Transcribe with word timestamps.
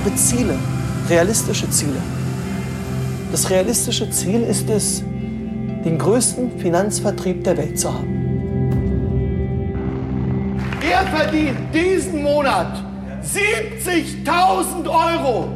habe 0.00 0.14
Ziele, 0.14 0.58
realistische 1.10 1.68
Ziele. 1.68 2.00
Das 3.30 3.50
realistische 3.50 4.10
Ziel 4.10 4.42
ist 4.42 4.68
es, 4.70 5.02
den 5.84 5.98
größten 5.98 6.58
Finanzvertrieb 6.58 7.44
der 7.44 7.56
Welt 7.58 7.78
zu 7.78 7.92
haben. 7.92 8.08
Er 10.80 11.06
verdient 11.06 11.58
diesen 11.74 12.22
Monat 12.22 12.82
70.000 13.22 14.88
Euro. 14.88 15.48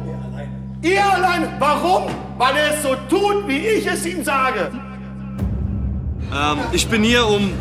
Ihr 0.81 1.03
allein. 1.03 1.47
Warum? 1.57 2.03
Weil 2.37 2.55
er 2.55 2.75
es 2.75 2.83
so 2.83 2.95
tut, 3.09 3.47
wie 3.47 3.57
ich 3.57 3.87
es 3.87 4.05
ihm 4.05 4.23
sage. 4.23 4.71
Ähm, 6.31 6.59
ich 6.71 6.87
bin 6.87 7.03
hier, 7.03 7.25
um 7.27 7.51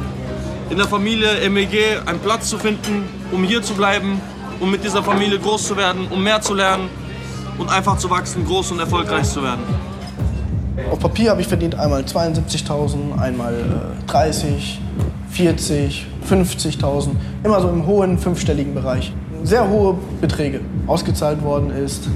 in 0.68 0.76
der 0.76 0.86
Familie 0.86 1.48
MEG 1.48 2.03
einen 2.04 2.18
Platz 2.18 2.50
zu 2.50 2.58
finden, 2.58 3.04
um 3.32 3.43
hier 3.43 3.62
zu 3.62 3.75
bleiben, 3.75 4.21
um 4.61 4.71
mit 4.71 4.85
dieser 4.85 5.03
Familie 5.03 5.39
groß 5.39 5.68
zu 5.68 5.76
werden, 5.76 6.07
um 6.11 6.22
mehr 6.22 6.40
zu 6.40 6.54
lernen 6.54 6.89
und 7.58 7.68
einfach 7.71 7.99
zu 7.99 8.11
wachsen, 8.11 8.45
groß 8.45 8.72
und 8.72 8.81
erfolgreich 8.81 9.29
zu 9.29 9.43
werden. 9.43 9.62
Auf 10.90 10.99
Papier 10.99 11.31
habe 11.31 11.40
ich 11.40 11.46
verdient 11.46 11.76
einmal 11.76 12.03
72.000, 12.03 13.18
einmal 13.18 13.54
äh, 13.54 14.11
30, 14.11 14.81
40, 15.31 16.07
50.000, 16.29 17.11
immer 17.45 17.61
so 17.61 17.68
im 17.68 17.86
hohen 17.86 18.18
fünfstelligen 18.18 18.75
Bereich. 18.75 19.12
Sehr 19.43 19.68
hohe 19.68 19.96
Beträge. 20.21 20.61
Ausgezahlt 20.86 21.43
worden 21.43 21.71
ist 21.71 22.09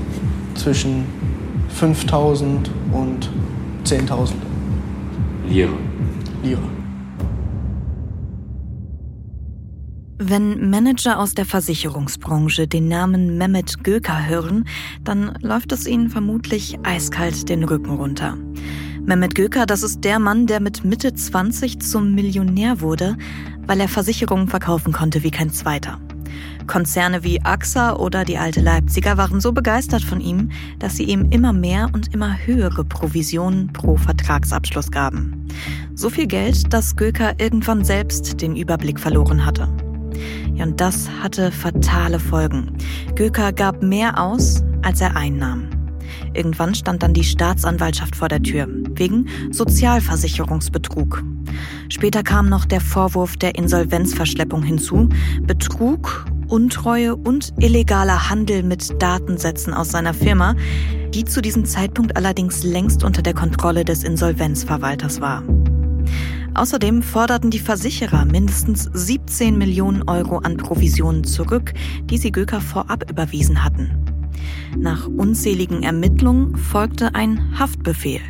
zwischen 0.55 1.07
5.000 1.80 2.45
und 2.93 3.30
10.000. 3.84 4.32
Lira. 5.48 5.73
Lira. 6.43 6.77
Wenn 10.20 10.68
Manager 10.68 11.20
aus 11.20 11.34
der 11.34 11.45
Versicherungsbranche 11.45 12.66
den 12.66 12.88
Namen 12.88 13.38
Mehmet 13.38 13.84
Göker 13.84 14.26
hören, 14.26 14.65
dann 15.04 15.38
läuft 15.43 15.70
es 15.70 15.87
ihnen 15.87 16.10
vermutlich 16.10 16.76
eiskalt 16.82 17.48
den 17.48 17.62
Rücken 17.62 17.93
runter. 17.93 18.37
Mehmet 19.06 19.37
Göker, 19.37 19.65
das 19.65 19.84
ist 19.84 20.02
der 20.02 20.18
Mann, 20.18 20.48
der 20.48 20.59
mit 20.59 20.84
Mitte 20.84 21.15
20 21.15 21.80
zum 21.80 22.16
Millionär 22.16 22.80
wurde, 22.80 23.16
weil 23.65 23.78
er 23.78 23.87
Versicherungen 23.87 24.48
verkaufen 24.48 24.93
konnte 24.93 25.23
wie 25.23 25.30
kein 25.30 25.51
zweiter. 25.51 26.01
Konzerne 26.66 27.23
wie 27.23 27.40
AXA 27.40 27.95
oder 27.95 28.24
die 28.24 28.38
alte 28.38 28.60
Leipziger 28.60 29.16
waren 29.18 29.40
so 29.40 29.52
begeistert 29.52 30.02
von 30.02 30.21
ihm, 30.21 30.50
dass 30.80 30.96
sie 30.96 31.04
ihm 31.04 31.30
immer 31.30 31.52
mehr 31.52 31.90
und 31.93 32.12
immer 32.12 32.37
höhere 32.45 32.84
Provisionen 32.84 33.73
pro 33.73 33.96
Vertragsabschluss 33.96 34.90
gaben. 34.90 35.46
So 35.95 36.10
viel 36.10 36.26
Geld, 36.26 36.73
dass 36.73 36.96
Göker 36.96 37.38
irgendwann 37.38 37.84
selbst 37.84 38.43
den 38.43 38.56
Überblick 38.56 38.98
verloren 38.98 39.46
hatte. 39.46 39.68
Ja, 40.55 40.65
und 40.65 40.80
das 40.80 41.09
hatte 41.23 41.52
fatale 41.52 42.19
Folgen. 42.19 42.77
Göker 43.15 43.52
gab 43.52 43.83
mehr 43.83 44.21
aus, 44.21 44.63
als 44.83 45.01
er 45.01 45.16
einnahm. 45.16 45.69
Irgendwann 46.35 46.74
stand 46.74 47.02
dann 47.02 47.15
die 47.15 47.24
Staatsanwaltschaft 47.24 48.16
vor 48.16 48.29
der 48.29 48.43
Tür, 48.43 48.66
wegen 48.95 49.29
Sozialversicherungsbetrug. 49.51 51.23
Später 51.89 52.23
kam 52.23 52.49
noch 52.49 52.65
der 52.65 52.80
Vorwurf 52.80 53.37
der 53.37 53.55
Insolvenzverschleppung 53.55 54.63
hinzu, 54.63 55.09
Betrug, 55.43 56.27
Untreue 56.49 57.15
und 57.15 57.52
illegaler 57.59 58.30
Handel 58.30 58.63
mit 58.63 59.02
Datensätzen 59.02 59.74
aus 59.74 59.91
seiner 59.91 60.15
Firma, 60.15 60.55
die 61.13 61.24
zu 61.24 61.43
diesem 61.43 61.66
Zeitpunkt 61.66 62.16
allerdings 62.16 62.63
längst 62.65 63.05
unter 63.05 63.23
der 63.23 63.35
Kontrolle 63.35 63.85
des 63.85 64.03
Insolvenzverwalters 64.03 65.21
war. 65.21 65.43
Außerdem 66.54 67.03
forderten 67.03 67.50
die 67.50 67.59
Versicherer 67.59 68.25
mindestens 68.25 68.91
17 68.93 69.56
Millionen 69.56 70.09
Euro 70.09 70.38
an 70.38 70.56
Provisionen 70.56 71.25
zurück, 71.25 71.72
die 72.05 72.19
sie 72.19 72.32
Göker 72.32 72.60
vorab 72.60 73.10
überwiesen 73.10 73.65
hatten. 73.65 73.91
Nach 74.77 75.06
unzähligen 75.06 75.83
Ermittlungen 75.83 76.56
folgte 76.56 77.15
ein 77.15 77.59
Haftbefehl. 77.59 78.21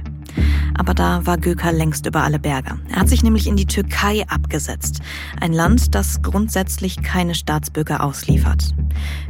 Aber 0.76 0.94
da 0.94 1.26
war 1.26 1.38
Göker 1.38 1.72
längst 1.72 2.06
über 2.06 2.22
alle 2.22 2.38
Berge. 2.38 2.78
Er 2.88 3.00
hat 3.00 3.09
sich 3.09 3.22
nämlich 3.22 3.48
in 3.48 3.56
die 3.56 3.66
Türkei 3.66 4.25
abgesetzt, 4.28 5.00
ein 5.41 5.53
Land, 5.53 5.94
das 5.94 6.22
grundsätzlich 6.22 7.03
keine 7.03 7.34
Staatsbürger 7.34 8.04
ausliefert. 8.04 8.75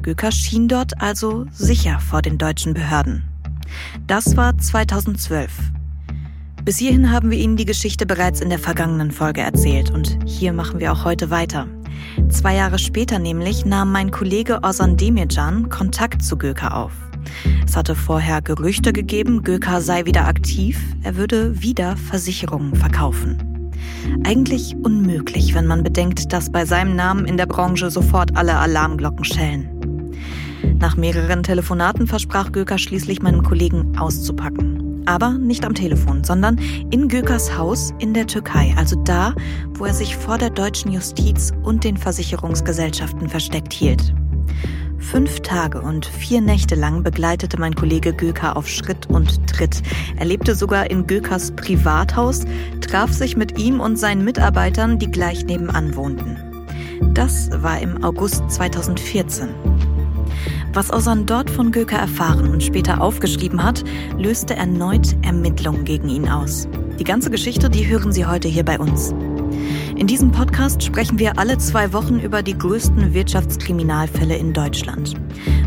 Göker 0.02 0.30
schien 0.30 0.68
dort 0.68 1.00
also 1.00 1.46
sicher 1.50 2.00
vor 2.00 2.20
den 2.20 2.36
deutschen 2.36 2.74
Behörden. 2.74 3.24
Das 4.06 4.36
war 4.36 4.58
2012. 4.58 5.50
Bis 6.68 6.76
hierhin 6.76 7.10
haben 7.10 7.30
wir 7.30 7.38
Ihnen 7.38 7.56
die 7.56 7.64
Geschichte 7.64 8.04
bereits 8.04 8.42
in 8.42 8.50
der 8.50 8.58
vergangenen 8.58 9.10
Folge 9.10 9.40
erzählt 9.40 9.90
und 9.90 10.18
hier 10.26 10.52
machen 10.52 10.80
wir 10.80 10.92
auch 10.92 11.02
heute 11.02 11.30
weiter. 11.30 11.66
Zwei 12.28 12.56
Jahre 12.56 12.78
später 12.78 13.18
nämlich 13.18 13.64
nahm 13.64 13.90
mein 13.90 14.10
Kollege 14.10 14.58
Ozan 14.62 14.98
Demircan 14.98 15.70
Kontakt 15.70 16.22
zu 16.22 16.36
Göker 16.36 16.76
auf. 16.76 16.92
Es 17.66 17.74
hatte 17.74 17.94
vorher 17.94 18.42
Gerüchte 18.42 18.92
gegeben, 18.92 19.44
Göker 19.44 19.80
sei 19.80 20.04
wieder 20.04 20.28
aktiv, 20.28 20.78
er 21.02 21.16
würde 21.16 21.62
wieder 21.62 21.96
Versicherungen 21.96 22.74
verkaufen. 22.74 23.72
Eigentlich 24.24 24.76
unmöglich, 24.76 25.54
wenn 25.54 25.66
man 25.66 25.82
bedenkt, 25.82 26.34
dass 26.34 26.52
bei 26.52 26.66
seinem 26.66 26.94
Namen 26.94 27.24
in 27.24 27.38
der 27.38 27.46
Branche 27.46 27.90
sofort 27.90 28.36
alle 28.36 28.58
Alarmglocken 28.58 29.24
schellen. 29.24 29.70
Nach 30.78 30.98
mehreren 30.98 31.42
Telefonaten 31.42 32.06
versprach 32.06 32.52
Göker 32.52 32.76
schließlich 32.76 33.22
meinem 33.22 33.42
Kollegen 33.42 33.96
auszupacken. 33.96 34.87
Aber 35.08 35.30
nicht 35.30 35.64
am 35.64 35.72
Telefon, 35.74 36.22
sondern 36.22 36.60
in 36.90 37.08
Gökers 37.08 37.56
Haus 37.56 37.94
in 37.98 38.12
der 38.12 38.26
Türkei, 38.26 38.74
also 38.76 38.94
da, 39.04 39.34
wo 39.72 39.86
er 39.86 39.94
sich 39.94 40.14
vor 40.14 40.36
der 40.36 40.50
deutschen 40.50 40.92
Justiz 40.92 41.50
und 41.62 41.82
den 41.82 41.96
Versicherungsgesellschaften 41.96 43.30
versteckt 43.30 43.72
hielt. 43.72 44.12
Fünf 44.98 45.40
Tage 45.40 45.80
und 45.80 46.04
vier 46.04 46.42
Nächte 46.42 46.74
lang 46.74 47.02
begleitete 47.04 47.58
mein 47.58 47.74
Kollege 47.74 48.12
Göker 48.12 48.54
auf 48.54 48.68
Schritt 48.68 49.08
und 49.08 49.46
Tritt. 49.46 49.82
Er 50.18 50.26
lebte 50.26 50.54
sogar 50.54 50.90
in 50.90 51.06
Gökers 51.06 51.52
Privathaus, 51.52 52.44
traf 52.82 53.10
sich 53.10 53.34
mit 53.34 53.58
ihm 53.58 53.80
und 53.80 53.98
seinen 53.98 54.24
Mitarbeitern, 54.24 54.98
die 54.98 55.10
gleich 55.10 55.46
nebenan 55.46 55.96
wohnten. 55.96 56.36
Das 57.14 57.48
war 57.62 57.80
im 57.80 58.04
August 58.04 58.42
2014. 58.50 59.48
Was 60.74 60.92
Osan 60.92 61.26
dort 61.26 61.50
von 61.50 61.72
Göker 61.72 61.98
erfahren 61.98 62.50
und 62.50 62.62
später 62.62 63.00
aufgeschrieben 63.00 63.62
hat, 63.62 63.84
löste 64.16 64.54
erneut 64.54 65.16
Ermittlungen 65.22 65.84
gegen 65.84 66.08
ihn 66.08 66.28
aus. 66.28 66.68
Die 66.98 67.04
ganze 67.04 67.30
Geschichte, 67.30 67.70
die 67.70 67.86
hören 67.86 68.12
Sie 68.12 68.26
heute 68.26 68.48
hier 68.48 68.64
bei 68.64 68.78
uns. 68.78 69.14
In 69.96 70.06
diesem 70.06 70.30
Podcast 70.30 70.82
sprechen 70.82 71.18
wir 71.18 71.38
alle 71.38 71.58
zwei 71.58 71.92
Wochen 71.92 72.20
über 72.20 72.42
die 72.42 72.56
größten 72.56 73.14
Wirtschaftskriminalfälle 73.14 74.36
in 74.36 74.52
Deutschland. 74.52 75.14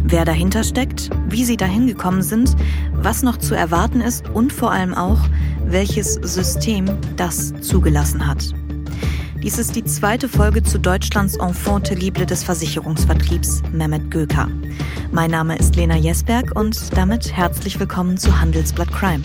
Wer 0.03 0.23
dahinter 0.23 0.63
steckt, 0.63 1.09
wie 1.27 1.43
sie 1.43 1.57
dahin 1.57 1.87
gekommen 1.87 2.21
sind, 2.21 2.55
was 2.93 3.23
noch 3.23 3.37
zu 3.37 3.55
erwarten 3.55 3.99
ist 3.99 4.29
und 4.29 4.53
vor 4.53 4.71
allem 4.71 4.93
auch, 4.93 5.19
welches 5.65 6.13
System 6.13 6.85
das 7.17 7.53
zugelassen 7.61 8.25
hat. 8.25 8.53
Dies 9.43 9.57
ist 9.57 9.75
die 9.75 9.83
zweite 9.83 10.29
Folge 10.29 10.61
zu 10.61 10.77
Deutschlands 10.77 11.35
Enfant 11.37 11.87
terrible 11.87 12.27
des 12.27 12.43
Versicherungsvertriebs, 12.43 13.63
Mehmet 13.71 14.11
Göker. 14.11 14.47
Mein 15.11 15.31
Name 15.31 15.57
ist 15.57 15.75
Lena 15.75 15.95
Jesberg 15.95 16.55
und 16.55 16.95
damit 16.95 17.35
herzlich 17.35 17.79
willkommen 17.79 18.19
zu 18.19 18.39
Handelsblatt 18.39 18.91
Crime. 18.91 19.23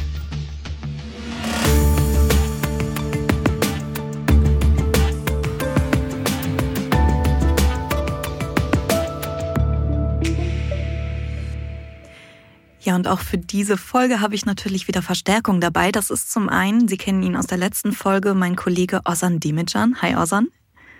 Ja, 12.86 12.94
und 12.94 13.08
auch 13.08 13.19
für 13.19 13.36
diese 13.36 13.76
Folge 13.76 14.20
habe 14.20 14.36
ich 14.36 14.47
natürlich 14.47 14.86
wieder 14.86 15.02
Verstärkung 15.02 15.60
dabei. 15.60 15.91
Das 15.91 16.08
ist 16.08 16.30
zum 16.30 16.48
einen, 16.48 16.86
Sie 16.86 16.97
kennen 16.97 17.20
ihn 17.24 17.34
aus 17.34 17.48
der 17.48 17.58
letzten 17.58 17.91
Folge, 17.91 18.32
mein 18.32 18.54
Kollege 18.54 19.00
Ozan 19.04 19.41
Dimican. 19.41 20.00
Hi 20.02 20.14
Ozan. 20.14 20.46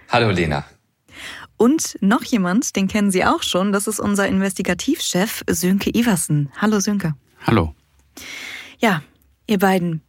Hallo 0.08 0.31
Lena. 0.31 0.64
Und 1.56 1.96
noch 2.00 2.25
jemand, 2.25 2.75
den 2.75 2.88
kennen 2.88 3.12
Sie 3.12 3.25
auch 3.25 3.44
schon, 3.44 3.70
das 3.70 3.87
ist 3.87 4.00
unser 4.00 4.26
Investigativchef 4.26 5.44
Sönke 5.49 5.90
Iversen. 5.96 6.50
Hallo 6.61 6.81
Sönke. 6.81 7.14
Hallo. 7.46 7.72
Ja, 8.81 9.02
ihr 9.46 9.61
beiden. 9.61 10.02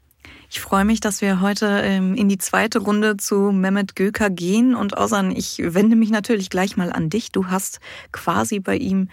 Ich 0.49 0.59
freue 0.59 0.83
mich, 0.85 0.99
dass 0.99 1.21
wir 1.21 1.41
heute 1.41 1.81
ähm, 1.83 2.15
in 2.15 2.27
die 2.27 2.39
zweite 2.39 2.79
Runde 2.79 3.17
zu 3.17 3.51
Mehmet 3.51 3.95
Göker 3.95 4.31
gehen. 4.31 4.73
Und 4.73 4.97
Ozan, 4.97 5.29
ich 5.29 5.59
wende 5.59 5.95
mich 5.95 6.09
natürlich 6.09 6.49
gleich 6.49 6.75
mal 6.75 6.91
an 6.91 7.11
dich. 7.11 7.31
Du 7.31 7.47
hast 7.47 7.81
quasi 8.11 8.59
bei 8.59 8.77
ihm 8.77 9.09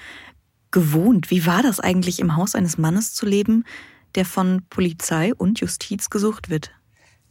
gewohnt. 0.75 1.31
Wie 1.31 1.47
war 1.47 1.62
das 1.62 1.81
eigentlich, 1.81 2.21
im 2.21 2.37
Haus 2.37 2.55
eines 2.55 2.76
Mannes 2.76 3.15
zu 3.15 3.25
leben, 3.25 3.65
der 4.17 4.26
von 4.26 4.62
Polizei 4.69 5.32
und 5.32 5.61
Justiz 5.61 6.11
gesucht 6.11 6.50
wird? 6.50 6.73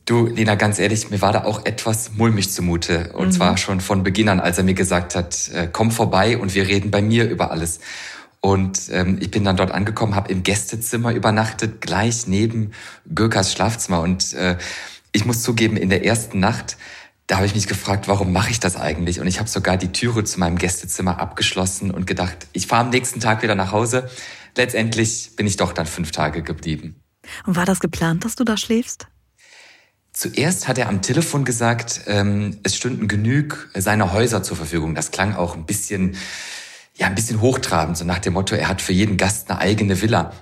Du, 0.06 0.28
Lena, 0.28 0.56
ganz 0.56 0.80
ehrlich, 0.80 1.10
mir 1.12 1.22
war 1.22 1.34
da 1.34 1.44
auch 1.44 1.66
etwas 1.66 2.14
mulmig 2.14 2.50
zumute. 2.52 3.12
Und 3.14 3.28
mhm. 3.28 3.32
zwar 3.32 3.58
schon 3.58 3.82
von 3.82 4.02
Beginn 4.04 4.30
an, 4.30 4.40
als 4.40 4.58
er 4.58 4.64
mir 4.64 4.74
gesagt 4.74 5.16
hat, 5.16 5.50
äh, 5.54 5.68
komm 5.72 5.92
vorbei 5.92 6.38
und 6.38 6.56
wir 6.56 6.68
reden 6.68 6.90
bei 6.90 7.02
mir 7.02 7.30
über 7.30 7.52
alles. 7.52 7.80
Und 8.40 8.90
ähm, 8.92 9.18
ich 9.22 9.30
bin 9.30 9.44
dann 9.44 9.58
dort 9.58 9.72
angekommen, 9.72 10.16
habe 10.16 10.32
im 10.32 10.44
Gästezimmer 10.44 11.14
übernachtet, 11.14 11.82
gleich 11.82 12.28
neben 12.28 12.72
Gökers 13.14 13.52
Schlafzimmer. 13.52 14.02
Und 14.02 14.34
äh, 14.34 14.58
ich 15.12 15.26
muss 15.26 15.44
zugeben, 15.44 15.78
in 15.78 15.90
der 15.90 16.06
ersten 16.06 16.40
Nacht 16.40 16.78
da 17.28 17.38
habe 17.38 17.46
ich 17.46 17.56
mich 17.56 17.68
gefragt, 17.68 18.08
warum 18.08 18.34
mache 18.34 18.52
ich 18.52 18.60
das 18.60 18.76
eigentlich? 18.76 19.20
Und 19.20 19.28
ich 19.28 19.40
habe 19.40 19.50
sogar 19.50 19.78
die 19.78 19.92
Türe 19.92 20.24
zu 20.24 20.40
meinem 20.40 20.58
Gästezimmer 20.58 21.20
abgeschlossen 21.20 21.92
und 21.92 22.06
gedacht, 22.06 22.48
ich 22.52 22.68
fahre 22.68 22.86
am 22.86 22.90
nächsten 22.90 23.20
Tag 23.20 23.44
wieder 23.44 23.56
nach 23.56 23.72
Hause, 23.72 24.10
letztendlich 24.58 25.36
bin 25.36 25.48
ich 25.48 25.58
doch 25.58 25.74
dann 25.74 25.86
fünf 25.86 26.12
Tage 26.12 26.44
geblieben. 26.44 27.02
Und 27.46 27.56
war 27.56 27.66
das 27.66 27.80
geplant, 27.80 28.26
dass 28.26 28.36
du 28.36 28.44
da 28.44 28.58
schläfst? 28.58 29.08
Zuerst 30.12 30.68
hat 30.68 30.78
er 30.78 30.90
am 30.90 31.02
Telefon 31.02 31.44
gesagt, 31.44 32.02
ähm, 32.06 32.60
es 32.62 32.76
stünden 32.76 33.08
genug 33.08 33.70
seiner 33.74 34.14
Häuser 34.14 34.44
zur 34.44 34.58
Verfügung. 34.58 34.94
Das 34.94 35.10
klang 35.10 35.36
auch 35.36 35.56
ein 35.56 35.66
bisschen, 35.66 36.16
ja, 36.94 37.08
ein 37.08 37.16
bisschen 37.16 37.42
hochtrabend, 37.42 37.98
so 37.98 38.06
nach 38.06 38.20
dem 38.20 38.34
Motto, 38.34 38.54
er 38.54 38.68
hat 38.68 38.82
für 38.82 38.94
jeden 38.94 39.18
Gast 39.18 39.50
eine 39.50 39.60
eigene 39.60 40.02
Villa. 40.02 40.34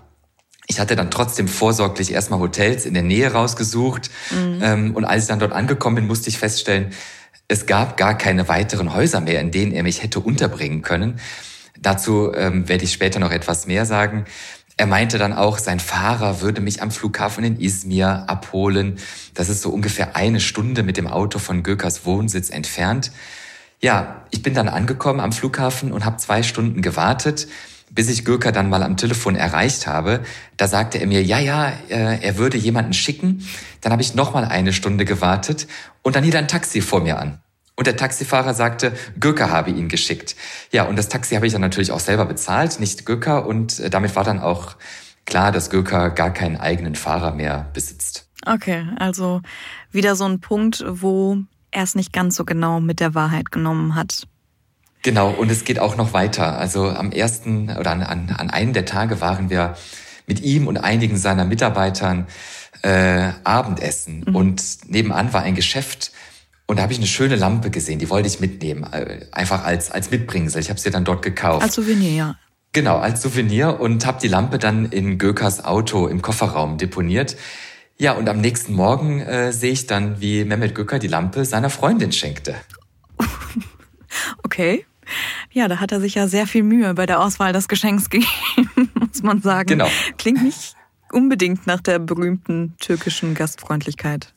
Ich 0.71 0.79
hatte 0.79 0.95
dann 0.95 1.11
trotzdem 1.11 1.49
vorsorglich 1.49 2.13
erstmal 2.13 2.39
Hotels 2.39 2.85
in 2.85 2.93
der 2.93 3.03
Nähe 3.03 3.29
rausgesucht. 3.29 4.09
Mhm. 4.31 4.59
Ähm, 4.63 4.95
und 4.95 5.03
als 5.03 5.23
ich 5.23 5.27
dann 5.27 5.39
dort 5.39 5.51
angekommen 5.51 5.97
bin, 5.97 6.07
musste 6.07 6.29
ich 6.29 6.37
feststellen, 6.37 6.91
es 7.49 7.65
gab 7.65 7.97
gar 7.97 8.17
keine 8.17 8.47
weiteren 8.47 8.93
Häuser 8.93 9.19
mehr, 9.19 9.41
in 9.41 9.51
denen 9.51 9.73
er 9.73 9.83
mich 9.83 10.01
hätte 10.01 10.21
unterbringen 10.21 10.81
können. 10.81 11.19
Dazu 11.77 12.31
ähm, 12.33 12.69
werde 12.69 12.85
ich 12.85 12.93
später 12.93 13.19
noch 13.19 13.31
etwas 13.31 13.67
mehr 13.67 13.85
sagen. 13.85 14.23
Er 14.77 14.85
meinte 14.85 15.17
dann 15.17 15.33
auch, 15.33 15.57
sein 15.57 15.81
Fahrer 15.81 16.39
würde 16.39 16.61
mich 16.61 16.81
am 16.81 16.89
Flughafen 16.89 17.43
in 17.43 17.59
Izmir 17.59 18.23
abholen. 18.27 18.97
Das 19.33 19.49
ist 19.49 19.61
so 19.61 19.71
ungefähr 19.71 20.15
eine 20.15 20.39
Stunde 20.39 20.83
mit 20.83 20.95
dem 20.95 21.07
Auto 21.07 21.37
von 21.37 21.63
Gökers 21.63 22.05
Wohnsitz 22.05 22.49
entfernt. 22.49 23.11
Ja, 23.81 24.23
ich 24.29 24.41
bin 24.41 24.53
dann 24.53 24.69
angekommen 24.69 25.19
am 25.19 25.33
Flughafen 25.33 25.91
und 25.91 26.05
habe 26.05 26.15
zwei 26.15 26.43
Stunden 26.43 26.81
gewartet 26.81 27.49
bis 27.93 28.09
ich 28.09 28.25
Gürker 28.25 28.51
dann 28.51 28.69
mal 28.69 28.83
am 28.83 28.97
Telefon 28.97 29.35
erreicht 29.35 29.87
habe, 29.87 30.21
da 30.57 30.67
sagte 30.67 30.97
er 30.97 31.07
mir, 31.07 31.23
ja, 31.23 31.39
ja, 31.39 31.69
äh, 31.89 32.19
er 32.21 32.37
würde 32.37 32.57
jemanden 32.57 32.93
schicken. 32.93 33.45
Dann 33.81 33.91
habe 33.91 34.01
ich 34.01 34.15
noch 34.15 34.33
mal 34.33 34.45
eine 34.45 34.73
Stunde 34.73 35.05
gewartet 35.05 35.67
und 36.01 36.15
dann 36.15 36.23
hielt 36.23 36.35
ein 36.35 36.47
Taxi 36.47 36.81
vor 36.81 37.01
mir 37.01 37.19
an. 37.19 37.39
Und 37.75 37.87
der 37.87 37.97
Taxifahrer 37.97 38.53
sagte, 38.53 38.93
Gürker 39.19 39.49
habe 39.49 39.71
ihn 39.71 39.87
geschickt. 39.87 40.35
Ja, 40.71 40.83
und 40.83 40.97
das 40.97 41.09
Taxi 41.09 41.35
habe 41.35 41.47
ich 41.47 41.53
dann 41.53 41.61
natürlich 41.61 41.91
auch 41.91 41.99
selber 41.99 42.25
bezahlt, 42.25 42.79
nicht 42.79 43.05
Gürker. 43.05 43.47
Und 43.47 43.79
äh, 43.79 43.89
damit 43.89 44.15
war 44.15 44.23
dann 44.23 44.39
auch 44.39 44.75
klar, 45.25 45.51
dass 45.51 45.69
Gürker 45.69 46.09
gar 46.11 46.31
keinen 46.31 46.57
eigenen 46.57 46.95
Fahrer 46.95 47.33
mehr 47.33 47.69
besitzt. 47.73 48.27
Okay, 48.45 48.87
also 48.97 49.41
wieder 49.91 50.15
so 50.15 50.25
ein 50.25 50.39
Punkt, 50.39 50.83
wo 50.87 51.37
er 51.71 51.83
es 51.83 51.95
nicht 51.95 52.11
ganz 52.11 52.35
so 52.35 52.45
genau 52.45 52.79
mit 52.79 52.99
der 52.99 53.15
Wahrheit 53.15 53.51
genommen 53.51 53.95
hat. 53.95 54.27
Genau, 55.03 55.31
und 55.31 55.49
es 55.49 55.63
geht 55.63 55.79
auch 55.79 55.97
noch 55.97 56.13
weiter. 56.13 56.57
Also 56.57 56.89
am 56.89 57.11
ersten 57.11 57.69
oder 57.71 57.91
an, 57.91 58.03
an, 58.03 58.35
an 58.37 58.49
einem 58.49 58.73
der 58.73 58.85
Tage 58.85 59.19
waren 59.19 59.49
wir 59.49 59.75
mit 60.27 60.41
ihm 60.41 60.67
und 60.67 60.77
einigen 60.77 61.17
seiner 61.17 61.45
Mitarbeitern 61.45 62.27
äh, 62.83 63.31
Abendessen. 63.43 64.23
Mhm. 64.27 64.35
Und 64.35 64.63
nebenan 64.87 65.33
war 65.33 65.41
ein 65.41 65.55
Geschäft. 65.55 66.11
Und 66.67 66.77
da 66.77 66.83
habe 66.83 66.93
ich 66.93 66.99
eine 66.99 67.07
schöne 67.07 67.35
Lampe 67.35 67.69
gesehen, 67.69 67.99
die 67.99 68.09
wollte 68.09 68.27
ich 68.27 68.39
mitnehmen, 68.39 68.87
äh, 68.93 69.25
einfach 69.31 69.65
als, 69.65 69.91
als 69.91 70.11
Mitbringsel. 70.11 70.61
Ich 70.61 70.69
habe 70.69 70.79
sie 70.79 70.89
dann 70.89 71.03
dort 71.03 71.21
gekauft. 71.21 71.63
Als 71.63 71.75
Souvenir, 71.75 72.11
ja. 72.11 72.35
Genau, 72.73 72.97
als 72.99 73.21
Souvenir 73.21 73.81
und 73.81 74.05
habe 74.05 74.21
die 74.21 74.29
Lampe 74.29 74.57
dann 74.57 74.85
in 74.85 75.17
Gökers 75.17 75.65
Auto 75.65 76.07
im 76.07 76.21
Kofferraum 76.21 76.77
deponiert. 76.77 77.35
Ja, 77.97 78.13
und 78.13 78.29
am 78.29 78.39
nächsten 78.39 78.73
Morgen 78.73 79.19
äh, 79.19 79.51
sehe 79.51 79.73
ich 79.73 79.87
dann, 79.87 80.21
wie 80.21 80.45
Mehmet 80.45 80.73
Göker 80.73 80.97
die 80.97 81.07
Lampe 81.07 81.43
seiner 81.43 81.69
Freundin 81.69 82.13
schenkte. 82.13 82.55
okay. 84.43 84.85
Ja, 85.51 85.67
da 85.67 85.79
hat 85.79 85.91
er 85.91 85.99
sich 85.99 86.15
ja 86.15 86.27
sehr 86.27 86.47
viel 86.47 86.63
Mühe 86.63 86.93
bei 86.93 87.05
der 87.05 87.19
Auswahl 87.19 87.53
des 87.53 87.67
Geschenks 87.67 88.09
gegeben, 88.09 88.89
muss 88.93 89.23
man 89.23 89.41
sagen. 89.41 89.67
Genau. 89.67 89.87
Klingt 90.17 90.43
nicht 90.43 90.75
unbedingt 91.11 91.67
nach 91.67 91.81
der 91.81 91.99
berühmten 91.99 92.75
türkischen 92.79 93.33
Gastfreundlichkeit. 93.33 94.33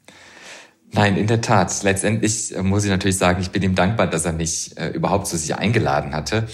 Nein, 0.93 1.17
in 1.17 1.27
der 1.27 1.41
Tat. 1.41 1.83
Letztendlich 1.83 2.55
äh, 2.55 2.63
muss 2.63 2.85
ich 2.85 2.91
natürlich 2.91 3.19
sagen, 3.19 3.41
ich 3.41 3.51
bin 3.51 3.63
ihm 3.63 3.75
dankbar, 3.75 4.07
dass 4.07 4.25
er 4.25 4.33
mich 4.33 4.77
äh, 4.77 4.89
überhaupt 4.89 5.27
zu 5.27 5.37
sich 5.37 5.55
eingeladen 5.57 6.15
hatte. 6.15 6.47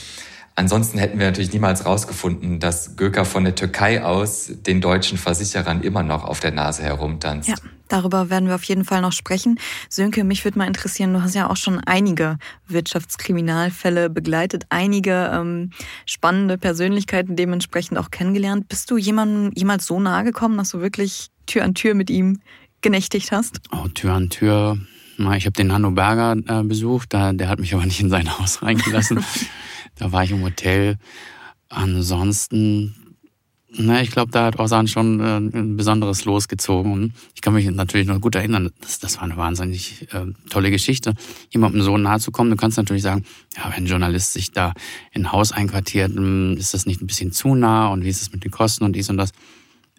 Ansonsten 0.55 0.99
hätten 0.99 1.19
wir 1.19 1.27
natürlich 1.27 1.53
niemals 1.53 1.87
rausgefunden, 1.87 2.59
dass 2.59 2.97
Göker 2.97 3.25
von 3.25 3.45
der 3.45 3.55
Türkei 3.55 4.03
aus 4.03 4.51
den 4.67 4.81
deutschen 4.81 5.17
Versicherern 5.17 5.83
immer 5.83 6.03
noch 6.03 6.25
auf 6.25 6.41
der 6.41 6.53
Nase 6.53 6.83
herumtanzt. 6.83 7.49
Ja, 7.49 7.55
darüber 7.93 8.31
werden 8.31 8.49
wir 8.49 8.55
auf 8.55 8.65
jeden 8.65 8.85
Fall 8.85 9.01
noch 9.01 9.13
sprechen. 9.13 9.59
Sönke, 9.89 10.25
mich 10.25 10.45
würde 10.45 10.59
mal 10.59 10.67
interessieren, 10.67 11.13
du 11.13 11.23
hast 11.23 11.35
ja 11.35 11.51
auch 11.51 11.57
schon 11.57 11.79
einige 11.81 12.39
Wirtschaftskriminalfälle 12.67 14.11
begleitet, 14.11 14.65
einige 14.71 15.31
ähm, 15.33 15.71
spannende 16.07 16.59
Persönlichkeiten 16.59 17.37
dementsprechend 17.37 17.99
auch 17.99 18.11
kennengelernt. 18.11 18.69
Bist 18.69 18.91
du 18.91 18.97
jemandem 18.97 19.53
jemals 19.55 19.87
so 19.87 20.01
nahe 20.01 20.25
gekommen, 20.25 20.57
dass 20.57 20.71
du 20.71 20.81
wirklich 20.81 21.29
Tür 21.47 21.65
an 21.65 21.75
Tür 21.75 21.95
mit 21.95 22.11
ihm 22.11 22.41
genächtigt 22.81 23.33
hast? 23.33 23.61
Oh, 23.73 23.89
Tür 23.89 24.13
an 24.15 24.31
Tür. 24.31 24.79
Ich 25.37 25.45
habe 25.45 25.53
den 25.53 25.71
Hanno 25.71 25.91
Berger 25.91 26.35
äh, 26.47 26.63
besucht, 26.63 27.13
der 27.13 27.49
hat 27.49 27.59
mich 27.59 27.75
aber 27.75 27.85
nicht 27.85 28.01
in 28.01 28.09
sein 28.09 28.39
Haus 28.39 28.63
reingelassen. 28.63 29.25
Da 29.97 30.13
war 30.13 30.25
ich 30.25 30.31
im 30.31 30.43
Hotel. 30.43 30.97
Ansonsten, 31.69 32.95
na, 33.73 34.03
ich 34.03 34.11
glaube, 34.11 34.33
da 34.33 34.47
hat 34.47 34.59
Osan 34.59 34.89
schon 34.89 35.21
äh, 35.21 35.37
ein 35.37 35.77
besonderes 35.77 36.25
losgezogen. 36.25 36.93
Und 36.93 37.13
ich 37.35 37.41
kann 37.41 37.55
mich 37.55 37.71
natürlich 37.71 38.07
noch 38.07 38.21
gut 38.21 38.35
erinnern, 38.35 38.71
das, 38.81 38.99
das 38.99 39.17
war 39.17 39.25
eine 39.25 39.37
wahnsinnig 39.37 40.09
äh, 40.13 40.27
tolle 40.49 40.71
Geschichte, 40.71 41.15
jemandem 41.51 41.83
so 41.83 41.97
nahe 41.97 42.19
zu 42.19 42.33
kommen. 42.33 42.51
Du 42.51 42.57
kannst 42.57 42.79
natürlich 42.79 43.03
sagen, 43.03 43.25
ja, 43.57 43.71
wenn 43.75 43.85
ein 43.85 43.87
Journalist 43.87 44.33
sich 44.33 44.51
da 44.51 44.75
in 45.13 45.23
ein 45.23 45.33
Haus 45.33 45.53
einquartiert, 45.53 46.15
hm, 46.15 46.57
ist 46.59 46.75
das 46.75 46.87
nicht 46.87 47.01
ein 47.01 47.07
bisschen 47.07 47.33
zu 47.33 47.55
nah 47.55 47.89
und 47.89 48.05
wie 48.05 48.09
ist 48.09 48.23
es 48.23 48.33
mit 48.33 48.45
den 48.45 48.51
Kosten 48.51 48.85
und 48.85 48.95
dies 48.95 49.09
und 49.09 49.17
das. 49.17 49.31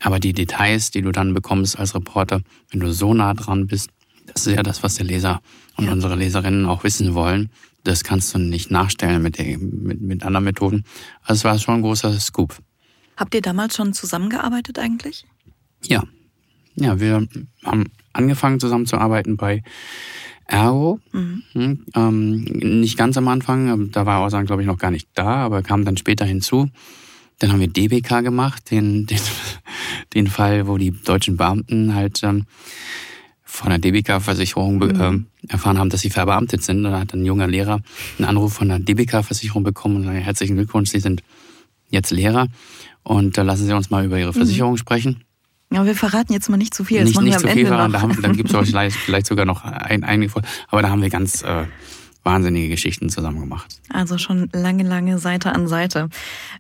Aber 0.02 0.20
die 0.20 0.34
Details, 0.34 0.92
die 0.92 1.02
du 1.02 1.12
dann 1.12 1.34
bekommst 1.34 1.80
als 1.80 1.96
Reporter, 1.96 2.42
wenn 2.72 2.80
du 2.80 2.92
so 2.92 3.14
nah 3.14 3.34
dran 3.34 3.68
bist, 3.68 3.90
das 4.26 4.48
ist 4.48 4.56
ja 4.56 4.64
das, 4.64 4.84
was 4.84 4.96
der 4.96 5.06
Leser 5.06 5.42
und 5.78 5.86
ja. 5.86 5.92
unsere 5.92 6.16
Leserinnen 6.16 6.66
auch 6.66 6.84
wissen 6.84 7.14
wollen 7.14 7.50
das 7.84 8.04
kannst 8.04 8.34
du 8.34 8.38
nicht 8.38 8.72
nachstellen 8.72 9.22
mit, 9.22 9.38
der, 9.38 9.58
mit, 9.58 10.02
mit 10.02 10.24
anderen 10.24 10.44
Methoden. 10.44 10.84
Also 11.24 11.40
es 11.40 11.44
war 11.46 11.58
schon 11.58 11.76
ein 11.76 11.82
großer 11.82 12.20
Scoop. 12.20 12.56
Habt 13.18 13.36
ihr 13.36 13.42
damals 13.42 13.76
schon 13.76 13.94
zusammengearbeitet 13.94 14.80
eigentlich? 14.80 15.26
Ja. 15.84 16.04
Ja, 16.76 17.00
wir 17.00 17.28
haben 17.64 17.86
angefangen 18.14 18.60
zusammenzuarbeiten 18.60 19.38
bei 19.38 19.62
Ergo. 20.48 21.00
Mhm. 21.12 21.44
Hm, 21.54 21.86
ähm, 21.96 22.44
nicht 22.82 22.98
ganz 22.98 23.18
am 23.18 23.28
Anfang, 23.28 23.68
ähm, 23.68 23.92
da 23.92 24.06
war 24.06 24.22
Orsan, 24.22 24.46
glaube 24.46 24.62
ich, 24.62 24.68
noch 24.68 24.78
gar 24.78 24.92
nicht 24.92 25.10
da, 25.14 25.36
aber 25.36 25.64
kam 25.64 25.86
dann 25.86 25.98
später 25.98 26.26
hinzu. 26.26 26.70
Dann 27.40 27.52
haben 27.52 27.60
wir 27.60 27.68
DBK 27.68 28.22
gemacht, 28.22 28.70
den, 28.70 29.06
den, 29.06 29.20
den 30.14 30.28
Fall, 30.28 30.68
wo 30.68 30.78
die 30.78 30.92
deutschen 30.92 31.38
Beamten 31.38 31.96
halt 31.96 32.22
ähm, 32.24 32.46
von 33.44 33.70
der 33.70 33.80
DBK-Versicherung 33.80 34.78
mhm. 34.78 35.28
äh, 35.50 35.52
erfahren 35.52 35.78
haben, 35.78 35.90
dass 35.90 36.02
sie 36.02 36.10
verbeamtet 36.10 36.64
sind. 36.64 36.84
Da 36.84 37.00
hat 37.00 37.14
ein 37.14 37.26
junger 37.26 37.48
Lehrer 37.48 37.82
einen 38.18 38.28
Anruf 38.28 38.54
von 38.54 38.70
der 38.70 38.80
DBK-Versicherung 38.80 39.64
bekommen 39.64 39.98
und 39.98 40.04
sagt, 40.04 40.18
herzlichen 40.18 40.56
Glückwunsch, 40.56 40.90
Sie 40.90 41.00
sind 41.00 41.22
jetzt 41.90 42.12
Lehrer 42.12 42.48
und 43.04 43.38
äh, 43.38 43.44
lassen 43.44 43.66
Sie 43.66 43.74
uns 43.74 43.90
mal 43.90 44.06
über 44.06 44.20
Ihre 44.20 44.32
mhm. 44.32 44.36
Versicherung 44.36 44.74
mhm. 44.74 44.78
sprechen. 44.78 45.24
Ja, 45.72 45.86
wir 45.86 45.96
verraten 45.96 46.34
jetzt 46.34 46.50
mal 46.50 46.58
nicht 46.58 46.74
zu 46.74 46.84
viel. 46.84 47.04
Nicht 47.04 47.20
nicht 47.22 47.40
zu 47.40 47.48
viel 47.48 47.66
verraten, 47.66 47.94
da 47.94 48.02
haben, 48.02 48.22
dann 48.22 48.36
gibt 48.36 48.54
es 48.54 48.70
vielleicht, 48.70 48.98
vielleicht 48.98 49.26
sogar 49.26 49.46
noch 49.46 49.64
ein, 49.64 50.04
einige, 50.04 50.34
aber 50.68 50.82
da 50.82 50.90
haben 50.90 51.02
wir 51.02 51.10
ganz 51.10 51.44
äh, 51.44 51.64
wahnsinnige 52.24 52.70
Geschichten 52.70 53.10
zusammen 53.10 53.40
gemacht. 53.40 53.82
Also 53.90 54.18
schon 54.18 54.50
lange, 54.54 54.84
lange 54.84 55.18
Seite 55.18 55.54
an 55.54 55.68
Seite. 55.68 56.10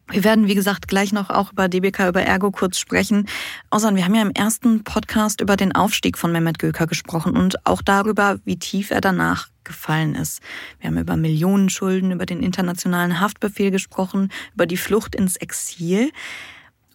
Wir 0.09 0.23
werden, 0.23 0.47
wie 0.47 0.55
gesagt, 0.55 0.87
gleich 0.87 1.13
noch 1.13 1.29
auch 1.29 1.51
über 1.51 1.67
DBK, 1.67 2.09
über 2.09 2.23
Ergo 2.23 2.51
kurz 2.51 2.79
sprechen. 2.79 3.27
Außerdem, 3.69 3.95
wir 3.95 4.05
haben 4.05 4.15
ja 4.15 4.21
im 4.21 4.31
ersten 4.31 4.83
Podcast 4.83 5.41
über 5.41 5.57
den 5.57 5.73
Aufstieg 5.73 6.17
von 6.17 6.31
Mehmet 6.31 6.59
Göker 6.59 6.87
gesprochen 6.87 7.37
und 7.37 7.65
auch 7.65 7.81
darüber, 7.81 8.39
wie 8.45 8.57
tief 8.57 8.91
er 8.91 9.01
danach 9.01 9.49
gefallen 9.63 10.15
ist. 10.15 10.41
Wir 10.79 10.89
haben 10.89 10.97
über 10.97 11.15
Millionenschulden, 11.15 12.11
über 12.11 12.25
den 12.25 12.41
internationalen 12.41 13.19
Haftbefehl 13.19 13.69
gesprochen, 13.69 14.31
über 14.55 14.65
die 14.65 14.77
Flucht 14.77 15.15
ins 15.15 15.35
Exil 15.35 16.11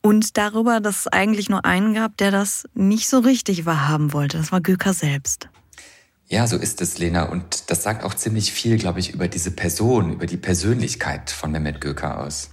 und 0.02 0.37
darüber, 0.37 0.80
dass 0.80 1.00
es 1.00 1.06
eigentlich 1.08 1.49
nur 1.49 1.64
einen 1.64 1.94
gab, 1.94 2.16
der 2.16 2.30
das 2.30 2.68
nicht 2.75 3.08
so 3.08 3.20
richtig 3.20 3.66
wahrhaben 3.66 4.12
wollte. 4.12 4.38
Das 4.38 4.52
war 4.52 4.61
Göker 4.61 4.92
selbst. 4.92 5.49
Ja, 6.28 6.47
so 6.49 6.56
ist 6.56 6.80
es, 6.80 6.99
Lena. 6.99 7.25
Und 7.25 7.71
das 7.71 7.83
sagt 7.85 8.02
auch 8.02 8.14
ziemlich 8.14 8.52
viel, 8.52 8.78
glaube 8.78 8.99
ich, 8.99 9.14
über 9.14 9.28
diese 9.28 9.52
Person, 9.52 10.12
über 10.12 10.26
die 10.26 10.37
Persönlichkeit 10.37 11.30
von 11.30 11.52
Mehmet 11.52 11.80
Göker 11.80 12.21
aus. 12.21 12.50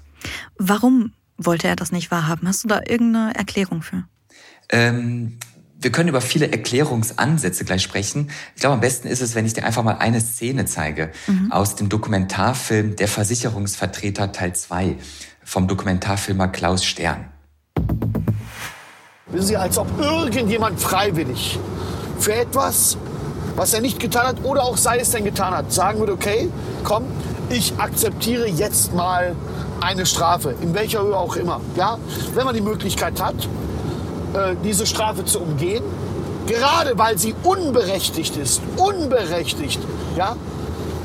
Warum 0.57 1.13
wollte 1.37 1.67
er 1.67 1.75
das 1.75 1.91
nicht 1.91 2.11
wahrhaben? 2.11 2.47
Hast 2.47 2.63
du 2.63 2.67
da 2.67 2.81
irgendeine 2.87 3.35
Erklärung 3.35 3.81
für? 3.81 4.03
Ähm, 4.69 5.39
wir 5.79 5.91
können 5.91 6.07
über 6.07 6.21
viele 6.21 6.51
Erklärungsansätze 6.51 7.65
gleich 7.65 7.81
sprechen. 7.81 8.29
Ich 8.55 8.61
glaube, 8.61 8.75
am 8.75 8.79
besten 8.79 9.07
ist 9.07 9.21
es, 9.21 9.33
wenn 9.33 9.45
ich 9.45 9.53
dir 9.53 9.65
einfach 9.65 9.83
mal 9.83 9.97
eine 9.97 10.21
Szene 10.21 10.65
zeige 10.65 11.11
mhm. 11.25 11.51
aus 11.51 11.75
dem 11.75 11.89
Dokumentarfilm 11.89 12.95
Der 12.95 13.07
Versicherungsvertreter 13.07 14.31
Teil 14.31 14.53
2 14.53 14.97
vom 15.43 15.67
Dokumentarfilmer 15.67 16.47
Klaus 16.49 16.85
Stern. 16.85 17.25
Wissen 19.27 19.47
Sie, 19.47 19.57
als 19.57 19.79
ob 19.79 19.99
irgendjemand 19.99 20.79
freiwillig 20.79 21.59
für 22.19 22.35
etwas 22.35 22.97
was 23.55 23.73
er 23.73 23.81
nicht 23.81 23.99
getan 23.99 24.27
hat 24.27 24.43
oder 24.43 24.63
auch 24.63 24.77
sei 24.77 24.99
es 24.99 25.11
denn 25.11 25.23
getan 25.23 25.53
hat, 25.53 25.71
sagen 25.71 25.99
würde, 25.99 26.13
okay, 26.13 26.49
komm, 26.83 27.05
ich 27.49 27.73
akzeptiere 27.77 28.47
jetzt 28.47 28.93
mal 28.93 29.35
eine 29.81 30.05
Strafe, 30.05 30.55
in 30.61 30.73
welcher 30.73 31.01
Höhe 31.01 31.17
auch 31.17 31.35
immer. 31.35 31.61
Ja? 31.75 31.97
Wenn 32.33 32.45
man 32.45 32.55
die 32.55 32.61
Möglichkeit 32.61 33.21
hat, 33.21 33.35
äh, 34.33 34.55
diese 34.63 34.85
Strafe 34.85 35.25
zu 35.25 35.39
umgehen, 35.39 35.83
gerade 36.47 36.97
weil 36.97 37.17
sie 37.17 37.35
unberechtigt 37.43 38.37
ist, 38.37 38.61
unberechtigt, 38.77 39.79
ja, 40.17 40.35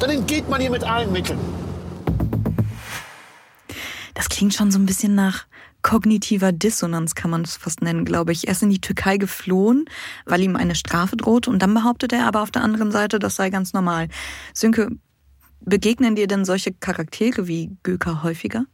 dann 0.00 0.11
entgeht 0.11 0.49
man 0.49 0.61
ihr 0.61 0.71
mit 0.71 0.85
allen 0.85 1.12
Mitteln. 1.12 1.38
Das 4.14 4.28
klingt 4.28 4.55
schon 4.55 4.71
so 4.71 4.78
ein 4.78 4.87
bisschen 4.87 5.14
nach 5.14 5.48
kognitiver 5.88 6.52
Dissonanz 6.52 7.14
kann 7.14 7.30
man 7.30 7.42
es 7.42 7.57
fast 7.57 7.80
nennen, 7.80 8.04
glaube 8.04 8.30
ich. 8.33 8.47
Er 8.47 8.52
ist 8.52 8.62
in 8.62 8.68
die 8.68 8.80
Türkei 8.80 9.16
geflohen, 9.16 9.87
weil 10.26 10.42
ihm 10.42 10.54
eine 10.54 10.75
Strafe 10.75 11.16
droht 11.16 11.49
und 11.49 11.61
dann 11.61 11.73
behauptet 11.73 12.12
er 12.12 12.26
aber 12.26 12.42
auf 12.42 12.50
der 12.50 12.62
anderen 12.62 12.92
Seite, 12.92 13.18
das 13.18 13.37
sei 13.37 13.49
ganz 13.49 13.73
normal. 13.73 14.09
Sönke, 14.52 14.90
begegnen 15.62 16.14
dir 16.14 16.26
denn 16.26 16.45
solche 16.45 16.75
Charaktere 16.75 17.49
wie 17.49 17.71
Göker 17.85 18.23
häufiger? 18.23 18.66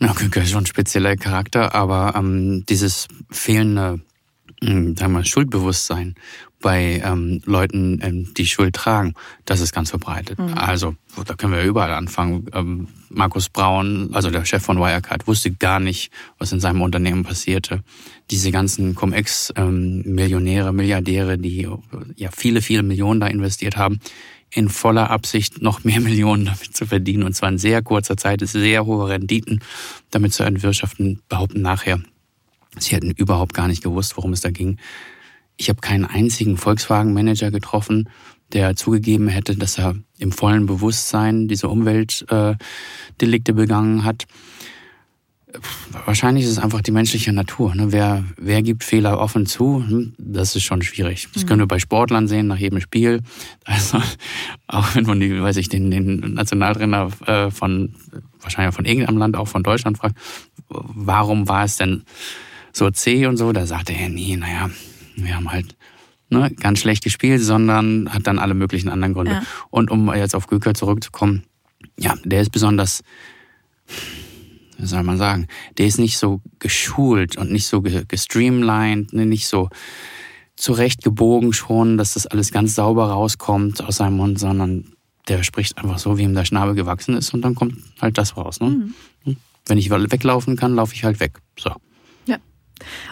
Ja, 0.00 0.12
Göker 0.12 0.42
ist 0.42 0.50
schon 0.50 0.64
ein 0.64 0.66
spezieller 0.66 1.14
Charakter, 1.14 1.72
aber 1.72 2.14
ähm, 2.16 2.64
dieses 2.68 3.06
fehlende 3.30 4.00
hm, 4.60 4.98
wir, 4.98 5.24
Schuldbewusstsein 5.24 6.16
bei 6.60 7.02
ähm, 7.04 7.40
Leuten, 7.44 8.00
ähm, 8.02 8.34
die 8.34 8.46
Schuld 8.46 8.74
tragen, 8.74 9.14
das 9.44 9.60
ist 9.60 9.72
ganz 9.72 9.90
verbreitet. 9.90 10.38
Mhm. 10.38 10.54
Also, 10.54 10.94
da 11.26 11.34
können 11.34 11.54
wir 11.54 11.62
überall 11.62 11.92
anfangen. 11.92 12.46
Ähm, 12.52 12.88
Markus 13.08 13.48
Braun, 13.48 14.10
also 14.12 14.30
der 14.30 14.44
Chef 14.44 14.62
von 14.62 14.78
Wirecard, 14.78 15.26
wusste 15.26 15.50
gar 15.50 15.80
nicht, 15.80 16.12
was 16.38 16.52
in 16.52 16.60
seinem 16.60 16.82
Unternehmen 16.82 17.24
passierte. 17.24 17.82
Diese 18.30 18.50
ganzen 18.50 18.94
Cum-Ex-Millionäre, 18.94 20.68
ähm, 20.68 20.76
Milliardäre, 20.76 21.38
die 21.38 21.66
ja 22.16 22.30
viele, 22.30 22.62
viele 22.62 22.82
Millionen 22.82 23.20
da 23.20 23.26
investiert 23.26 23.76
haben, 23.76 23.98
in 24.52 24.68
voller 24.68 25.10
Absicht 25.10 25.62
noch 25.62 25.84
mehr 25.84 26.00
Millionen 26.00 26.44
damit 26.44 26.76
zu 26.76 26.86
verdienen 26.86 27.22
und 27.22 27.34
zwar 27.34 27.48
in 27.48 27.58
sehr 27.58 27.82
kurzer 27.82 28.16
Zeit, 28.16 28.40
sehr 28.44 28.84
hohe 28.84 29.08
Renditen 29.08 29.60
damit 30.10 30.32
zu 30.32 30.42
entwirtschaften, 30.42 31.20
behaupten 31.28 31.62
nachher, 31.62 32.00
Sie 32.78 32.94
hätten 32.94 33.10
überhaupt 33.10 33.54
gar 33.54 33.66
nicht 33.66 33.82
gewusst, 33.82 34.16
worum 34.16 34.32
es 34.32 34.42
da 34.42 34.50
ging. 34.50 34.78
Ich 35.60 35.68
habe 35.68 35.82
keinen 35.82 36.06
einzigen 36.06 36.56
Volkswagen-Manager 36.56 37.50
getroffen, 37.50 38.08
der 38.54 38.76
zugegeben 38.76 39.28
hätte, 39.28 39.56
dass 39.56 39.76
er 39.76 39.94
im 40.16 40.32
vollen 40.32 40.64
Bewusstsein 40.64 41.48
diese 41.48 41.68
Umweltdelikte 41.68 43.52
begangen 43.52 44.04
hat. 44.04 44.26
Wahrscheinlich 46.06 46.46
ist 46.46 46.52
es 46.52 46.58
einfach 46.58 46.80
die 46.80 46.92
menschliche 46.92 47.34
Natur. 47.34 47.74
Ne? 47.74 47.92
Wer, 47.92 48.24
wer 48.38 48.62
gibt 48.62 48.84
Fehler 48.84 49.20
offen 49.20 49.44
zu? 49.44 49.84
Hm, 49.86 50.14
das 50.16 50.56
ist 50.56 50.62
schon 50.62 50.80
schwierig. 50.80 51.28
Das 51.34 51.46
können 51.46 51.60
wir 51.60 51.68
bei 51.68 51.78
Sportlern 51.78 52.26
sehen, 52.26 52.46
nach 52.46 52.56
jedem 52.56 52.80
Spiel. 52.80 53.20
Also, 53.64 54.00
auch 54.66 54.94
wenn 54.94 55.04
man 55.04 55.20
die, 55.20 55.42
weiß 55.42 55.58
ich, 55.58 55.68
den, 55.68 55.90
den 55.90 56.32
Nationaltrainer 56.32 57.10
äh, 57.26 57.50
von, 57.50 57.96
wahrscheinlich 58.40 58.74
von 58.74 58.86
irgendeinem 58.86 59.18
Land, 59.18 59.36
auch 59.36 59.48
von 59.48 59.62
Deutschland 59.62 59.98
fragt, 59.98 60.16
warum 60.70 61.48
war 61.48 61.64
es 61.64 61.76
denn 61.76 62.04
so 62.72 62.90
zäh 62.90 63.26
und 63.26 63.36
so. 63.36 63.52
Da 63.52 63.66
sagte 63.66 63.92
er, 63.92 64.08
nee, 64.08 64.36
naja, 64.36 64.70
wir 65.16 65.36
haben 65.36 65.50
halt 65.50 65.76
ne, 66.30 66.50
ganz 66.50 66.80
schlecht 66.80 67.04
gespielt, 67.04 67.42
sondern 67.42 68.12
hat 68.12 68.26
dann 68.26 68.38
alle 68.38 68.54
möglichen 68.54 68.88
anderen 68.88 69.14
Gründe. 69.14 69.32
Ja. 69.32 69.42
Und 69.70 69.90
um 69.90 70.12
jetzt 70.14 70.34
auf 70.34 70.46
Göker 70.46 70.74
zurückzukommen, 70.74 71.44
ja, 71.98 72.14
der 72.24 72.40
ist 72.40 72.50
besonders, 72.50 73.02
wie 74.78 74.86
soll 74.86 75.02
man 75.02 75.18
sagen, 75.18 75.48
der 75.78 75.86
ist 75.86 75.98
nicht 75.98 76.18
so 76.18 76.40
geschult 76.58 77.36
und 77.36 77.50
nicht 77.50 77.66
so 77.66 77.82
gestreamlined, 77.82 79.12
ne, 79.12 79.26
nicht 79.26 79.48
so 79.48 79.68
zurechtgebogen 80.56 81.52
schon, 81.52 81.96
dass 81.96 82.14
das 82.14 82.26
alles 82.26 82.52
ganz 82.52 82.74
sauber 82.74 83.08
rauskommt 83.08 83.82
aus 83.82 83.96
seinem 83.96 84.16
Mund, 84.16 84.38
sondern 84.38 84.92
der 85.28 85.42
spricht 85.42 85.78
einfach 85.78 85.98
so, 85.98 86.18
wie 86.18 86.22
ihm 86.22 86.34
der 86.34 86.44
Schnabel 86.44 86.74
gewachsen 86.74 87.16
ist 87.16 87.32
und 87.32 87.42
dann 87.42 87.54
kommt 87.54 87.76
halt 88.00 88.18
das 88.18 88.36
raus. 88.36 88.60
Ne? 88.60 88.70
Mhm. 88.70 88.94
Hm? 89.24 89.36
Wenn 89.66 89.78
ich 89.78 89.90
weglaufen 89.90 90.56
kann, 90.56 90.74
laufe 90.74 90.94
ich 90.94 91.04
halt 91.04 91.20
weg. 91.20 91.38
So. 91.58 91.72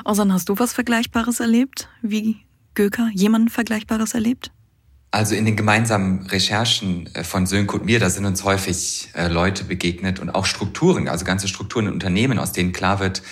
Osan, 0.04 0.32
hast 0.32 0.48
du 0.48 0.58
was 0.58 0.72
Vergleichbares 0.72 1.40
erlebt? 1.40 1.88
Wie 2.02 2.36
Göker? 2.74 3.10
Jemand 3.12 3.50
Vergleichbares 3.50 4.14
erlebt? 4.14 4.50
Also 5.10 5.34
in 5.34 5.46
den 5.46 5.56
gemeinsamen 5.56 6.26
Recherchen 6.26 7.08
äh, 7.14 7.24
von 7.24 7.46
Sönke 7.46 7.76
und 7.76 7.84
mir, 7.86 7.98
da 7.98 8.10
sind 8.10 8.26
uns 8.26 8.44
häufig 8.44 9.08
äh, 9.14 9.28
Leute 9.28 9.64
begegnet 9.64 10.18
und 10.18 10.30
auch 10.30 10.44
Strukturen, 10.44 11.08
also 11.08 11.24
ganze 11.24 11.48
Strukturen 11.48 11.86
in 11.86 11.94
Unternehmen, 11.94 12.38
aus 12.38 12.52
denen 12.52 12.72
klar 12.72 13.00
wird, 13.00 13.22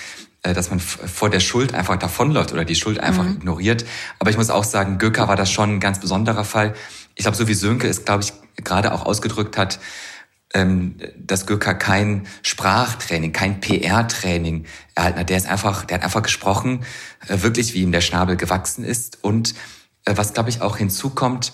äh, 0.43 0.55
dass 0.55 0.71
man 0.71 0.81
vor 0.81 1.29
der 1.29 1.41
Schuld 1.41 1.75
einfach 1.75 1.97
davonläuft 1.97 2.53
oder 2.53 2.65
die 2.65 2.75
Schuld 2.75 2.99
einfach 2.99 3.25
mhm. 3.25 3.37
ignoriert. 3.37 3.85
Aber 4.19 4.31
ich 4.31 4.39
muss 4.39 4.49
auch 4.49 4.65
sagen, 4.65 4.97
Göker 4.97 5.29
war 5.29 5.37
das 5.37 5.51
schon 5.51 5.77
ein 5.77 5.81
ganz 5.81 6.01
besonderer 6.01 6.45
Fall. 6.45 6.75
Ich 7.15 7.25
glaube, 7.25 7.37
so 7.37 7.47
wie 7.47 7.55
Sönke 7.55 7.89
es, 7.89 8.07
glaube 8.07 8.23
ich, 8.23 8.33
gerade 8.65 8.93
auch 8.93 9.05
ausgedrückt 9.05 9.59
hat, 9.59 9.79
ähm, 10.57 10.95
dass 11.19 11.47
Göker 11.47 11.75
kein 11.75 12.27
Sprachtraining, 12.43 13.33
kein 13.33 13.61
PR-Training 13.61 14.65
erhalten 14.95 15.19
hat. 15.21 15.29
Der 15.29 15.37
ist 15.37 15.47
einfach, 15.47 15.85
der 15.85 15.99
hat 15.99 16.05
einfach 16.05 16.23
gesprochen, 16.23 16.85
äh, 17.29 17.43
wirklich 17.43 17.75
wie 17.75 17.83
ihm 17.83 17.93
der 17.93 18.01
Schnabel 18.01 18.37
gewachsen 18.37 18.83
ist. 18.83 19.23
Und 19.23 19.55
äh, 20.07 20.17
was, 20.17 20.33
glaube 20.33 20.49
ich, 20.49 20.63
auch 20.63 20.79
hinzukommt, 20.79 21.53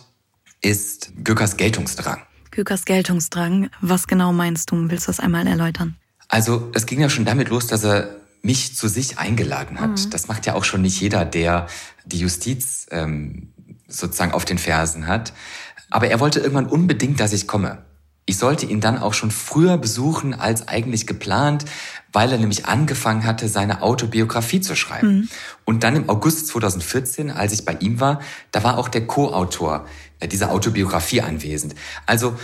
ist 0.60 1.12
Gökers 1.24 1.56
Geltungsdrang. 1.56 2.22
Gökers 2.52 2.84
Geltungsdrang, 2.84 3.70
was 3.80 4.06
genau 4.06 4.32
meinst 4.32 4.70
du? 4.70 4.88
Willst 4.88 5.08
du 5.08 5.10
das 5.10 5.18
einmal 5.18 5.48
erläutern? 5.48 5.96
Also 6.28 6.70
es 6.72 6.86
ging 6.86 7.00
ja 7.00 7.10
schon 7.10 7.24
damit 7.24 7.48
los, 7.48 7.66
dass 7.66 7.82
er 7.82 8.20
mich 8.42 8.76
zu 8.76 8.86
sich 8.86 9.18
eingeladen 9.18 9.80
hat. 9.80 10.04
Mhm. 10.06 10.10
Das 10.10 10.28
macht 10.28 10.46
ja 10.46 10.54
auch 10.54 10.64
schon 10.64 10.82
nicht 10.82 11.00
jeder, 11.00 11.24
der 11.24 11.66
die 12.04 12.20
Justiz 12.20 12.86
ähm, 12.90 13.52
sozusagen 13.88 14.32
auf 14.32 14.44
den 14.44 14.58
Fersen 14.58 15.08
hat. 15.08 15.32
Aber 15.90 16.08
er 16.08 16.20
wollte 16.20 16.38
irgendwann 16.38 16.66
unbedingt, 16.66 17.18
dass 17.18 17.32
ich 17.32 17.48
komme. 17.48 17.84
Ich 18.24 18.38
sollte 18.38 18.66
ihn 18.66 18.80
dann 18.80 18.98
auch 18.98 19.14
schon 19.14 19.30
früher 19.30 19.78
besuchen 19.78 20.34
als 20.34 20.68
eigentlich 20.68 21.06
geplant, 21.06 21.64
weil 22.12 22.30
er 22.30 22.38
nämlich 22.38 22.66
angefangen 22.66 23.24
hatte, 23.24 23.48
seine 23.48 23.82
Autobiografie 23.82 24.60
zu 24.60 24.76
schreiben. 24.76 25.14
Mhm. 25.14 25.28
Und 25.64 25.82
dann 25.82 25.96
im 25.96 26.08
August 26.08 26.46
2014, 26.48 27.30
als 27.30 27.52
ich 27.52 27.64
bei 27.64 27.74
ihm 27.80 28.00
war, 28.00 28.20
da 28.52 28.62
war 28.62 28.78
auch 28.78 28.88
der 28.88 29.06
Co-Autor 29.06 29.86
äh, 30.20 30.28
dieser 30.28 30.52
Autobiografie 30.52 31.22
anwesend. 31.22 31.74
Also 32.06 32.36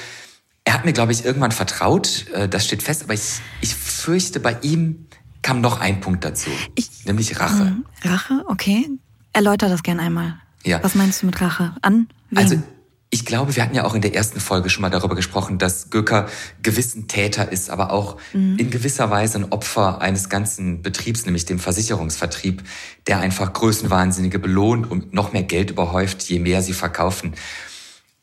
er 0.64 0.74
hat 0.74 0.84
mir, 0.84 0.92
glaube 0.92 1.12
ich, 1.12 1.24
irgendwann 1.24 1.52
vertraut, 1.52 2.26
äh, 2.32 2.48
das 2.48 2.66
steht 2.66 2.82
fest, 2.82 3.04
aber 3.04 3.14
ich, 3.14 3.40
ich 3.60 3.74
fürchte, 3.74 4.40
bei 4.40 4.56
ihm 4.62 5.06
kam 5.42 5.60
noch 5.60 5.80
ein 5.80 6.00
Punkt 6.00 6.24
dazu, 6.24 6.50
ich, 6.74 7.06
nämlich 7.06 7.38
Rache. 7.38 7.64
Mhm. 7.64 7.84
Rache, 8.02 8.44
okay. 8.48 8.88
Erläuter 9.32 9.68
das 9.68 9.82
gern 9.82 10.00
einmal. 10.00 10.34
Ja. 10.64 10.82
Was 10.82 10.94
meinst 10.94 11.22
du 11.22 11.26
mit 11.26 11.40
Rache? 11.40 11.74
An 11.82 12.08
wen? 12.30 12.38
Also 12.38 12.62
ich 13.10 13.24
glaube, 13.24 13.56
wir 13.56 13.62
hatten 13.62 13.74
ja 13.74 13.84
auch 13.84 13.94
in 13.94 14.02
der 14.02 14.14
ersten 14.14 14.38
Folge 14.38 14.68
schon 14.68 14.82
mal 14.82 14.90
darüber 14.90 15.14
gesprochen, 15.14 15.56
dass 15.56 15.88
Göker 15.88 16.28
gewissen 16.62 17.08
Täter 17.08 17.50
ist, 17.50 17.70
aber 17.70 17.90
auch 17.90 18.18
mhm. 18.34 18.58
in 18.58 18.70
gewisser 18.70 19.10
Weise 19.10 19.38
ein 19.38 19.50
Opfer 19.50 20.02
eines 20.02 20.28
ganzen 20.28 20.82
Betriebs, 20.82 21.24
nämlich 21.24 21.46
dem 21.46 21.58
Versicherungsvertrieb, 21.58 22.62
der 23.06 23.20
einfach 23.20 23.54
Größenwahnsinnige 23.54 24.38
belohnt 24.38 24.90
und 24.90 25.14
noch 25.14 25.32
mehr 25.32 25.42
Geld 25.42 25.70
überhäuft, 25.70 26.22
je 26.24 26.38
mehr 26.38 26.60
sie 26.60 26.74
verkaufen. 26.74 27.34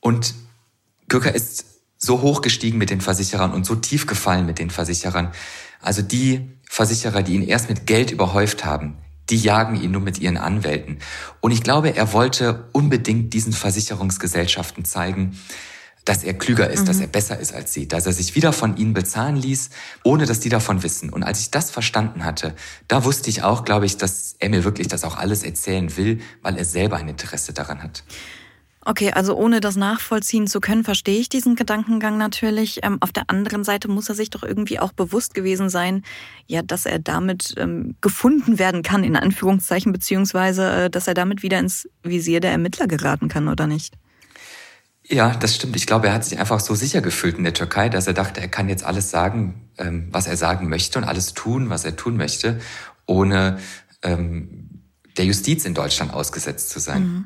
Und 0.02 0.36
Göker 1.08 1.34
ist 1.34 1.66
so 1.98 2.22
hoch 2.22 2.42
gestiegen 2.42 2.78
mit 2.78 2.92
den 2.92 3.02
Versicherern 3.02 3.54
und 3.54 3.66
so 3.66 3.74
tief 3.74 4.06
gefallen 4.06 4.46
mit 4.46 4.60
den 4.60 4.70
Versicherern. 4.70 5.32
Also 5.82 6.04
die 6.04 6.52
Versicherer, 6.70 7.24
die 7.24 7.34
ihn 7.34 7.48
erst 7.48 7.70
mit 7.70 7.88
Geld 7.88 8.12
überhäuft 8.12 8.66
haben, 8.66 8.98
die 9.30 9.38
jagen 9.38 9.82
ihn 9.82 9.92
nur 9.92 10.02
mit 10.02 10.20
ihren 10.20 10.38
Anwälten. 10.38 11.00
Und 11.42 11.52
ich 11.52 11.64
glaube, 11.64 11.96
er 11.96 12.14
wollte 12.14 12.70
unbedingt 12.72 13.34
diesen 13.34 13.54
Versicherungsgesellschaften 13.54 14.86
zeigen, 14.86 15.38
dass 16.06 16.24
er 16.24 16.36
klüger 16.36 16.70
ist, 16.70 16.82
mhm. 16.82 16.86
dass 16.86 17.00
er 17.00 17.08
besser 17.08 17.40
ist 17.40 17.54
als 17.54 17.74
sie, 17.74 17.88
dass 17.88 18.06
er 18.06 18.14
sich 18.14 18.36
wieder 18.36 18.54
von 18.54 18.78
ihnen 18.78 18.94
bezahlen 18.94 19.36
ließ, 19.36 19.72
ohne 20.04 20.28
dass 20.28 20.40
die 20.40 20.50
davon 20.50 20.84
wissen. 20.84 21.10
Und 21.10 21.24
als 21.24 21.40
ich 21.42 21.52
das 21.52 21.72
verstanden 21.72 22.24
hatte, 22.24 22.56
da 22.88 23.04
wusste 23.04 23.30
ich 23.30 23.42
auch, 23.42 23.66
glaube 23.66 23.88
ich, 23.88 23.98
dass 23.98 24.36
er 24.40 24.50
mir 24.50 24.64
wirklich 24.64 24.88
das 24.88 25.04
auch 25.04 25.18
alles 25.18 25.44
erzählen 25.44 25.98
will, 25.98 26.22
weil 26.44 26.58
er 26.58 26.66
selber 26.66 26.98
ein 26.98 27.10
Interesse 27.10 27.54
daran 27.54 27.82
hat. 27.82 28.04
Okay, 28.88 29.12
also 29.12 29.36
ohne 29.36 29.62
das 29.62 29.76
nachvollziehen 29.76 30.46
zu 30.46 30.62
können, 30.62 30.84
verstehe 30.84 31.20
ich 31.20 31.28
diesen 31.28 31.56
Gedankengang 31.56 32.20
natürlich. 32.20 32.82
Ähm, 32.84 32.98
auf 33.02 33.12
der 33.12 33.32
anderen 33.32 33.64
Seite 33.64 33.88
muss 33.88 34.10
er 34.10 34.16
sich 34.16 34.30
doch 34.30 34.44
irgendwie 34.44 34.80
auch 34.80 34.94
bewusst 34.94 35.34
gewesen 35.34 35.70
sein, 35.70 36.04
ja, 36.46 36.62
dass 36.62 36.86
er 36.86 37.00
damit 37.00 37.56
ähm, 37.58 37.96
gefunden 38.00 38.60
werden 38.60 38.84
kann, 38.84 39.04
in 39.04 39.16
Anführungszeichen, 39.16 39.92
beziehungsweise, 39.92 40.72
äh, 40.72 40.90
dass 40.92 41.08
er 41.08 41.16
damit 41.16 41.42
wieder 41.42 41.58
ins 41.58 41.90
Visier 42.04 42.40
der 42.42 42.52
Ermittler 42.52 42.86
geraten 42.86 43.28
kann, 43.28 43.48
oder 43.48 43.66
nicht? 43.66 43.96
Ja, 45.08 45.36
das 45.36 45.56
stimmt. 45.56 45.76
Ich 45.76 45.88
glaube, 45.88 46.08
er 46.08 46.14
hat 46.14 46.24
sich 46.24 46.38
einfach 46.38 46.60
so 46.60 46.76
sicher 46.76 47.02
gefühlt 47.02 47.40
in 47.40 47.44
der 47.44 47.56
Türkei, 47.56 47.90
dass 47.90 48.06
er 48.06 48.14
dachte, 48.14 48.40
er 48.40 48.50
kann 48.50 48.70
jetzt 48.70 48.86
alles 48.86 49.10
sagen, 49.10 49.72
ähm, 49.80 50.10
was 50.12 50.28
er 50.28 50.38
sagen 50.38 50.70
möchte 50.70 51.00
und 51.00 51.06
alles 51.06 51.34
tun, 51.34 51.72
was 51.72 51.86
er 51.86 51.96
tun 51.96 52.18
möchte, 52.18 52.60
ohne 53.08 53.58
ähm, 54.04 54.84
der 55.18 55.26
Justiz 55.26 55.66
in 55.66 55.74
Deutschland 55.74 56.14
ausgesetzt 56.14 56.70
zu 56.70 56.80
sein. 56.80 57.02
Mhm. 57.02 57.26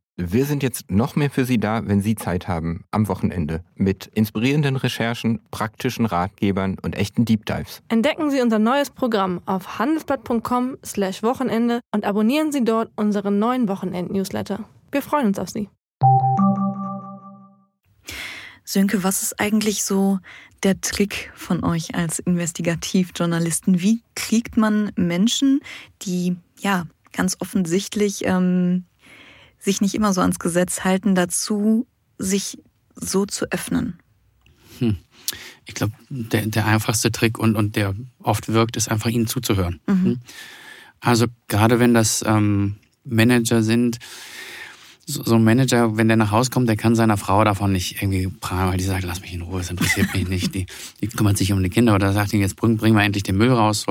Wir 0.17 0.45
sind 0.45 0.61
jetzt 0.61 0.91
noch 0.91 1.15
mehr 1.15 1.31
für 1.31 1.45
Sie 1.45 1.57
da, 1.57 1.87
wenn 1.87 2.01
Sie 2.01 2.15
Zeit 2.15 2.47
haben, 2.47 2.83
am 2.91 3.07
Wochenende, 3.07 3.63
mit 3.75 4.07
inspirierenden 4.13 4.75
Recherchen, 4.75 5.39
praktischen 5.51 6.05
Ratgebern 6.05 6.77
und 6.81 6.95
echten 6.95 7.25
Deep 7.25 7.45
Dives. 7.45 7.81
Entdecken 7.87 8.29
Sie 8.29 8.41
unser 8.41 8.59
neues 8.59 8.89
Programm 8.89 9.41
auf 9.45 9.79
handelsblatt.com/wochenende 9.79 11.79
und 11.93 12.05
abonnieren 12.05 12.51
Sie 12.51 12.63
dort 12.63 12.91
unseren 12.95 13.39
neuen 13.39 13.67
Wochenend-Newsletter. 13.67 14.65
Wir 14.91 15.01
freuen 15.01 15.27
uns 15.27 15.39
auf 15.39 15.49
Sie. 15.49 15.69
Sönke, 18.63 19.03
was 19.03 19.23
ist 19.23 19.39
eigentlich 19.39 19.83
so 19.83 20.19
der 20.63 20.79
Trick 20.81 21.31
von 21.35 21.63
euch 21.63 21.95
als 21.95 22.19
Investigativjournalisten? 22.19 23.81
Wie 23.81 24.03
kriegt 24.15 24.55
man 24.55 24.91
Menschen, 24.95 25.61
die 26.03 26.37
ja 26.59 26.85
ganz 27.11 27.37
offensichtlich 27.39 28.23
ähm, 28.25 28.85
sich 29.61 29.79
nicht 29.79 29.93
immer 29.93 30.11
so 30.11 30.21
ans 30.21 30.39
Gesetz 30.39 30.83
halten, 30.83 31.15
dazu, 31.15 31.87
sich 32.17 32.57
so 32.95 33.25
zu 33.25 33.49
öffnen? 33.51 33.99
Hm. 34.79 34.97
Ich 35.65 35.75
glaube, 35.75 35.93
der, 36.09 36.47
der 36.47 36.65
einfachste 36.65 37.11
Trick 37.11 37.37
und, 37.37 37.55
und 37.55 37.75
der 37.75 37.95
oft 38.21 38.49
wirkt, 38.49 38.75
ist 38.75 38.89
einfach 38.89 39.09
ihnen 39.09 39.27
zuzuhören. 39.27 39.79
Mhm. 39.87 40.03
Hm. 40.03 40.19
Also 40.99 41.27
gerade 41.47 41.79
wenn 41.79 41.93
das 41.93 42.23
ähm, 42.27 42.77
Manager 43.03 43.63
sind, 43.63 43.99
so, 45.05 45.35
ein 45.35 45.43
Manager, 45.43 45.97
wenn 45.97 46.07
der 46.07 46.17
nach 46.17 46.31
Hause 46.31 46.51
kommt, 46.51 46.69
der 46.69 46.77
kann 46.77 46.95
seiner 46.95 47.17
Frau 47.17 47.43
davon 47.43 47.71
nicht 47.71 48.01
irgendwie 48.01 48.27
prahlen, 48.27 48.71
weil 48.71 48.77
die 48.77 48.83
sagt, 48.83 49.03
lass 49.03 49.21
mich 49.21 49.33
in 49.33 49.41
Ruhe, 49.41 49.57
das 49.59 49.69
interessiert 49.69 50.13
mich 50.13 50.27
nicht. 50.27 50.53
Die, 50.53 50.67
die 51.01 51.07
kümmert 51.07 51.37
sich 51.37 51.51
um 51.51 51.61
die 51.61 51.69
Kinder 51.69 51.95
oder 51.95 52.13
sagt 52.13 52.33
ihnen, 52.33 52.43
jetzt 52.43 52.55
bringen 52.55 52.77
bring 52.77 52.93
wir 52.93 53.03
endlich 53.03 53.23
den 53.23 53.35
Müll 53.35 53.51
raus. 53.51 53.85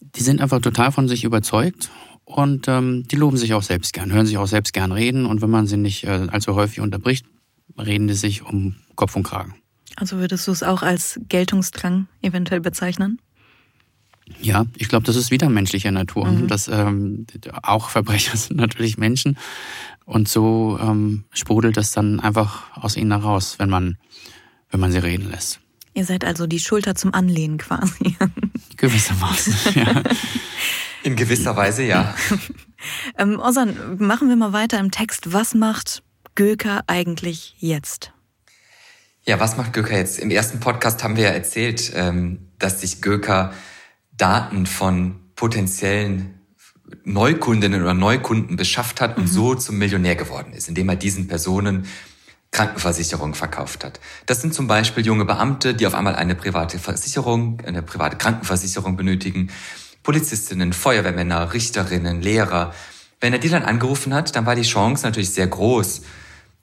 Die 0.00 0.22
sind 0.22 0.40
einfach 0.40 0.60
total 0.60 0.92
von 0.92 1.08
sich 1.08 1.24
überzeugt 1.24 1.90
und 2.34 2.66
ähm, 2.66 3.06
die 3.06 3.14
loben 3.14 3.36
sich 3.36 3.54
auch 3.54 3.62
selbst 3.62 3.92
gern, 3.92 4.12
hören 4.12 4.26
sich 4.26 4.38
auch 4.38 4.48
selbst 4.48 4.72
gern 4.72 4.90
reden 4.90 5.24
und 5.24 5.40
wenn 5.40 5.50
man 5.50 5.68
sie 5.68 5.76
nicht 5.76 6.02
äh, 6.02 6.26
allzu 6.32 6.56
häufig 6.56 6.80
unterbricht, 6.80 7.24
reden 7.78 8.08
die 8.08 8.14
sich 8.14 8.42
um 8.42 8.74
Kopf 8.96 9.14
und 9.14 9.22
Kragen. 9.22 9.54
Also 9.94 10.16
würdest 10.16 10.48
du 10.48 10.50
es 10.50 10.64
auch 10.64 10.82
als 10.82 11.20
Geltungsdrang 11.28 12.08
eventuell 12.22 12.60
bezeichnen? 12.60 13.20
Ja, 14.40 14.66
ich 14.76 14.88
glaube, 14.88 15.06
das 15.06 15.14
ist 15.14 15.30
wieder 15.30 15.48
menschlicher 15.48 15.92
Natur. 15.92 16.26
Mhm. 16.26 16.48
Das, 16.48 16.66
ähm, 16.66 17.24
auch 17.62 17.90
Verbrecher 17.90 18.36
sind 18.36 18.56
natürlich 18.56 18.98
Menschen. 18.98 19.38
Und 20.04 20.28
so 20.28 20.76
ähm, 20.82 21.22
sprudelt 21.32 21.76
es 21.76 21.92
dann 21.92 22.18
einfach 22.18 22.76
aus 22.76 22.96
ihnen 22.96 23.12
heraus, 23.12 23.60
wenn 23.60 23.70
man, 23.70 23.96
wenn 24.70 24.80
man 24.80 24.90
sie 24.90 24.98
reden 24.98 25.30
lässt. 25.30 25.60
Ihr 25.94 26.04
seid 26.04 26.24
also 26.24 26.48
die 26.48 26.58
Schulter 26.58 26.96
zum 26.96 27.14
Anlehnen 27.14 27.58
quasi. 27.58 28.16
Gewissermaßen, 28.76 29.54
ja. 29.76 30.02
In 31.04 31.16
gewisser 31.16 31.54
Weise, 31.54 31.82
ja. 31.82 32.14
ähm, 33.18 33.38
Ozan, 33.38 33.98
machen 33.98 34.30
wir 34.30 34.36
mal 34.36 34.54
weiter 34.54 34.80
im 34.80 34.90
Text. 34.90 35.34
Was 35.34 35.54
macht 35.54 36.02
Göker 36.34 36.82
eigentlich 36.86 37.54
jetzt? 37.58 38.12
Ja, 39.26 39.38
was 39.38 39.58
macht 39.58 39.74
Göker 39.74 39.96
jetzt? 39.96 40.18
Im 40.18 40.30
ersten 40.30 40.60
Podcast 40.60 41.04
haben 41.04 41.16
wir 41.16 41.24
ja 41.24 41.30
erzählt, 41.30 41.92
ähm, 41.94 42.48
dass 42.58 42.80
sich 42.80 43.02
Göker 43.02 43.52
Daten 44.16 44.64
von 44.64 45.20
potenziellen 45.36 46.40
Neukundinnen 47.04 47.82
oder 47.82 47.92
Neukunden 47.92 48.56
beschafft 48.56 49.02
hat 49.02 49.18
und 49.18 49.24
mhm. 49.24 49.28
so 49.28 49.54
zum 49.54 49.76
Millionär 49.76 50.16
geworden 50.16 50.54
ist, 50.54 50.70
indem 50.70 50.88
er 50.88 50.96
diesen 50.96 51.28
Personen 51.28 51.86
Krankenversicherung 52.50 53.34
verkauft 53.34 53.84
hat. 53.84 54.00
Das 54.24 54.40
sind 54.40 54.54
zum 54.54 54.68
Beispiel 54.68 55.04
junge 55.04 55.26
Beamte, 55.26 55.74
die 55.74 55.86
auf 55.86 55.94
einmal 55.94 56.14
eine 56.14 56.34
private 56.34 56.78
Versicherung, 56.78 57.60
eine 57.66 57.82
private 57.82 58.16
Krankenversicherung 58.16 58.96
benötigen, 58.96 59.50
Polizistinnen, 60.04 60.72
Feuerwehrmänner, 60.72 61.52
Richterinnen, 61.52 62.22
Lehrer. 62.22 62.72
Wenn 63.20 63.32
er 63.32 63.40
die 63.40 63.48
dann 63.48 63.64
angerufen 63.64 64.14
hat, 64.14 64.36
dann 64.36 64.46
war 64.46 64.54
die 64.54 64.62
Chance 64.62 65.04
natürlich 65.04 65.30
sehr 65.30 65.48
groß, 65.48 66.02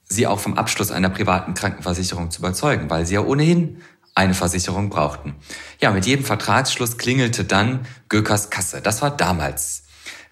sie 0.04 0.26
auch 0.26 0.40
vom 0.40 0.56
Abschluss 0.56 0.90
einer 0.90 1.10
privaten 1.10 1.52
Krankenversicherung 1.52 2.30
zu 2.30 2.38
überzeugen, 2.40 2.88
weil 2.88 3.04
sie 3.04 3.14
ja 3.14 3.20
ohnehin 3.20 3.82
eine 4.14 4.34
Versicherung 4.34 4.90
brauchten. 4.90 5.34
Ja, 5.80 5.90
mit 5.90 6.06
jedem 6.06 6.24
Vertragsschluss 6.24 6.98
klingelte 6.98 7.44
dann 7.44 7.86
Gökers 8.08 8.50
Kasse. 8.50 8.80
Das 8.80 9.02
war 9.02 9.14
damals 9.14 9.84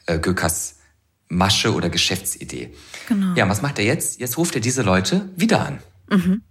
äh, 0.06 0.18
Gökers 0.18 0.76
Masche 1.28 1.74
oder 1.74 1.90
Geschäftsidee. 1.90 2.74
Genau. 3.08 3.34
Ja, 3.34 3.48
was 3.48 3.62
macht 3.62 3.78
er 3.78 3.84
jetzt? 3.84 4.20
Jetzt 4.20 4.36
ruft 4.36 4.54
er 4.54 4.60
diese 4.60 4.82
Leute 4.82 5.30
wieder 5.36 5.66
an. 5.66 5.78
Mhm. 6.10 6.42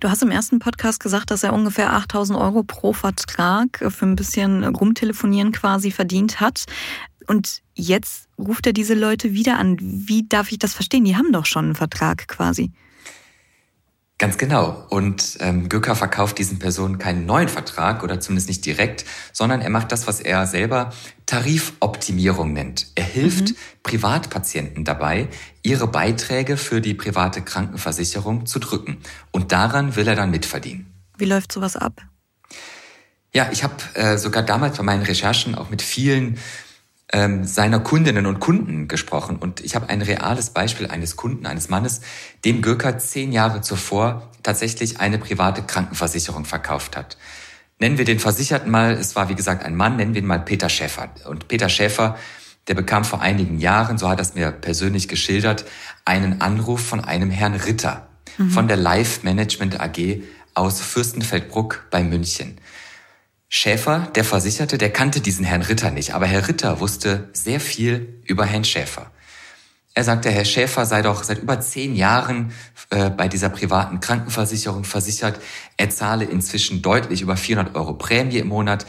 Du 0.00 0.10
hast 0.10 0.22
im 0.22 0.30
ersten 0.30 0.58
Podcast 0.58 1.00
gesagt, 1.00 1.30
dass 1.30 1.42
er 1.42 1.52
ungefähr 1.52 1.92
8000 1.92 2.38
Euro 2.38 2.62
pro 2.62 2.92
Vertrag 2.92 3.84
für 3.88 4.06
ein 4.06 4.16
bisschen 4.16 4.64
Rumtelefonieren 4.64 5.52
quasi 5.52 5.90
verdient 5.90 6.40
hat. 6.40 6.64
Und 7.26 7.62
jetzt 7.74 8.28
ruft 8.38 8.66
er 8.66 8.72
diese 8.72 8.94
Leute 8.94 9.32
wieder 9.32 9.58
an. 9.58 9.76
Wie 9.80 10.28
darf 10.28 10.52
ich 10.52 10.58
das 10.58 10.74
verstehen? 10.74 11.04
Die 11.04 11.16
haben 11.16 11.32
doch 11.32 11.46
schon 11.46 11.66
einen 11.66 11.74
Vertrag 11.74 12.28
quasi. 12.28 12.72
Ganz 14.22 14.38
genau. 14.38 14.86
Und 14.88 15.38
ähm, 15.40 15.68
Göker 15.68 15.96
verkauft 15.96 16.38
diesen 16.38 16.60
Personen 16.60 16.98
keinen 16.98 17.26
neuen 17.26 17.48
Vertrag 17.48 18.04
oder 18.04 18.20
zumindest 18.20 18.46
nicht 18.46 18.64
direkt, 18.64 19.04
sondern 19.32 19.60
er 19.60 19.68
macht 19.68 19.90
das, 19.90 20.06
was 20.06 20.20
er 20.20 20.46
selber 20.46 20.92
Tarifoptimierung 21.26 22.52
nennt. 22.52 22.86
Er 22.94 23.02
hilft 23.02 23.48
mhm. 23.48 23.56
Privatpatienten 23.82 24.84
dabei, 24.84 25.26
ihre 25.64 25.88
Beiträge 25.88 26.56
für 26.56 26.80
die 26.80 26.94
private 26.94 27.42
Krankenversicherung 27.42 28.46
zu 28.46 28.60
drücken. 28.60 28.98
Und 29.32 29.50
daran 29.50 29.96
will 29.96 30.06
er 30.06 30.14
dann 30.14 30.30
mitverdienen. 30.30 30.86
Wie 31.18 31.24
läuft 31.24 31.50
sowas 31.50 31.74
ab? 31.74 32.00
Ja, 33.34 33.48
ich 33.50 33.64
habe 33.64 33.74
äh, 33.94 34.18
sogar 34.18 34.44
damals 34.44 34.76
bei 34.76 34.84
meinen 34.84 35.02
Recherchen 35.02 35.56
auch 35.56 35.68
mit 35.68 35.82
vielen 35.82 36.38
ähm, 37.12 37.44
seiner 37.44 37.80
Kundinnen 37.80 38.26
und 38.26 38.40
Kunden 38.40 38.88
gesprochen. 38.88 39.36
Und 39.36 39.60
ich 39.60 39.74
habe 39.74 39.88
ein 39.88 40.02
reales 40.02 40.50
Beispiel 40.50 40.88
eines 40.88 41.16
Kunden, 41.16 41.46
eines 41.46 41.68
Mannes, 41.68 42.00
dem 42.44 42.62
Göker 42.62 42.98
zehn 42.98 43.32
Jahre 43.32 43.60
zuvor 43.60 44.30
tatsächlich 44.42 45.00
eine 45.00 45.18
private 45.18 45.62
Krankenversicherung 45.62 46.44
verkauft 46.44 46.96
hat. 46.96 47.16
Nennen 47.78 47.98
wir 47.98 48.04
den 48.04 48.18
Versicherten 48.18 48.70
mal, 48.70 48.92
es 48.92 49.16
war 49.16 49.28
wie 49.28 49.34
gesagt 49.34 49.64
ein 49.64 49.76
Mann, 49.76 49.96
nennen 49.96 50.14
wir 50.14 50.22
ihn 50.22 50.26
mal 50.26 50.40
Peter 50.40 50.68
Schäfer. 50.68 51.10
Und 51.26 51.48
Peter 51.48 51.68
Schäfer, 51.68 52.16
der 52.68 52.74
bekam 52.74 53.04
vor 53.04 53.20
einigen 53.20 53.58
Jahren, 53.58 53.98
so 53.98 54.08
hat 54.08 54.18
er 54.18 54.22
es 54.22 54.34
mir 54.34 54.50
persönlich 54.50 55.08
geschildert, 55.08 55.64
einen 56.04 56.40
Anruf 56.40 56.84
von 56.84 57.00
einem 57.00 57.30
Herrn 57.30 57.54
Ritter 57.54 58.08
mhm. 58.38 58.50
von 58.50 58.68
der 58.68 58.76
Life 58.76 59.20
Management 59.24 59.80
AG 59.80 60.22
aus 60.54 60.80
Fürstenfeldbruck 60.80 61.86
bei 61.90 62.04
München. 62.04 62.58
Schäfer, 63.54 64.08
der 64.14 64.24
Versicherte, 64.24 64.78
der 64.78 64.90
kannte 64.90 65.20
diesen 65.20 65.44
Herrn 65.44 65.60
Ritter 65.60 65.90
nicht, 65.90 66.14
aber 66.14 66.24
Herr 66.24 66.48
Ritter 66.48 66.80
wusste 66.80 67.28
sehr 67.34 67.60
viel 67.60 68.18
über 68.24 68.46
Herrn 68.46 68.64
Schäfer. 68.64 69.10
Er 69.92 70.04
sagte, 70.04 70.30
Herr 70.30 70.46
Schäfer 70.46 70.86
sei 70.86 71.02
doch 71.02 71.22
seit 71.22 71.40
über 71.40 71.60
zehn 71.60 71.94
Jahren 71.94 72.52
äh, 72.88 73.10
bei 73.10 73.28
dieser 73.28 73.50
privaten 73.50 74.00
Krankenversicherung 74.00 74.84
versichert. 74.84 75.38
Er 75.76 75.90
zahle 75.90 76.24
inzwischen 76.24 76.80
deutlich 76.80 77.20
über 77.20 77.36
400 77.36 77.74
Euro 77.74 77.92
Prämie 77.92 78.38
im 78.38 78.48
Monat 78.48 78.86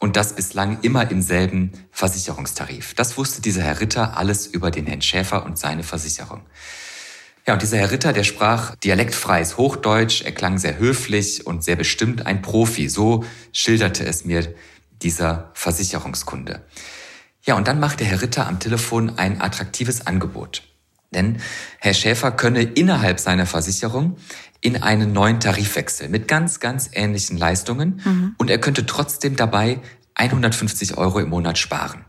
und 0.00 0.16
das 0.16 0.34
bislang 0.34 0.78
immer 0.80 1.10
im 1.10 1.20
selben 1.20 1.72
Versicherungstarif. 1.90 2.94
Das 2.94 3.18
wusste 3.18 3.42
dieser 3.42 3.64
Herr 3.64 3.80
Ritter 3.80 4.16
alles 4.16 4.46
über 4.46 4.70
den 4.70 4.86
Herrn 4.86 5.02
Schäfer 5.02 5.44
und 5.44 5.58
seine 5.58 5.82
Versicherung. 5.82 6.40
Ja, 7.46 7.54
und 7.54 7.62
dieser 7.62 7.78
Herr 7.78 7.92
Ritter, 7.92 8.12
der 8.12 8.24
sprach 8.24 8.74
dialektfreies 8.76 9.56
Hochdeutsch, 9.56 10.22
er 10.22 10.32
klang 10.32 10.58
sehr 10.58 10.78
höflich 10.78 11.46
und 11.46 11.62
sehr 11.62 11.76
bestimmt 11.76 12.26
ein 12.26 12.42
Profi. 12.42 12.88
So 12.88 13.24
schilderte 13.52 14.04
es 14.04 14.24
mir 14.24 14.52
dieser 15.02 15.50
Versicherungskunde. 15.54 16.62
Ja, 17.44 17.54
und 17.54 17.68
dann 17.68 17.78
machte 17.78 18.04
Herr 18.04 18.20
Ritter 18.20 18.48
am 18.48 18.58
Telefon 18.58 19.16
ein 19.18 19.40
attraktives 19.40 20.08
Angebot. 20.08 20.64
Denn 21.14 21.36
Herr 21.78 21.94
Schäfer 21.94 22.32
könne 22.32 22.62
innerhalb 22.62 23.20
seiner 23.20 23.46
Versicherung 23.46 24.16
in 24.60 24.82
einen 24.82 25.12
neuen 25.12 25.38
Tarif 25.38 25.76
wechseln 25.76 26.10
mit 26.10 26.26
ganz, 26.26 26.58
ganz 26.58 26.90
ähnlichen 26.92 27.38
Leistungen 27.38 28.02
mhm. 28.04 28.34
und 28.38 28.50
er 28.50 28.58
könnte 28.58 28.86
trotzdem 28.86 29.36
dabei 29.36 29.78
150 30.14 30.96
Euro 30.96 31.20
im 31.20 31.28
Monat 31.28 31.58
sparen. 31.58 32.04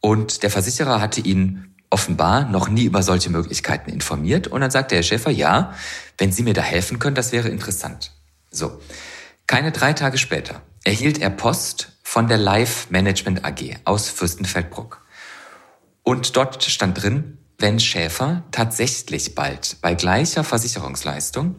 Und 0.00 0.42
der 0.42 0.50
Versicherer 0.50 1.00
hatte 1.00 1.20
ihn 1.20 1.69
offenbar 1.90 2.48
noch 2.48 2.68
nie 2.68 2.84
über 2.84 3.02
solche 3.02 3.30
Möglichkeiten 3.30 3.90
informiert. 3.90 4.46
Und 4.46 4.60
dann 4.60 4.70
sagte 4.70 4.94
Herr 4.94 5.02
Schäfer, 5.02 5.30
ja, 5.30 5.74
wenn 6.18 6.32
Sie 6.32 6.42
mir 6.42 6.54
da 6.54 6.62
helfen 6.62 6.98
können, 6.98 7.16
das 7.16 7.32
wäre 7.32 7.48
interessant. 7.48 8.12
So. 8.50 8.80
Keine 9.46 9.72
drei 9.72 9.92
Tage 9.92 10.16
später 10.16 10.62
erhielt 10.84 11.18
er 11.18 11.30
Post 11.30 11.92
von 12.04 12.28
der 12.28 12.38
Life 12.38 12.86
Management 12.90 13.44
AG 13.44 13.78
aus 13.84 14.08
Fürstenfeldbruck. 14.08 15.04
Und 16.04 16.36
dort 16.36 16.62
stand 16.64 17.02
drin, 17.02 17.38
wenn 17.58 17.80
Schäfer 17.80 18.44
tatsächlich 18.52 19.34
bald 19.34 19.76
bei 19.82 19.94
gleicher 19.94 20.44
Versicherungsleistung 20.44 21.56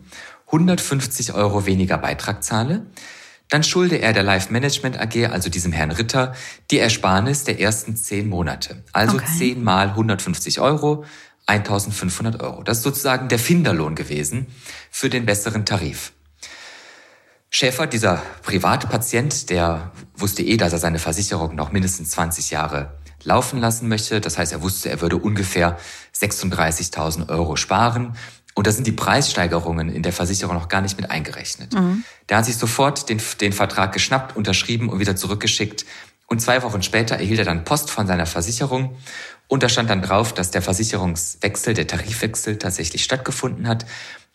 150 0.47 1.33
Euro 1.33 1.65
weniger 1.65 1.97
Beitrag 1.97 2.43
zahle, 2.43 2.85
dann 3.51 3.63
schulde 3.63 3.97
er 3.97 4.13
der 4.13 4.23
Life 4.23 4.51
Management 4.51 4.97
AG, 4.97 5.25
also 5.29 5.49
diesem 5.49 5.73
Herrn 5.73 5.91
Ritter, 5.91 6.33
die 6.71 6.79
Ersparnis 6.79 7.43
der 7.43 7.59
ersten 7.59 7.97
zehn 7.97 8.29
Monate. 8.29 8.81
Also 8.93 9.17
okay. 9.17 9.25
zehn 9.37 9.63
mal 9.63 9.89
150 9.89 10.61
Euro, 10.61 11.03
1500 11.47 12.41
Euro. 12.41 12.63
Das 12.63 12.77
ist 12.77 12.83
sozusagen 12.83 13.27
der 13.27 13.39
Finderlohn 13.39 13.95
gewesen 13.95 14.47
für 14.89 15.09
den 15.09 15.25
besseren 15.25 15.65
Tarif. 15.65 16.13
Schäfer, 17.49 17.87
dieser 17.87 18.21
Privatpatient, 18.43 19.49
der 19.49 19.91
wusste 20.15 20.43
eh, 20.43 20.55
dass 20.55 20.71
er 20.71 20.79
seine 20.79 20.99
Versicherung 20.99 21.53
noch 21.53 21.73
mindestens 21.73 22.11
20 22.11 22.51
Jahre 22.51 22.93
laufen 23.25 23.59
lassen 23.59 23.89
möchte. 23.89 24.21
Das 24.21 24.37
heißt, 24.37 24.53
er 24.53 24.61
wusste, 24.61 24.89
er 24.89 25.01
würde 25.01 25.17
ungefähr 25.17 25.77
36.000 26.15 27.27
Euro 27.27 27.57
sparen. 27.57 28.15
Und 28.53 28.67
da 28.67 28.71
sind 28.71 28.85
die 28.85 28.91
Preissteigerungen 28.91 29.89
in 29.89 30.03
der 30.03 30.13
Versicherung 30.13 30.55
noch 30.55 30.67
gar 30.67 30.81
nicht 30.81 30.99
mit 30.99 31.09
eingerechnet. 31.09 31.73
Mhm. 31.73 32.03
Der 32.29 32.37
hat 32.37 32.45
sich 32.45 32.57
sofort 32.57 33.09
den, 33.09 33.21
den 33.39 33.53
Vertrag 33.53 33.93
geschnappt, 33.93 34.35
unterschrieben 34.35 34.89
und 34.89 34.99
wieder 34.99 35.15
zurückgeschickt. 35.15 35.85
Und 36.27 36.41
zwei 36.41 36.61
Wochen 36.63 36.81
später 36.81 37.15
erhielt 37.15 37.39
er 37.39 37.45
dann 37.45 37.63
Post 37.63 37.89
von 37.91 38.07
seiner 38.07 38.25
Versicherung 38.25 38.95
und 39.47 39.63
da 39.63 39.69
stand 39.69 39.89
dann 39.89 40.01
drauf, 40.01 40.33
dass 40.33 40.49
der 40.49 40.61
Versicherungswechsel, 40.61 41.73
der 41.73 41.85
Tarifwechsel 41.85 42.57
tatsächlich 42.57 43.03
stattgefunden 43.03 43.67
hat 43.67 43.85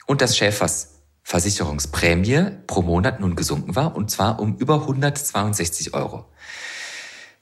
und 0.06 0.20
dass 0.20 0.36
Schäfers 0.36 0.96
Versicherungsprämie 1.22 2.50
pro 2.66 2.82
Monat 2.82 3.18
nun 3.18 3.34
gesunken 3.34 3.74
war 3.74 3.96
und 3.96 4.10
zwar 4.10 4.38
um 4.38 4.56
über 4.58 4.82
162 4.82 5.94
Euro. 5.94 6.26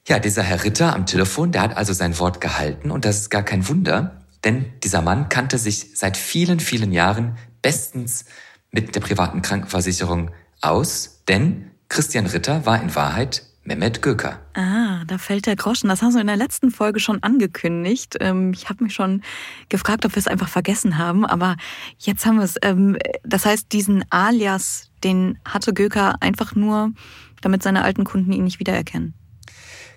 Ja, 0.06 0.20
dieser 0.20 0.42
Herr 0.42 0.62
Ritter 0.62 0.94
am 0.94 1.04
Telefon, 1.04 1.50
der 1.50 1.62
hat 1.62 1.76
also 1.76 1.92
sein 1.92 2.18
Wort 2.20 2.40
gehalten 2.40 2.92
und 2.92 3.04
das 3.04 3.18
ist 3.18 3.30
gar 3.30 3.42
kein 3.42 3.66
Wunder, 3.68 4.23
denn 4.44 4.66
dieser 4.82 5.02
Mann 5.02 5.28
kannte 5.28 5.58
sich 5.58 5.90
seit 5.94 6.16
vielen, 6.16 6.60
vielen 6.60 6.92
Jahren 6.92 7.36
bestens 7.62 8.26
mit 8.70 8.94
der 8.94 9.00
privaten 9.00 9.42
Krankenversicherung 9.42 10.30
aus, 10.60 11.22
denn 11.28 11.70
Christian 11.88 12.26
Ritter 12.26 12.66
war 12.66 12.80
in 12.80 12.94
Wahrheit 12.94 13.42
Mehmet 13.66 14.02
Göker. 14.02 14.40
Ah, 14.52 15.04
da 15.06 15.16
fällt 15.16 15.46
der 15.46 15.56
Groschen. 15.56 15.88
Das 15.88 16.02
hast 16.02 16.14
du 16.14 16.20
in 16.20 16.26
der 16.26 16.36
letzten 16.36 16.70
Folge 16.70 17.00
schon 17.00 17.22
angekündigt. 17.22 18.16
Ähm, 18.20 18.52
ich 18.52 18.68
habe 18.68 18.84
mich 18.84 18.92
schon 18.92 19.22
gefragt, 19.70 20.04
ob 20.04 20.14
wir 20.14 20.18
es 20.18 20.28
einfach 20.28 20.48
vergessen 20.48 20.98
haben, 20.98 21.24
aber 21.24 21.56
jetzt 21.98 22.26
haben 22.26 22.36
wir 22.36 22.44
es. 22.44 22.56
Ähm, 22.60 22.98
das 23.22 23.46
heißt, 23.46 23.72
diesen 23.72 24.04
Alias, 24.10 24.90
den 25.02 25.38
hatte 25.46 25.72
Göker 25.72 26.20
einfach 26.20 26.54
nur, 26.54 26.92
damit 27.40 27.62
seine 27.62 27.84
alten 27.84 28.04
Kunden 28.04 28.32
ihn 28.32 28.44
nicht 28.44 28.60
wiedererkennen. 28.60 29.14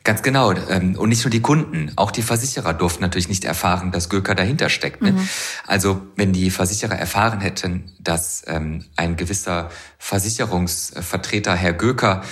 Ganz 0.08 0.22
genau. 0.22 0.54
Ähm, 0.54 0.96
und 0.96 1.10
nicht 1.10 1.26
nur 1.26 1.32
die 1.32 1.42
Kunden, 1.42 1.92
auch 1.98 2.12
die 2.12 2.22
Versicherer 2.22 2.74
durften 2.74 3.02
natürlich 3.02 3.28
nicht 3.28 3.44
erfahren, 3.44 3.92
dass 3.92 4.08
Göker 4.08 4.36
dahinter 4.36 4.70
steckt. 4.70 5.02
Ne? 5.02 5.12
Mhm. 5.12 5.30
Also 5.68 6.02
wenn 6.16 6.32
die 6.32 6.50
Versicherer 6.50 6.96
erfahren 6.96 7.42
hätten, 7.42 7.92
dass 8.00 8.46
ein 8.46 9.18
gewisser 9.18 9.70
Versicherungsvertreter, 9.98 11.54
Herr 11.56 11.74
Göker, 11.74 12.24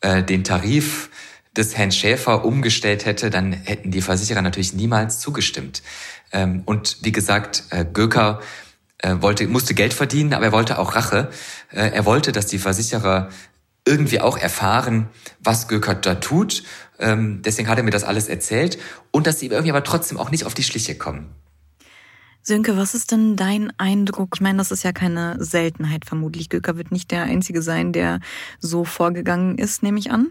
äh, 0.00 0.24
den 0.24 0.42
Tarif 0.42 1.08
des 1.56 1.76
Herrn 1.76 1.92
Schäfer 1.92 2.44
umgestellt 2.44 3.04
hätte, 3.04 3.30
dann 3.30 3.52
hätten 3.52 3.92
die 3.92 4.02
Versicherer 4.02 4.42
natürlich 4.42 4.72
niemals 4.72 5.20
zugestimmt. 5.20 5.82
Ähm, 6.32 6.62
und 6.64 6.96
wie 7.02 7.12
gesagt, 7.12 7.62
äh, 7.70 7.84
Göker 7.84 8.40
äh, 8.98 9.16
wollte, 9.20 9.46
musste 9.46 9.74
Geld 9.74 9.94
verdienen, 9.94 10.34
aber 10.34 10.46
er 10.46 10.52
wollte 10.52 10.80
auch 10.80 10.96
Rache. 10.96 11.30
Äh, 11.70 11.90
er 11.90 12.04
wollte, 12.06 12.32
dass 12.32 12.46
die 12.46 12.58
Versicherer 12.58 13.28
irgendwie 13.86 14.20
auch 14.20 14.36
erfahren, 14.36 15.08
was 15.40 15.68
Göker 15.68 15.94
da 15.94 16.16
tut. 16.16 16.62
Ähm, 17.00 17.42
deswegen 17.42 17.68
hat 17.68 17.78
er 17.78 17.84
mir 17.84 17.90
das 17.90 18.04
alles 18.04 18.28
erzählt 18.28 18.78
und 19.10 19.26
dass 19.26 19.40
sie 19.40 19.46
irgendwie 19.46 19.70
aber 19.70 19.84
trotzdem 19.84 20.18
auch 20.18 20.30
nicht 20.30 20.44
auf 20.44 20.54
die 20.54 20.62
Schliche 20.62 20.96
kommen. 20.96 21.30
Sönke, 22.42 22.76
was 22.76 22.94
ist 22.94 23.12
denn 23.12 23.36
dein 23.36 23.72
Eindruck? 23.78 24.30
Ich 24.34 24.40
meine, 24.40 24.58
das 24.58 24.70
ist 24.70 24.82
ja 24.82 24.92
keine 24.92 25.42
Seltenheit 25.42 26.06
vermutlich. 26.06 26.48
Göker 26.48 26.76
wird 26.76 26.90
nicht 26.90 27.10
der 27.10 27.24
Einzige 27.24 27.60
sein, 27.60 27.92
der 27.92 28.20
so 28.58 28.84
vorgegangen 28.84 29.58
ist, 29.58 29.82
nehme 29.82 29.98
ich 29.98 30.10
an. 30.10 30.28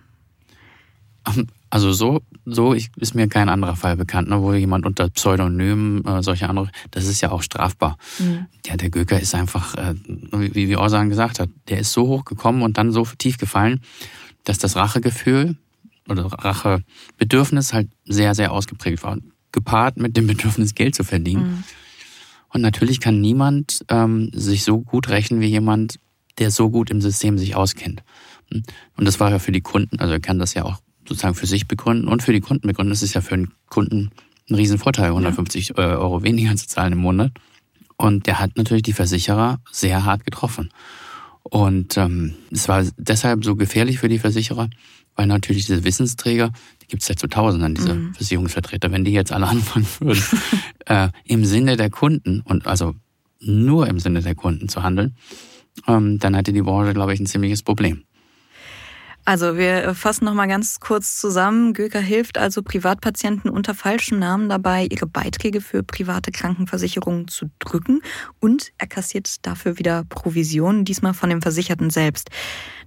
Also 1.70 1.94
so, 1.94 2.22
so 2.46 2.74
ist 2.74 3.14
mir 3.14 3.28
kein 3.28 3.50
anderer 3.50 3.76
Fall 3.76 3.96
bekannt, 3.96 4.30
ne, 4.30 4.42
wo 4.42 4.54
jemand 4.54 4.88
unter 4.88 5.10
Pseudonym 5.10 6.04
äh, 6.06 6.24
solche 6.24 6.50
andere, 6.50 6.72
das 6.90 7.06
ist 7.06 7.22
ja 7.22 7.30
auch 7.30 7.44
strafbar. 7.44 7.98
Mhm. 8.18 8.48
Ja, 8.66 8.76
der 8.76 8.90
Göker 8.90 9.20
ist 9.20 9.36
einfach, 9.36 9.76
äh, 9.76 9.94
wie, 10.32 10.68
wie 10.68 10.76
Orsan 10.76 11.10
gesagt 11.10 11.40
hat, 11.40 11.50
der 11.68 11.80
ist 11.80 11.92
so 11.92 12.08
hoch 12.08 12.26
gekommen 12.26 12.64
und 12.64 12.78
dann 12.80 12.92
so 12.92 13.06
tief 13.06 13.38
gefallen, 13.38 13.82
dass 14.46 14.58
das 14.58 14.76
Rachegefühl 14.76 15.58
oder 16.10 16.26
Rachebedürfnis 16.26 17.74
halt 17.74 17.90
sehr, 18.06 18.36
sehr 18.36 18.52
ausgeprägt 18.52 19.04
war. 19.04 19.18
Gepaart 19.52 19.98
mit 19.98 20.16
dem 20.18 20.28
Bedürfnis, 20.28 20.76
Geld 20.76 20.96
zu 20.96 21.04
verdienen. 21.04 21.44
Mhm. 21.44 21.64
Und 22.50 22.62
natürlich 22.62 23.00
kann 23.00 23.22
niemand 23.22 23.86
ähm, 23.90 24.32
sich 24.34 24.64
so 24.64 24.80
gut 24.80 25.10
rechnen 25.10 25.40
wie 25.40 25.48
jemand, 25.48 26.00
der 26.40 26.52
so 26.52 26.70
gut 26.70 26.90
im 26.90 27.02
System 27.02 27.38
sich 27.38 27.56
auskennt. 27.56 28.04
Und 28.52 29.06
das 29.06 29.20
war 29.20 29.30
ja 29.30 29.40
für 29.40 29.52
die 29.52 29.62
Kunden, 29.62 30.00
also 30.00 30.14
er 30.14 30.20
kann 30.20 30.40
das 30.40 30.54
ja 30.56 30.66
auch 30.66 30.78
sozusagen 31.08 31.36
für 31.36 31.48
sich 31.48 31.68
begründen 31.68 32.08
und 32.08 32.24
für 32.24 32.34
die 32.34 32.40
Kunden 32.40 32.68
begründen. 32.68 32.92
Das 32.92 33.04
ist 33.04 33.14
ja 33.14 33.22
für 33.22 33.36
einen 33.36 33.54
Kunden 33.68 34.12
ein 34.50 34.56
Riesenvorteil, 34.56 35.10
150 35.10 35.70
ja. 35.70 35.76
Äh, 35.78 35.96
Euro 35.96 36.24
weniger 36.24 36.56
zu 36.56 36.68
zahlen 36.68 36.94
im 36.94 37.00
Monat. 37.00 37.32
Und 37.98 38.28
der 38.28 38.40
hat 38.40 38.58
natürlich 38.58 38.84
die 38.84 38.94
Versicherer 38.94 39.60
sehr 39.72 40.06
hart 40.06 40.24
getroffen. 40.24 40.72
Und 41.44 41.98
ähm, 41.98 42.36
es 42.52 42.68
war 42.68 42.86
deshalb 42.98 43.44
so 43.44 43.56
gefährlich 43.56 44.00
für 44.00 44.10
die 44.10 44.20
Versicherer, 44.20 44.70
weil 45.16 45.28
natürlich 45.28 45.66
diese 45.66 45.84
Wissensträger, 45.84 46.52
die 46.82 46.88
gibt 46.88 47.02
es 47.02 47.10
ja 47.10 47.16
zu 47.16 47.28
Tausenden, 47.28 47.76
diese 47.76 47.96
mhm. 47.96 48.14
Versicherungsvertreter, 48.14 48.92
wenn 48.92 49.04
die 49.04 49.12
jetzt 49.12 49.32
alle 49.32 49.48
anfangen 49.50 49.88
würden, 50.00 50.24
äh, 50.86 51.10
im 51.26 51.46
Sinne 51.46 51.78
der 51.78 51.90
Kunden 51.90 52.42
und 52.42 52.68
also 52.68 52.96
nur 53.40 53.88
im 53.88 54.00
Sinne 54.00 54.22
der 54.22 54.36
Kunden 54.36 54.70
zu 54.70 54.84
handeln, 54.84 55.16
ähm, 55.88 56.20
dann 56.20 56.34
hätte 56.34 56.54
die 56.54 56.62
Branche, 56.62 56.94
glaube 56.94 57.14
ich, 57.14 57.20
ein 57.20 57.26
ziemliches 57.26 57.64
Problem. 57.64 58.04
Also 59.30 59.58
wir 59.58 59.94
fassen 59.94 60.26
noch 60.26 60.34
mal 60.34 60.48
ganz 60.48 60.80
kurz 60.80 61.18
zusammen. 61.18 61.76
Göker 61.76 62.00
hilft 62.00 62.40
also 62.40 62.64
Privatpatienten 62.64 63.52
unter 63.52 63.76
falschem 63.76 64.18
Namen 64.18 64.50
dabei, 64.50 64.88
ihre 64.90 65.06
Beiträge 65.06 65.62
für 65.62 65.84
private 65.84 66.32
Krankenversicherungen 66.32 67.28
zu 67.28 67.52
drücken 67.60 68.02
und 68.40 68.72
er 68.80 68.88
kassiert 68.88 69.46
dafür 69.46 69.78
wieder 69.78 70.04
Provisionen, 70.10 70.84
diesmal 70.84 71.14
von 71.14 71.30
dem 71.30 71.44
Versicherten 71.44 71.92
selbst. 71.92 72.32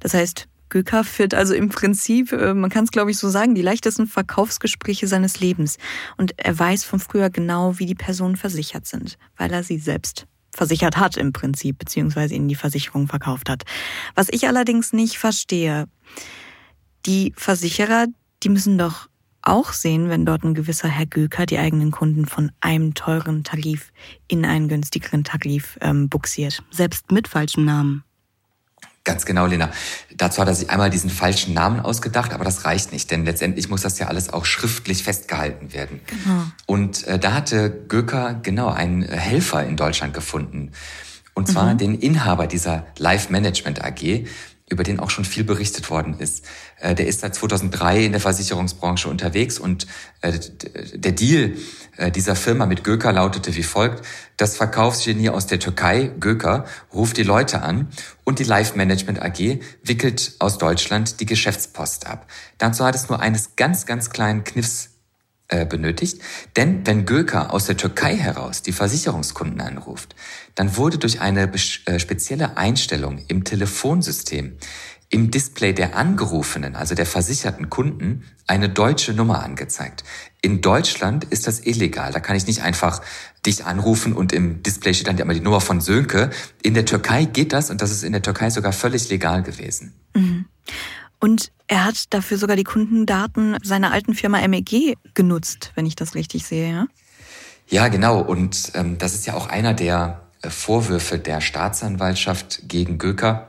Das 0.00 0.14
heißt, 0.14 0.48
Göker 0.68 1.04
führt 1.04 1.32
also 1.32 1.54
im 1.54 1.68
Prinzip, 1.68 2.32
äh, 2.32 2.54
man 2.54 2.70
kann 2.70 2.82
es 2.82 2.90
glaube 2.90 3.12
ich 3.12 3.18
so 3.18 3.28
sagen, 3.28 3.54
die 3.54 3.62
leichtesten 3.62 4.08
Verkaufsgespräche 4.08 5.06
seines 5.06 5.38
Lebens. 5.38 5.78
Und 6.16 6.36
er 6.40 6.58
weiß 6.58 6.82
von 6.82 6.98
früher 6.98 7.30
genau, 7.30 7.78
wie 7.78 7.86
die 7.86 7.94
Personen 7.94 8.34
versichert 8.34 8.88
sind, 8.88 9.16
weil 9.36 9.52
er 9.52 9.62
sie 9.62 9.78
selbst 9.78 10.26
versichert 10.54 10.96
hat 10.96 11.16
im 11.16 11.32
Prinzip, 11.32 11.78
beziehungsweise 11.78 12.34
ihnen 12.34 12.48
die 12.48 12.54
Versicherung 12.54 13.08
verkauft 13.08 13.48
hat. 13.48 13.64
Was 14.14 14.28
ich 14.30 14.46
allerdings 14.46 14.92
nicht 14.92 15.18
verstehe, 15.18 15.86
die 17.06 17.32
Versicherer, 17.36 18.06
die 18.42 18.48
müssen 18.48 18.78
doch 18.78 19.08
auch 19.42 19.72
sehen, 19.72 20.08
wenn 20.08 20.24
dort 20.24 20.44
ein 20.44 20.54
gewisser 20.54 20.88
Herr 20.88 21.06
Göker 21.06 21.46
die 21.46 21.58
eigenen 21.58 21.90
Kunden 21.90 22.26
von 22.26 22.52
einem 22.60 22.94
teuren 22.94 23.42
Tarif 23.42 23.92
in 24.28 24.44
einen 24.44 24.68
günstigeren 24.68 25.24
Tarif 25.24 25.78
ähm, 25.80 26.08
buxiert, 26.08 26.62
selbst 26.70 27.10
mit 27.10 27.26
falschem 27.26 27.64
Namen. 27.64 28.04
Ganz 29.04 29.24
genau, 29.26 29.46
Lena. 29.46 29.70
Dazu 30.16 30.40
hat 30.40 30.48
er 30.48 30.54
sich 30.54 30.70
einmal 30.70 30.88
diesen 30.88 31.10
falschen 31.10 31.54
Namen 31.54 31.80
ausgedacht, 31.80 32.32
aber 32.32 32.44
das 32.44 32.64
reicht 32.64 32.92
nicht, 32.92 33.10
denn 33.10 33.24
letztendlich 33.24 33.68
muss 33.68 33.82
das 33.82 33.98
ja 33.98 34.06
alles 34.06 34.32
auch 34.32 34.44
schriftlich 34.44 35.02
festgehalten 35.02 35.72
werden. 35.72 36.00
Genau. 36.06 36.44
Und 36.66 37.04
äh, 37.08 37.18
da 37.18 37.32
hatte 37.32 37.70
Göker 37.88 38.38
genau 38.42 38.68
einen 38.68 39.02
Helfer 39.02 39.64
in 39.64 39.76
Deutschland 39.76 40.14
gefunden. 40.14 40.70
Und 41.34 41.48
zwar 41.48 41.74
mhm. 41.74 41.78
den 41.78 41.94
Inhaber 41.94 42.46
dieser 42.46 42.86
Life 42.98 43.32
Management 43.32 43.82
AG, 43.82 44.26
über 44.72 44.82
den 44.82 44.98
auch 44.98 45.10
schon 45.10 45.24
viel 45.24 45.44
berichtet 45.44 45.90
worden 45.90 46.18
ist. 46.18 46.44
Äh, 46.80 46.94
der 46.94 47.06
ist 47.06 47.20
seit 47.20 47.34
2003 47.34 48.04
in 48.04 48.12
der 48.12 48.20
Versicherungsbranche 48.20 49.08
unterwegs 49.08 49.58
und 49.58 49.86
äh, 50.22 50.32
der 50.94 51.12
Deal 51.12 51.52
äh, 51.96 52.10
dieser 52.10 52.34
Firma 52.34 52.66
mit 52.66 52.82
Göker 52.82 53.12
lautete 53.12 53.54
wie 53.54 53.62
folgt. 53.62 54.04
Das 54.36 54.56
Verkaufsgenie 54.56 55.28
aus 55.28 55.46
der 55.46 55.60
Türkei, 55.60 56.10
Göker, 56.18 56.64
ruft 56.92 57.18
die 57.18 57.22
Leute 57.22 57.62
an 57.62 57.88
und 58.24 58.38
die 58.38 58.44
Life 58.44 58.76
Management 58.76 59.22
AG 59.22 59.60
wickelt 59.82 60.32
aus 60.38 60.58
Deutschland 60.58 61.20
die 61.20 61.26
Geschäftspost 61.26 62.06
ab. 62.06 62.26
Dazu 62.58 62.84
hat 62.84 62.94
es 62.94 63.08
nur 63.08 63.20
eines 63.20 63.56
ganz, 63.56 63.86
ganz 63.86 64.10
kleinen 64.10 64.42
Kniffs 64.42 64.91
benötigt. 65.68 66.20
Denn 66.56 66.86
wenn 66.86 67.06
Göker 67.06 67.52
aus 67.52 67.66
der 67.66 67.76
Türkei 67.76 68.16
heraus 68.16 68.62
die 68.62 68.72
Versicherungskunden 68.72 69.60
anruft, 69.60 70.14
dann 70.54 70.76
wurde 70.76 70.98
durch 70.98 71.20
eine 71.20 71.50
spezielle 71.56 72.56
Einstellung 72.56 73.20
im 73.28 73.44
Telefonsystem 73.44 74.56
im 75.12 75.30
Display 75.30 75.74
der 75.74 75.94
angerufenen, 75.94 76.74
also 76.74 76.94
der 76.94 77.04
versicherten 77.04 77.68
Kunden, 77.68 78.24
eine 78.46 78.70
deutsche 78.70 79.12
Nummer 79.12 79.44
angezeigt. 79.44 80.04
In 80.40 80.62
Deutschland 80.62 81.24
ist 81.24 81.46
das 81.46 81.66
illegal. 81.66 82.12
Da 82.12 82.20
kann 82.20 82.34
ich 82.34 82.46
nicht 82.46 82.62
einfach 82.62 83.02
dich 83.44 83.66
anrufen 83.66 84.14
und 84.14 84.32
im 84.32 84.62
Display 84.62 84.94
steht 84.94 85.08
dann 85.08 85.18
immer 85.18 85.34
die 85.34 85.40
Nummer 85.40 85.60
von 85.60 85.82
Sönke. 85.82 86.30
In 86.62 86.72
der 86.72 86.86
Türkei 86.86 87.26
geht 87.26 87.52
das 87.52 87.68
und 87.70 87.82
das 87.82 87.90
ist 87.90 88.04
in 88.04 88.12
der 88.12 88.22
Türkei 88.22 88.48
sogar 88.48 88.72
völlig 88.72 89.10
legal 89.10 89.42
gewesen. 89.42 89.92
Mhm. 90.14 90.46
Und 91.22 91.52
er 91.68 91.84
hat 91.84 92.12
dafür 92.12 92.36
sogar 92.36 92.56
die 92.56 92.64
Kundendaten 92.64 93.56
seiner 93.62 93.92
alten 93.92 94.14
Firma 94.14 94.46
MEG 94.48 94.98
genutzt, 95.14 95.70
wenn 95.76 95.86
ich 95.86 95.94
das 95.94 96.16
richtig 96.16 96.44
sehe, 96.44 96.72
ja? 96.72 96.86
Ja, 97.68 97.86
genau. 97.86 98.20
Und 98.20 98.72
ähm, 98.74 98.98
das 98.98 99.14
ist 99.14 99.26
ja 99.26 99.34
auch 99.34 99.46
einer 99.46 99.72
der 99.72 100.20
äh, 100.42 100.50
Vorwürfe 100.50 101.20
der 101.20 101.40
Staatsanwaltschaft 101.40 102.68
gegen 102.68 102.98
Göker 102.98 103.48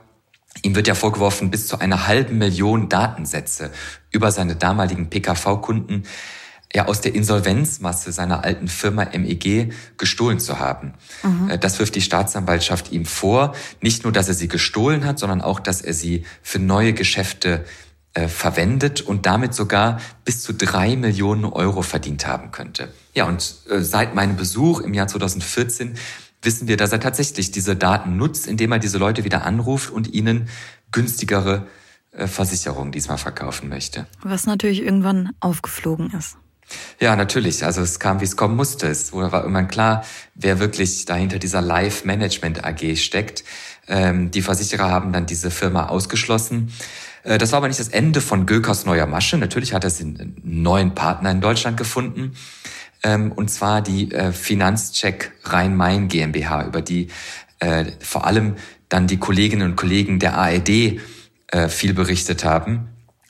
Ihm 0.62 0.74
wird 0.74 0.86
ja 0.86 0.94
vorgeworfen, 0.94 1.50
bis 1.50 1.66
zu 1.66 1.80
einer 1.80 2.06
halben 2.06 2.38
Million 2.38 2.88
Datensätze 2.88 3.70
über 4.10 4.30
seine 4.30 4.56
damaligen 4.56 5.10
PKV-Kunden 5.10 6.04
ja 6.74 6.86
aus 6.86 7.00
der 7.00 7.14
Insolvenzmasse 7.14 8.12
seiner 8.12 8.44
alten 8.44 8.68
Firma 8.68 9.06
MEG 9.16 9.72
gestohlen 9.96 10.40
zu 10.40 10.58
haben. 10.58 10.94
Mhm. 11.22 11.50
Äh, 11.50 11.58
das 11.58 11.78
wirft 11.78 11.94
die 11.94 12.02
Staatsanwaltschaft 12.02 12.92
ihm 12.92 13.06
vor. 13.06 13.54
Nicht 13.80 14.02
nur, 14.02 14.12
dass 14.12 14.28
er 14.28 14.34
sie 14.34 14.48
gestohlen 14.48 15.04
hat, 15.04 15.18
sondern 15.18 15.40
auch, 15.40 15.60
dass 15.60 15.80
er 15.80 15.94
sie 15.94 16.24
für 16.42 16.58
neue 16.58 16.92
Geschäfte 16.92 17.64
äh, 18.14 18.28
verwendet 18.28 19.00
und 19.00 19.24
damit 19.26 19.54
sogar 19.54 20.00
bis 20.24 20.42
zu 20.42 20.52
drei 20.52 20.96
Millionen 20.96 21.44
Euro 21.44 21.82
verdient 21.82 22.26
haben 22.26 22.50
könnte. 22.50 22.92
Ja, 23.14 23.26
und 23.26 23.54
äh, 23.70 23.80
seit 23.80 24.14
meinem 24.14 24.36
Besuch 24.36 24.80
im 24.80 24.94
Jahr 24.94 25.06
2014 25.06 25.94
wissen 26.42 26.68
wir, 26.68 26.76
dass 26.76 26.92
er 26.92 27.00
tatsächlich 27.00 27.52
diese 27.52 27.76
Daten 27.76 28.16
nutzt, 28.16 28.46
indem 28.46 28.72
er 28.72 28.78
diese 28.78 28.98
Leute 28.98 29.24
wieder 29.24 29.46
anruft 29.46 29.90
und 29.90 30.12
ihnen 30.12 30.48
günstigere 30.90 31.66
äh, 32.10 32.26
Versicherung 32.26 32.90
diesmal 32.90 33.18
verkaufen 33.18 33.68
möchte. 33.68 34.06
Was 34.22 34.46
natürlich 34.46 34.82
irgendwann 34.82 35.30
aufgeflogen 35.40 36.12
ist. 36.16 36.36
Ja, 37.00 37.16
natürlich. 37.16 37.64
Also 37.64 37.82
es 37.82 37.98
kam, 37.98 38.20
wie 38.20 38.24
es 38.24 38.36
kommen 38.36 38.56
musste. 38.56 38.86
Es 38.88 39.12
war 39.12 39.32
irgendwann 39.32 39.68
klar, 39.68 40.04
wer 40.34 40.58
wirklich 40.58 41.04
dahinter 41.04 41.38
dieser 41.38 41.60
Live 41.60 42.04
Management 42.04 42.64
AG 42.64 42.96
steckt. 42.96 43.44
Ähm, 43.86 44.30
die 44.30 44.42
Versicherer 44.42 44.90
haben 44.90 45.12
dann 45.12 45.26
diese 45.26 45.50
Firma 45.50 45.86
ausgeschlossen. 45.86 46.72
Äh, 47.22 47.38
das 47.38 47.52
war 47.52 47.58
aber 47.58 47.68
nicht 47.68 47.80
das 47.80 47.88
Ende 47.88 48.20
von 48.20 48.46
Gökers 48.46 48.86
neuer 48.86 49.06
Masche. 49.06 49.36
Natürlich 49.36 49.72
hat 49.74 49.84
er 49.84 49.92
einen 50.00 50.36
neuen 50.42 50.94
Partner 50.94 51.30
in 51.30 51.40
Deutschland 51.40 51.76
gefunden. 51.76 52.34
Ähm, 53.02 53.32
und 53.32 53.50
zwar 53.50 53.82
die 53.82 54.12
äh, 54.12 54.32
Finanzcheck 54.32 55.32
Rhein-Main 55.44 56.08
GmbH, 56.08 56.66
über 56.66 56.80
die 56.80 57.08
äh, 57.58 57.86
vor 58.00 58.26
allem 58.26 58.56
dann 58.88 59.06
die 59.06 59.18
Kolleginnen 59.18 59.70
und 59.70 59.76
Kollegen 59.76 60.18
der 60.18 60.38
ARD 60.38 61.00
viel 61.68 61.94
berichtet 61.94 62.44
haben. 62.44 62.88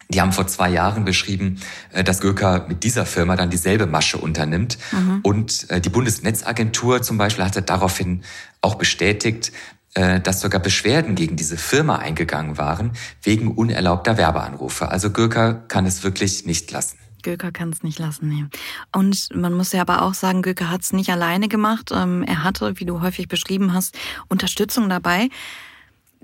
Die 0.09 0.21
haben 0.21 0.33
vor 0.33 0.47
zwei 0.47 0.71
Jahren 0.71 1.05
beschrieben, 1.05 1.61
äh, 1.93 2.05
dass 2.05 2.21
Göker 2.21 2.67
mit 2.69 2.85
dieser 2.85 3.07
Firma 3.07 3.37
dann 3.37 3.51
dieselbe 3.51 3.87
Masche 3.87 4.19
unternimmt. 4.19 4.79
Mhm. 4.93 5.21
Und 5.23 5.71
äh, 5.71 5.81
die 5.81 5.89
Bundesnetzagentur 5.89 7.03
zum 7.03 7.19
Beispiel 7.19 7.45
hatte 7.45 7.63
daraufhin 7.63 8.23
auch 8.61 8.77
bestätigt, 8.77 9.53
äh, 9.95 10.21
dass 10.21 10.41
sogar 10.41 10.61
Beschwerden 10.61 11.15
gegen 11.15 11.37
diese 11.37 11.57
Firma 11.57 11.97
eingegangen 11.97 12.59
waren 12.59 12.93
wegen 13.23 13.53
unerlaubter 13.53 14.17
Werbeanrufe. 14.17 14.89
Also 14.89 15.11
Göker 15.11 15.55
kann 15.55 15.87
es 15.87 16.03
wirklich 16.03 16.47
nicht 16.47 16.71
lassen. 16.71 16.99
Göker 17.23 17.53
kann 17.53 17.71
es 17.71 17.83
nicht 17.83 17.99
lassen, 17.99 18.29
nee. 18.29 18.45
Und 18.93 19.29
man 19.35 19.55
muss 19.55 19.73
ja 19.73 19.81
aber 19.81 20.03
auch 20.03 20.15
sagen, 20.15 20.43
Göker 20.43 20.71
hat 20.71 20.83
es 20.83 20.93
nicht 20.93 21.11
alleine 21.11 21.49
gemacht. 21.49 21.91
Ähm, 21.93 22.23
er 22.23 22.45
hatte, 22.45 22.79
wie 22.79 22.85
du 22.85 23.01
häufig 23.01 23.29
beschrieben 23.29 23.73
hast, 23.73 23.97
Unterstützung 24.29 24.89
dabei. 24.89 25.29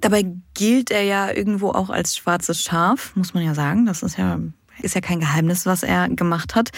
Dabei 0.00 0.26
gilt 0.54 0.90
er 0.90 1.02
ja 1.02 1.30
irgendwo 1.30 1.70
auch 1.70 1.90
als 1.90 2.16
schwarzes 2.16 2.62
Schaf, 2.62 3.14
muss 3.16 3.34
man 3.34 3.44
ja 3.44 3.54
sagen. 3.54 3.86
Das 3.86 4.02
ist 4.02 4.16
ja, 4.16 4.38
ist 4.80 4.94
ja 4.94 5.00
kein 5.00 5.20
Geheimnis, 5.20 5.66
was 5.66 5.82
er 5.82 6.08
gemacht 6.08 6.54
hat. 6.54 6.70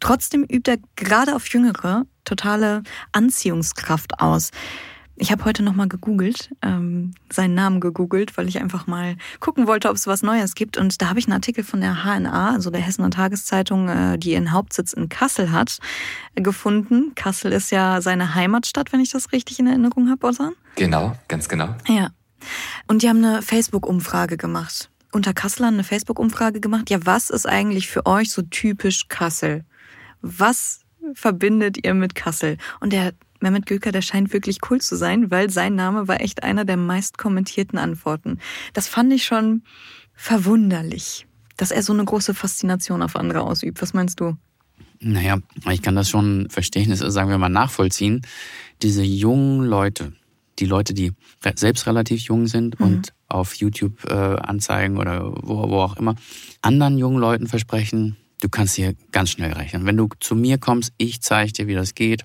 Trotzdem 0.00 0.44
übt 0.44 0.70
er 0.70 0.78
gerade 0.96 1.34
auf 1.34 1.48
Jüngere 1.48 2.04
totale 2.24 2.82
Anziehungskraft 3.12 4.20
aus. 4.20 4.50
Ich 5.16 5.30
habe 5.30 5.44
heute 5.44 5.62
nochmal 5.62 5.86
gegoogelt, 5.86 6.50
ähm, 6.60 7.14
seinen 7.30 7.54
Namen 7.54 7.78
gegoogelt, 7.78 8.36
weil 8.36 8.48
ich 8.48 8.60
einfach 8.60 8.88
mal 8.88 9.16
gucken 9.38 9.68
wollte, 9.68 9.88
ob 9.88 9.94
es 9.94 10.08
was 10.08 10.22
Neues 10.22 10.56
gibt. 10.56 10.76
Und 10.76 11.00
da 11.00 11.08
habe 11.08 11.20
ich 11.20 11.26
einen 11.26 11.34
Artikel 11.34 11.62
von 11.62 11.80
der 11.80 12.02
HNA, 12.02 12.50
also 12.50 12.70
der 12.70 12.80
Hessener 12.80 13.10
Tageszeitung, 13.10 13.88
äh, 13.88 14.18
die 14.18 14.32
ihren 14.32 14.50
Hauptsitz 14.50 14.92
in 14.92 15.08
Kassel 15.08 15.52
hat, 15.52 15.78
gefunden. 16.34 17.12
Kassel 17.14 17.52
ist 17.52 17.70
ja 17.70 18.00
seine 18.00 18.34
Heimatstadt, 18.34 18.92
wenn 18.92 18.98
ich 18.98 19.10
das 19.10 19.30
richtig 19.30 19.60
in 19.60 19.68
Erinnerung 19.68 20.10
habe, 20.10 20.26
Osan? 20.26 20.54
Genau, 20.74 21.16
ganz 21.28 21.48
genau. 21.48 21.76
Ja. 21.86 22.10
Und 22.86 23.02
die 23.02 23.08
haben 23.08 23.24
eine 23.24 23.42
Facebook-Umfrage 23.42 24.36
gemacht. 24.36 24.90
Unter 25.12 25.32
Kasslern 25.32 25.74
eine 25.74 25.84
Facebook-Umfrage 25.84 26.60
gemacht. 26.60 26.90
Ja, 26.90 27.04
was 27.04 27.30
ist 27.30 27.46
eigentlich 27.46 27.88
für 27.88 28.06
euch 28.06 28.30
so 28.30 28.42
typisch 28.42 29.08
Kassel? 29.08 29.64
Was 30.22 30.80
verbindet 31.12 31.84
ihr 31.84 31.94
mit 31.94 32.14
Kassel? 32.14 32.58
Und 32.80 32.92
der 32.92 33.12
Mehmet 33.40 33.66
Göker, 33.66 33.92
der 33.92 34.02
scheint 34.02 34.32
wirklich 34.32 34.58
cool 34.70 34.80
zu 34.80 34.96
sein, 34.96 35.30
weil 35.30 35.50
sein 35.50 35.74
Name 35.74 36.08
war 36.08 36.20
echt 36.20 36.42
einer 36.42 36.64
der 36.64 36.78
meist 36.78 37.18
kommentierten 37.18 37.78
Antworten. 37.78 38.38
Das 38.72 38.88
fand 38.88 39.12
ich 39.12 39.24
schon 39.24 39.62
verwunderlich, 40.14 41.26
dass 41.56 41.70
er 41.70 41.82
so 41.82 41.92
eine 41.92 42.04
große 42.04 42.32
Faszination 42.32 43.02
auf 43.02 43.16
andere 43.16 43.42
ausübt. 43.42 43.82
Was 43.82 43.92
meinst 43.92 44.18
du? 44.20 44.36
Naja, 45.00 45.38
ich 45.70 45.82
kann 45.82 45.94
das 45.94 46.08
schon 46.08 46.48
verstehen, 46.48 46.88
das 46.88 47.00
sagen 47.00 47.28
wir 47.28 47.36
mal 47.36 47.50
nachvollziehen. 47.50 48.22
Diese 48.80 49.02
jungen 49.02 49.62
Leute, 49.64 50.14
die 50.58 50.66
Leute, 50.66 50.94
die 50.94 51.12
selbst 51.56 51.86
relativ 51.86 52.22
jung 52.22 52.46
sind 52.46 52.78
mhm. 52.78 52.86
und 52.86 53.12
auf 53.28 53.56
YouTube 53.56 54.04
äh, 54.08 54.14
anzeigen 54.14 54.98
oder 54.98 55.32
wo, 55.42 55.68
wo 55.68 55.80
auch 55.80 55.96
immer, 55.96 56.14
anderen 56.62 56.98
jungen 56.98 57.18
Leuten 57.18 57.46
versprechen, 57.46 58.16
du 58.40 58.48
kannst 58.48 58.76
hier 58.76 58.94
ganz 59.12 59.30
schnell 59.30 59.52
rechnen. 59.52 59.86
Wenn 59.86 59.96
du 59.96 60.08
zu 60.20 60.34
mir 60.36 60.58
kommst, 60.58 60.92
ich 60.98 61.20
zeige 61.22 61.52
dir, 61.52 61.66
wie 61.66 61.74
das 61.74 61.94
geht. 61.94 62.24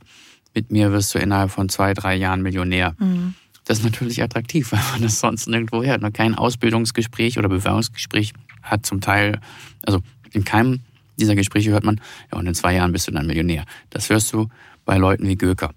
Mit 0.54 0.72
mir 0.72 0.92
wirst 0.92 1.14
du 1.14 1.20
innerhalb 1.20 1.52
von 1.52 1.70
zwei, 1.70 1.94
drei 1.94 2.16
Jahren 2.16 2.42
Millionär. 2.42 2.96
Mhm. 3.00 3.36
Das 3.66 3.80
ist 3.80 3.84
natürlich 3.84 4.22
attraktiv, 4.22 4.72
weil 4.72 4.82
man 4.92 5.02
das 5.02 5.20
sonst 5.20 5.48
nirgendwo 5.48 5.84
hört. 5.84 6.02
Noch 6.02 6.14
kein 6.14 6.36
Ausbildungsgespräch 6.36 7.38
oder 7.38 7.50
Bewerbungsgespräch 7.50 8.34
hat 8.62 8.86
zum 8.86 9.02
Teil, 9.02 9.40
also 9.86 10.02
in 10.32 10.44
keinem 10.44 10.82
dieser 11.20 11.36
Gespräche 11.36 11.72
hört 11.72 11.84
man, 11.84 12.00
ja, 12.32 12.38
und 12.38 12.48
in 12.48 12.56
zwei 12.56 12.76
Jahren 12.76 12.92
bist 12.92 13.08
du 13.08 13.12
dann 13.12 13.28
Millionär. 13.28 13.66
Das 13.90 14.10
hörst 14.10 14.32
du 14.34 14.48
bei 14.86 14.98
Leuten 14.98 15.28
wie 15.28 15.36
Göker. 15.36 15.74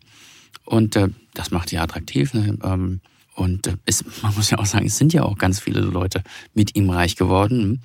Und 0.64 0.96
äh, 0.96 1.09
das 1.35 1.51
macht 1.51 1.70
die 1.70 1.79
attraktiv. 1.79 2.35
Ne? 2.35 2.59
Ähm, 2.62 3.01
und 3.35 3.66
äh, 3.66 3.77
es, 3.87 4.05
man 4.22 4.35
muss 4.35 4.51
ja 4.51 4.59
auch 4.59 4.66
sagen, 4.66 4.87
es 4.87 4.98
sind 4.98 5.12
ja 5.12 5.22
auch 5.22 5.38
ganz 5.38 5.61
viele 5.61 5.81
Leute 5.81 6.22
mit 6.55 6.77
ihm 6.77 6.90
reich 6.90 7.16
geworden. 7.16 7.83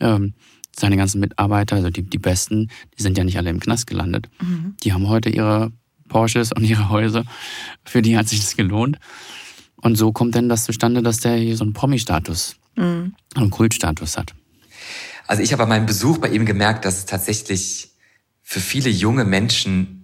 Ähm, 0.00 0.34
seine 0.76 0.96
ganzen 0.96 1.20
Mitarbeiter, 1.20 1.76
also 1.76 1.90
die, 1.90 2.02
die 2.02 2.18
Besten, 2.18 2.70
die 2.96 3.02
sind 3.02 3.18
ja 3.18 3.24
nicht 3.24 3.36
alle 3.36 3.50
im 3.50 3.60
Knast 3.60 3.86
gelandet. 3.86 4.28
Mhm. 4.40 4.76
Die 4.82 4.92
haben 4.92 5.08
heute 5.08 5.28
ihre 5.30 5.72
Porsches 6.08 6.52
und 6.52 6.64
ihre 6.64 6.88
Häuser. 6.88 7.24
Für 7.84 8.02
die 8.02 8.16
hat 8.16 8.28
sich 8.28 8.40
das 8.40 8.56
gelohnt. 8.56 8.98
Und 9.76 9.96
so 9.96 10.12
kommt 10.12 10.34
denn 10.34 10.48
das 10.48 10.64
zustande, 10.64 11.02
dass 11.02 11.20
der 11.20 11.36
hier 11.36 11.56
so 11.56 11.64
einen 11.64 11.72
Promi-Status, 11.72 12.56
mhm. 12.76 13.14
einen 13.34 13.50
Kultstatus 13.50 14.16
hat. 14.16 14.34
Also 15.26 15.42
ich 15.42 15.52
habe 15.52 15.62
bei 15.62 15.68
meinem 15.68 15.86
Besuch 15.86 16.18
bei 16.18 16.28
ihm 16.28 16.44
gemerkt, 16.44 16.84
dass 16.84 16.98
es 16.98 17.06
tatsächlich 17.06 17.90
für 18.42 18.60
viele 18.60 18.90
junge 18.90 19.24
Menschen 19.24 19.99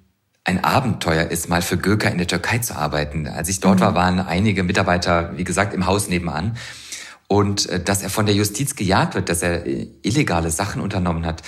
ein 0.47 0.63
Abenteuer 0.63 1.29
ist, 1.29 1.49
mal 1.49 1.61
für 1.61 1.77
Göker 1.77 2.11
in 2.11 2.19
der 2.19 2.29
Türkei 2.29 2.59
zu 2.59 2.77
arbeiten. 2.77 3.27
Als 3.27 3.49
ich 3.49 3.59
dort 3.59 3.81
mhm. 3.81 3.85
war, 3.85 3.95
waren 3.97 4.21
einige 4.21 4.63
Mitarbeiter, 4.63 5.33
wie 5.37 5.43
gesagt, 5.43 5.75
im 5.75 5.87
Haus 5.87 6.09
nebenan. 6.09 6.57
Und 7.27 7.69
äh, 7.69 7.83
dass 7.83 8.03
er 8.03 8.11
von 8.11 8.27
der 8.27 8.35
Justiz 8.37 8.77
gejagt 8.77 9.17
wird, 9.17 9.29
dass 9.29 9.43
er 9.43 9.67
äh, 9.67 9.89
illegale 10.03 10.53
Sachen 10.53 10.81
unternommen 10.81 11.27
hat, 11.27 11.43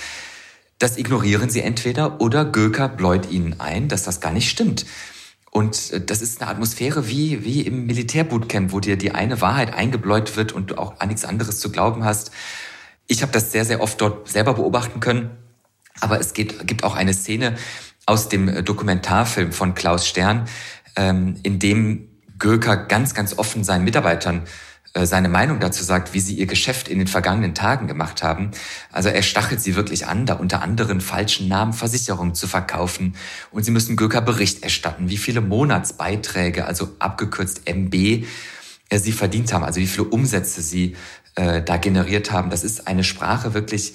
das 0.79 0.97
ignorieren 0.97 1.49
sie 1.49 1.61
entweder 1.61 2.19
oder 2.19 2.43
Göker 2.43 2.89
bläut 2.89 3.31
ihnen 3.31 3.59
ein, 3.61 3.87
dass 3.87 4.03
das 4.03 4.19
gar 4.19 4.33
nicht 4.33 4.49
stimmt. 4.49 4.85
Und 5.49 5.93
äh, 5.93 6.01
das 6.01 6.21
ist 6.21 6.41
eine 6.41 6.51
Atmosphäre 6.51 7.07
wie, 7.07 7.45
wie 7.45 7.61
im 7.61 7.85
Militärbootcamp, 7.85 8.73
wo 8.73 8.81
dir 8.81 8.97
die 8.97 9.11
eine 9.11 9.39
Wahrheit 9.39 9.73
eingebläut 9.73 10.35
wird 10.35 10.51
und 10.51 10.71
du 10.71 10.77
auch 10.77 10.99
an 10.99 11.07
nichts 11.07 11.23
anderes 11.23 11.61
zu 11.61 11.71
glauben 11.71 12.03
hast. 12.03 12.31
Ich 13.07 13.21
habe 13.21 13.31
das 13.31 13.53
sehr, 13.53 13.63
sehr 13.63 13.79
oft 13.81 14.01
dort 14.01 14.27
selber 14.27 14.55
beobachten 14.55 14.99
können. 14.99 15.31
Aber 16.01 16.19
es 16.19 16.33
geht, 16.33 16.67
gibt 16.67 16.83
auch 16.83 16.95
eine 16.95 17.13
Szene, 17.13 17.55
aus 18.09 18.27
dem 18.27 18.49
äh, 18.49 18.63
Dokumentarfilm 18.63 19.51
von 19.51 19.75
Klaus 19.75 20.07
Stern, 20.07 20.45
ähm, 20.95 21.35
in 21.43 21.59
dem 21.59 22.09
Göker 22.39 22.75
ganz, 22.75 23.13
ganz 23.13 23.37
offen 23.37 23.63
seinen 23.63 23.83
Mitarbeitern 23.83 24.47
äh, 24.95 25.05
seine 25.05 25.29
Meinung 25.29 25.59
dazu 25.59 25.83
sagt, 25.83 26.15
wie 26.15 26.19
sie 26.19 26.33
ihr 26.33 26.47
Geschäft 26.47 26.87
in 26.87 26.97
den 26.97 27.07
vergangenen 27.07 27.53
Tagen 27.53 27.85
gemacht 27.85 28.23
haben. 28.23 28.49
Also 28.91 29.09
er 29.09 29.21
stachelt 29.21 29.61
sie 29.61 29.75
wirklich 29.75 30.07
an, 30.07 30.25
da 30.25 30.33
unter 30.33 30.63
anderem 30.63 31.01
falschen 31.01 31.47
Namen 31.47 31.73
Versicherungen 31.73 32.33
zu 32.33 32.47
verkaufen. 32.47 33.15
Und 33.51 33.63
sie 33.63 33.71
müssen 33.71 33.95
Göker 33.95 34.21
Bericht 34.21 34.63
erstatten, 34.63 35.09
wie 35.09 35.17
viele 35.17 35.41
Monatsbeiträge, 35.41 36.65
also 36.65 36.89
abgekürzt 36.97 37.69
MB, 37.69 37.93
äh, 37.93 38.25
sie 38.97 39.11
verdient 39.11 39.53
haben, 39.53 39.63
also 39.63 39.79
wie 39.79 39.87
viele 39.87 40.07
Umsätze 40.07 40.63
sie 40.63 40.95
äh, 41.35 41.61
da 41.61 41.77
generiert 41.77 42.31
haben. 42.31 42.49
Das 42.49 42.63
ist 42.63 42.87
eine 42.87 43.03
Sprache 43.03 43.53
wirklich, 43.53 43.93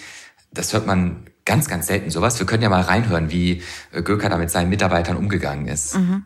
das 0.52 0.72
hört 0.72 0.86
man 0.86 1.26
ganz, 1.44 1.68
ganz 1.68 1.86
selten 1.86 2.10
sowas. 2.10 2.38
Wir 2.38 2.46
können 2.46 2.62
ja 2.62 2.68
mal 2.68 2.82
reinhören, 2.82 3.30
wie 3.30 3.62
äh, 3.92 4.02
Göker 4.02 4.28
da 4.28 4.36
mit 4.36 4.50
seinen 4.50 4.70
Mitarbeitern 4.70 5.16
umgegangen 5.16 5.66
ist. 5.66 5.96
Mhm. 5.96 6.24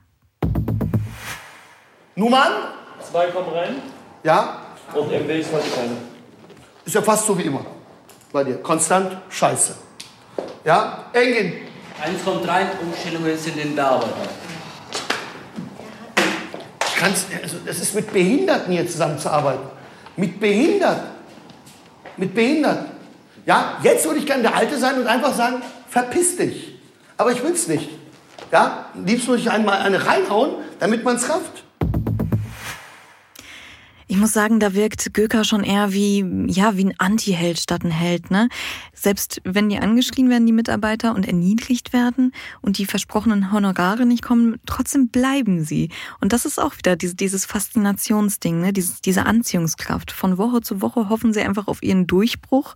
Nummern? 2.15 2.53
Zwei 3.11 3.27
kommen 3.29 3.51
rein. 3.51 3.77
Ja. 4.23 4.63
Und 4.95 5.09
MW 5.09 5.41
ist 5.41 5.53
heute 5.53 5.69
keine. 5.71 5.97
Ist 6.85 6.95
ja 6.95 7.03
fast 7.03 7.27
so 7.27 7.39
wie 7.39 7.43
immer 7.43 7.65
bei 8.33 8.45
dir. 8.45 8.57
Konstant 8.63 9.17
Scheiße. 9.29 9.75
Ja, 10.65 11.07
Engin. 11.13 11.55
Eins 12.03 12.25
kommt 12.25 12.47
rein, 12.47 12.69
Umstellungen 12.81 13.37
sind 13.37 13.59
in 13.59 13.75
der 13.75 13.89
Arbeit. 13.89 14.11
Kannst, 16.97 17.27
also 17.43 17.59
das 17.65 17.79
ist 17.79 17.95
mit 17.95 18.13
Behinderten 18.13 18.73
hier 18.73 18.87
zusammenzuarbeiten. 18.87 19.67
Mit 20.17 20.39
Behinderten. 20.41 21.11
Mit 22.17 22.35
Behinderten. 22.35 22.98
Ja, 23.49 23.79
jetzt 23.83 24.05
würde 24.05 24.19
ich 24.19 24.27
gerne 24.27 24.43
der 24.43 24.55
Alte 24.55 24.77
sein 24.77 25.01
und 25.01 25.07
einfach 25.07 25.35
sagen, 25.35 25.63
verpiss 25.89 26.37
dich. 26.37 26.75
Aber 27.17 27.33
ich 27.33 27.43
will 27.43 27.53
es 27.53 27.67
nicht. 27.67 27.89
Ja, 28.53 28.91
liebst 28.95 29.27
würde 29.27 29.41
ich 29.41 29.51
einmal 29.51 29.79
eine 29.79 30.05
reinhauen, 30.05 30.57
damit 30.81 31.03
man 31.03 31.17
es 31.17 31.31
rafft. 31.31 31.65
Ich 34.07 34.19
muss 34.19 34.35
sagen, 34.35 34.61
da 34.61 34.75
wirkt 34.75 35.15
Göker 35.15 35.45
schon 35.45 35.65
eher 35.65 35.95
wie, 35.95 36.27
ja, 36.47 36.77
wie 36.77 36.85
ein 36.85 36.95
Anti-Held 36.99 37.59
statt 37.59 37.85
ein 37.85 37.91
Held, 37.91 38.31
ne? 38.31 38.51
Selbst 38.93 39.41
wenn 39.45 39.71
die 39.71 39.79
angeschrien 39.79 40.29
werden, 40.29 40.47
die 40.47 40.53
Mitarbeiter, 40.53 41.15
und 41.15 41.27
erniedrigt 41.27 41.95
werden 41.95 42.33
und 42.61 42.77
die 42.77 42.85
versprochenen 42.85 43.51
Honorare 43.51 44.05
nicht 44.05 44.23
kommen, 44.23 44.57
trotzdem 44.67 45.09
bleiben 45.09 45.65
sie. 45.65 45.91
Und 46.21 46.35
das 46.35 46.45
ist 46.45 46.59
auch 46.59 46.77
wieder 46.77 46.97
dieses, 46.97 47.17
dieses 47.17 47.47
Faszinationsding, 47.47 48.61
ne? 48.61 48.75
Diese, 48.75 49.01
diese 49.03 49.25
Anziehungskraft. 49.25 50.13
Von 50.13 50.37
Woche 50.37 50.61
zu 50.61 50.83
Woche 50.83 51.09
hoffen 51.09 51.33
sie 51.33 51.41
einfach 51.41 51.67
auf 51.67 51.83
ihren 51.83 52.07
Durchbruch 52.07 52.75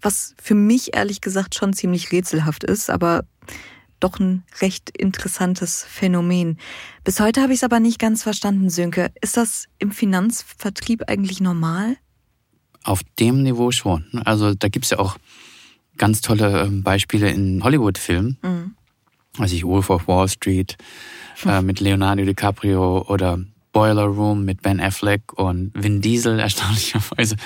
was 0.00 0.34
für 0.40 0.54
mich 0.54 0.94
ehrlich 0.94 1.20
gesagt 1.20 1.54
schon 1.54 1.72
ziemlich 1.72 2.12
rätselhaft 2.12 2.64
ist, 2.64 2.90
aber 2.90 3.24
doch 4.00 4.18
ein 4.20 4.44
recht 4.60 4.90
interessantes 4.90 5.84
Phänomen. 5.88 6.58
Bis 7.04 7.20
heute 7.20 7.42
habe 7.42 7.52
ich 7.52 7.60
es 7.60 7.64
aber 7.64 7.80
nicht 7.80 7.98
ganz 7.98 8.22
verstanden, 8.22 8.70
Sönke. 8.70 9.10
Ist 9.20 9.36
das 9.36 9.66
im 9.78 9.90
Finanzvertrieb 9.90 11.04
eigentlich 11.08 11.40
normal? 11.40 11.96
Auf 12.84 13.00
dem 13.18 13.42
Niveau 13.42 13.70
schon. 13.70 14.04
Also 14.24 14.54
da 14.54 14.68
gibt's 14.68 14.90
ja 14.90 14.98
auch 14.98 15.18
ganz 15.96 16.20
tolle 16.20 16.62
ähm, 16.62 16.82
Beispiele 16.82 17.28
in 17.30 17.62
Hollywood-Filmen. 17.64 18.38
Mhm. 18.42 18.74
Also 19.38 19.54
ich 19.54 19.64
Wolf 19.64 19.90
of 19.90 20.08
Wall 20.08 20.28
Street 20.28 20.76
äh, 21.44 21.60
mit 21.60 21.80
Leonardo 21.80 22.24
DiCaprio 22.24 23.04
oder 23.08 23.40
Boiler 23.72 24.04
Room 24.04 24.44
mit 24.44 24.62
Ben 24.62 24.80
Affleck 24.80 25.32
und 25.34 25.72
Vin 25.74 26.00
Diesel 26.00 26.38
erstaunlicherweise. 26.38 27.36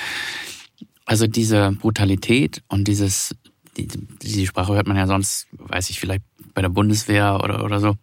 Also 1.04 1.26
diese 1.26 1.72
Brutalität 1.72 2.62
und 2.68 2.86
dieses, 2.88 3.34
die, 3.76 3.86
die 3.86 4.46
Sprache 4.46 4.74
hört 4.74 4.86
man 4.86 4.96
ja 4.96 5.06
sonst, 5.06 5.46
weiß 5.52 5.90
ich, 5.90 6.00
vielleicht 6.00 6.22
bei 6.54 6.62
der 6.62 6.68
Bundeswehr 6.68 7.40
oder, 7.42 7.64
oder 7.64 7.80
so. 7.80 7.96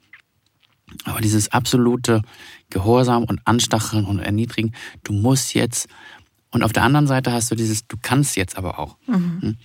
Aber 1.05 1.21
dieses 1.21 1.51
absolute 1.51 2.21
Gehorsam 2.69 3.23
und 3.23 3.41
Anstacheln 3.45 4.05
und 4.05 4.19
Erniedrigen, 4.19 4.73
du 5.03 5.13
musst 5.13 5.53
jetzt, 5.53 5.88
und 6.51 6.63
auf 6.63 6.73
der 6.73 6.83
anderen 6.83 7.07
Seite 7.07 7.31
hast 7.31 7.51
du 7.51 7.55
dieses, 7.55 7.88
du 7.88 7.97
kannst 8.01 8.35
jetzt 8.35 8.57
aber 8.57 8.79
auch. 8.79 8.97
Mhm. 9.07 9.41
Hm? 9.41 9.57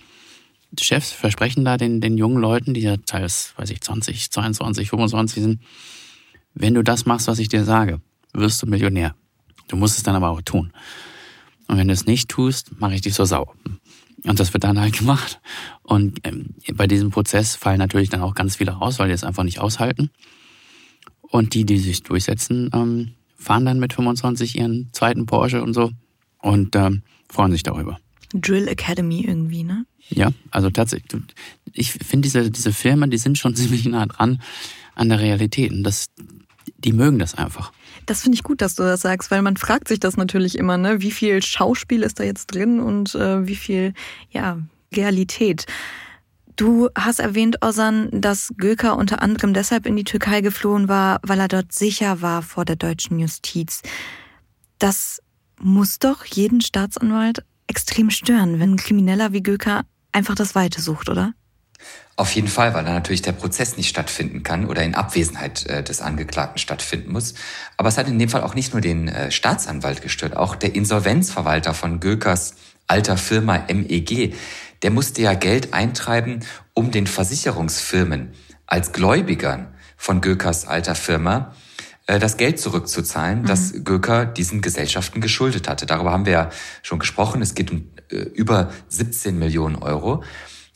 Die 0.71 0.83
Chefs 0.83 1.11
versprechen 1.11 1.63
da 1.63 1.77
den, 1.77 2.01
den 2.01 2.17
jungen 2.17 2.37
Leuten, 2.37 2.73
die 2.73 2.81
ja 2.81 2.97
teils, 2.97 3.53
weiß 3.57 3.69
ich, 3.69 3.81
20, 3.81 4.29
22, 4.29 4.89
25 4.89 5.43
sind, 5.43 5.61
wenn 6.53 6.73
du 6.73 6.83
das 6.83 7.05
machst, 7.05 7.27
was 7.27 7.39
ich 7.39 7.49
dir 7.49 7.63
sage, 7.63 8.01
wirst 8.33 8.61
du 8.61 8.67
Millionär. 8.67 9.15
Du 9.67 9.77
musst 9.77 9.97
es 9.97 10.03
dann 10.03 10.15
aber 10.15 10.29
auch 10.29 10.41
tun. 10.41 10.71
Und 11.67 11.77
wenn 11.77 11.87
du 11.87 11.93
es 11.93 12.05
nicht 12.05 12.29
tust, 12.29 12.79
mache 12.79 12.95
ich 12.95 13.01
dich 13.01 13.13
so 13.13 13.25
sauer. 13.25 13.53
Und 14.23 14.39
das 14.39 14.53
wird 14.53 14.63
dann 14.63 14.79
halt 14.79 14.97
gemacht. 14.97 15.39
Und 15.83 16.19
ähm, 16.23 16.55
bei 16.73 16.87
diesem 16.87 17.11
Prozess 17.11 17.55
fallen 17.55 17.79
natürlich 17.79 18.09
dann 18.09 18.21
auch 18.21 18.33
ganz 18.33 18.55
viele 18.55 18.71
raus, 18.71 18.99
weil 18.99 19.07
die 19.07 19.13
es 19.13 19.23
einfach 19.23 19.43
nicht 19.43 19.59
aushalten. 19.59 20.09
Und 21.21 21.53
die, 21.53 21.65
die 21.65 21.79
sich 21.79 22.03
durchsetzen, 22.03 22.69
ähm, 22.73 23.11
fahren 23.35 23.65
dann 23.65 23.79
mit 23.79 23.93
25 23.93 24.57
ihren 24.57 24.89
zweiten 24.93 25.25
Porsche 25.25 25.61
und 25.61 25.73
so 25.73 25.91
und 26.39 26.75
ähm, 26.75 27.03
freuen 27.29 27.51
sich 27.51 27.63
darüber. 27.63 27.99
Drill 28.33 28.67
Academy 28.67 29.21
irgendwie, 29.21 29.63
ne? 29.63 29.85
Ja, 30.09 30.31
also 30.51 30.69
tatsächlich. 30.69 31.21
Ich 31.73 31.91
finde 31.91 32.25
diese, 32.25 32.51
diese 32.51 32.73
Filme, 32.73 33.07
die 33.09 33.17
sind 33.17 33.37
schon 33.37 33.55
ziemlich 33.55 33.85
nah 33.85 34.05
dran 34.05 34.41
an 34.95 35.09
der 35.09 35.19
Realität. 35.19 35.71
Und 35.71 35.83
das, 35.83 36.07
die 36.77 36.93
mögen 36.93 37.19
das 37.19 37.35
einfach. 37.35 37.71
Das 38.05 38.21
finde 38.21 38.35
ich 38.35 38.43
gut, 38.43 38.61
dass 38.61 38.75
du 38.75 38.83
das 38.83 39.01
sagst, 39.01 39.31
weil 39.31 39.41
man 39.41 39.57
fragt 39.57 39.87
sich 39.87 39.99
das 39.99 40.17
natürlich 40.17 40.57
immer, 40.57 40.77
ne? 40.77 41.01
Wie 41.01 41.11
viel 41.11 41.41
Schauspiel 41.41 42.03
ist 42.03 42.19
da 42.19 42.23
jetzt 42.23 42.47
drin 42.47 42.79
und 42.79 43.15
äh, 43.15 43.47
wie 43.47 43.55
viel, 43.55 43.93
ja, 44.29 44.59
Realität. 44.93 45.65
Du 46.55 46.89
hast 46.95 47.19
erwähnt, 47.19 47.57
Ozan, 47.61 48.09
dass 48.11 48.53
Göker 48.57 48.95
unter 48.95 49.21
anderem 49.21 49.53
deshalb 49.53 49.85
in 49.85 49.95
die 49.95 50.05
Türkei 50.05 50.39
geflohen 50.41 50.87
war, 50.87 51.19
weil 51.23 51.39
er 51.39 51.49
dort 51.49 51.73
sicher 51.73 52.21
war 52.21 52.41
vor 52.41 52.63
der 52.63 52.77
deutschen 52.77 53.19
Justiz. 53.19 53.81
Das 54.79 55.21
muss 55.59 55.99
doch 55.99 56.23
jeden 56.25 56.61
Staatsanwalt 56.61 57.43
extrem 57.67 58.09
stören, 58.09 58.59
wenn 58.59 58.73
ein 58.73 58.77
Krimineller 58.77 59.33
wie 59.33 59.43
Göker 59.43 59.83
einfach 60.11 60.35
das 60.35 60.55
Weite 60.55 60.81
sucht, 60.81 61.09
oder? 61.09 61.33
Auf 62.17 62.31
jeden 62.31 62.47
Fall, 62.47 62.73
weil 62.73 62.85
da 62.85 62.93
natürlich 62.93 63.21
der 63.21 63.33
Prozess 63.33 63.75
nicht 63.75 63.89
stattfinden 63.89 64.41
kann 64.41 64.65
oder 64.67 64.83
in 64.83 64.95
Abwesenheit 64.95 65.65
äh, 65.65 65.83
des 65.83 65.99
Angeklagten 65.99 66.59
stattfinden 66.59 67.11
muss. 67.11 67.33
Aber 67.75 67.89
es 67.89 67.97
hat 67.97 68.07
in 68.07 68.17
dem 68.17 68.29
Fall 68.29 68.41
auch 68.41 68.55
nicht 68.55 68.71
nur 68.71 68.81
den 68.81 69.09
äh, 69.09 69.31
Staatsanwalt 69.31 70.01
gestört, 70.01 70.37
auch 70.37 70.55
der 70.55 70.75
Insolvenzverwalter 70.75 71.73
von 71.73 71.99
Gökers 71.99 72.55
alter 72.87 73.17
Firma 73.17 73.65
MEG, 73.67 74.33
der 74.81 74.91
musste 74.91 75.21
ja 75.21 75.33
Geld 75.33 75.73
eintreiben, 75.73 76.41
um 76.73 76.91
den 76.91 77.07
Versicherungsfirmen 77.07 78.33
als 78.67 78.91
Gläubigern 78.91 79.73
von 79.97 80.21
Gökers 80.21 80.67
alter 80.67 80.95
Firma 80.95 81.53
äh, 82.07 82.19
das 82.19 82.37
Geld 82.37 82.59
zurückzuzahlen, 82.59 83.41
mhm. 83.41 83.45
das 83.47 83.73
Göker 83.83 84.25
diesen 84.25 84.61
Gesellschaften 84.61 85.21
geschuldet 85.21 85.67
hatte. 85.67 85.85
Darüber 85.85 86.11
haben 86.11 86.25
wir 86.25 86.33
ja 86.33 86.49
schon 86.81 86.99
gesprochen. 86.99 87.41
Es 87.41 87.55
geht 87.55 87.71
um 87.71 87.89
äh, 88.11 88.15
über 88.15 88.71
17 88.89 89.37
Millionen 89.37 89.75
Euro. 89.75 90.23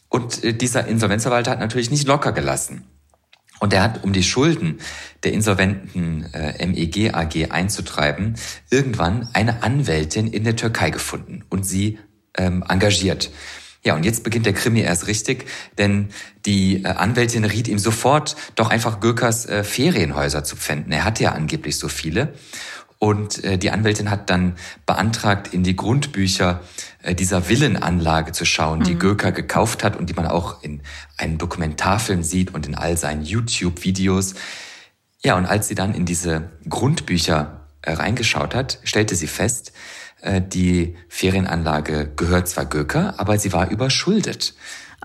Und 0.09 0.43
äh, 0.43 0.53
dieser 0.53 0.87
Insolvenzverwalter 0.87 1.51
hat 1.51 1.59
natürlich 1.59 1.91
nicht 1.91 2.07
locker 2.07 2.31
gelassen. 2.31 2.85
Und 3.59 3.73
er 3.73 3.83
hat, 3.83 4.03
um 4.03 4.13
die 4.13 4.23
Schulden 4.23 4.79
der 5.23 5.33
insolventen 5.33 6.33
äh, 6.33 6.65
MEG 6.65 7.13
AG 7.13 7.51
einzutreiben, 7.51 8.35
irgendwann 8.69 9.29
eine 9.33 9.63
Anwältin 9.63 10.27
in 10.27 10.45
der 10.45 10.55
Türkei 10.55 10.89
gefunden 10.91 11.43
und 11.49 11.65
sie 11.65 11.99
ähm, 12.37 12.63
engagiert. 12.67 13.31
Ja, 13.83 13.95
und 13.95 14.03
jetzt 14.03 14.23
beginnt 14.23 14.45
der 14.45 14.53
Krimi 14.53 14.81
erst 14.81 15.07
richtig, 15.07 15.45
denn 15.77 16.09
die 16.45 16.83
äh, 16.83 16.87
Anwältin 16.87 17.45
riet 17.45 17.67
ihm 17.67 17.79
sofort, 17.79 18.35
doch 18.55 18.69
einfach 18.69 18.99
Gökers 18.99 19.45
äh, 19.45 19.63
Ferienhäuser 19.63 20.43
zu 20.43 20.55
pfänden. 20.55 20.91
Er 20.91 21.05
hatte 21.05 21.23
ja 21.23 21.31
angeblich 21.33 21.77
so 21.77 21.87
viele. 21.87 22.33
Und 22.97 23.43
äh, 23.45 23.57
die 23.57 23.71
Anwältin 23.71 24.09
hat 24.09 24.29
dann 24.29 24.55
beantragt, 24.85 25.53
in 25.53 25.63
die 25.63 25.77
Grundbücher 25.77 26.61
dieser 27.07 27.47
Villenanlage 27.47 28.31
zu 28.31 28.45
schauen, 28.45 28.81
die 28.83 28.95
mhm. 28.95 28.99
Göker 28.99 29.31
gekauft 29.31 29.83
hat 29.83 29.95
und 29.95 30.09
die 30.09 30.13
man 30.13 30.27
auch 30.27 30.63
in 30.63 30.81
einem 31.17 31.37
Dokumentarfilm 31.37 32.23
sieht 32.23 32.53
und 32.53 32.67
in 32.67 32.75
all 32.75 32.97
seinen 32.97 33.23
YouTube-Videos. 33.23 34.35
Ja, 35.21 35.35
und 35.35 35.45
als 35.45 35.67
sie 35.67 35.75
dann 35.75 35.93
in 35.93 36.05
diese 36.05 36.49
Grundbücher 36.67 37.67
äh, 37.81 37.93
reingeschaut 37.93 38.55
hat, 38.55 38.79
stellte 38.83 39.15
sie 39.15 39.27
fest, 39.27 39.71
äh, 40.21 40.41
die 40.41 40.95
Ferienanlage 41.07 42.11
gehört 42.15 42.47
zwar 42.47 42.65
Göker, 42.65 43.15
aber 43.17 43.37
sie 43.37 43.53
war 43.53 43.69
überschuldet. 43.69 44.53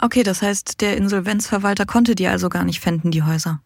Okay, 0.00 0.24
das 0.24 0.42
heißt, 0.42 0.80
der 0.80 0.96
Insolvenzverwalter 0.96 1.87
konnte 1.87 2.14
die 2.16 2.26
also 2.26 2.48
gar 2.48 2.64
nicht 2.64 2.80
fänden, 2.80 3.12
die 3.12 3.22
Häuser. 3.22 3.61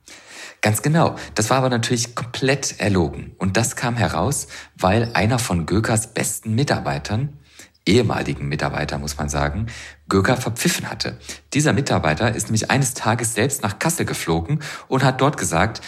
Ganz 0.60 0.82
genau. 0.82 1.16
Das 1.34 1.50
war 1.50 1.58
aber 1.58 1.70
natürlich 1.70 2.14
komplett 2.14 2.80
erlogen. 2.80 3.34
Und 3.38 3.56
das 3.56 3.76
kam 3.76 3.96
heraus, 3.96 4.48
weil 4.76 5.10
einer 5.14 5.38
von 5.38 5.66
Gökers 5.66 6.12
besten 6.12 6.54
Mitarbeitern, 6.54 7.37
ehemaligen 7.88 8.48
Mitarbeiter 8.48 8.98
muss 8.98 9.16
man 9.16 9.28
sagen, 9.28 9.66
Göker 10.08 10.36
verpfiffen 10.36 10.90
hatte. 10.90 11.18
Dieser 11.54 11.72
Mitarbeiter 11.72 12.34
ist 12.34 12.44
nämlich 12.44 12.70
eines 12.70 12.94
Tages 12.94 13.34
selbst 13.34 13.62
nach 13.62 13.78
Kassel 13.78 14.06
geflogen 14.06 14.60
und 14.86 15.02
hat 15.02 15.20
dort 15.20 15.36
gesagt, 15.36 15.80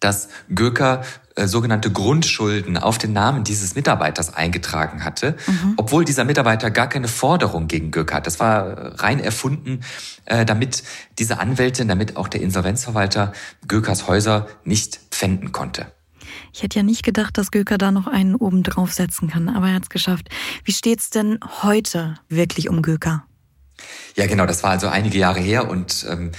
dass 0.00 0.28
Göker 0.54 1.02
äh, 1.36 1.46
sogenannte 1.46 1.90
Grundschulden 1.90 2.76
auf 2.76 2.98
den 2.98 3.12
Namen 3.12 3.44
dieses 3.44 3.74
Mitarbeiters 3.74 4.34
eingetragen 4.34 5.04
hatte, 5.04 5.36
mhm. 5.46 5.74
obwohl 5.76 6.04
dieser 6.04 6.24
Mitarbeiter 6.24 6.70
gar 6.70 6.88
keine 6.88 7.08
Forderung 7.08 7.66
gegen 7.66 7.90
Göck 7.90 8.12
hat. 8.12 8.26
Das 8.26 8.40
war 8.40 9.00
rein 9.00 9.20
erfunden, 9.20 9.80
äh, 10.26 10.44
damit 10.44 10.82
diese 11.18 11.38
Anwältin, 11.38 11.88
damit 11.88 12.16
auch 12.16 12.28
der 12.28 12.42
Insolvenzverwalter 12.42 13.32
Gökers 13.66 14.06
Häuser 14.06 14.46
nicht 14.64 15.00
pfänden 15.10 15.52
konnte. 15.52 15.86
Ich 16.56 16.62
hätte 16.62 16.78
ja 16.78 16.82
nicht 16.82 17.02
gedacht, 17.02 17.36
dass 17.36 17.50
Göker 17.50 17.76
da 17.76 17.90
noch 17.90 18.06
einen 18.06 18.34
oben 18.34 18.62
draufsetzen 18.62 19.28
kann, 19.28 19.50
aber 19.50 19.68
er 19.68 19.74
hat 19.74 19.82
es 19.82 19.88
geschafft. 19.90 20.30
Wie 20.64 20.72
steht's 20.72 21.10
denn 21.10 21.38
heute 21.60 22.14
wirklich 22.30 22.70
um 22.70 22.80
Göker? 22.80 23.26
Ja, 24.14 24.26
genau, 24.26 24.46
das 24.46 24.62
war 24.62 24.70
also 24.70 24.88
einige 24.88 25.18
Jahre 25.18 25.40
her 25.40 25.68
und 25.68 26.06
ähm, 26.08 26.32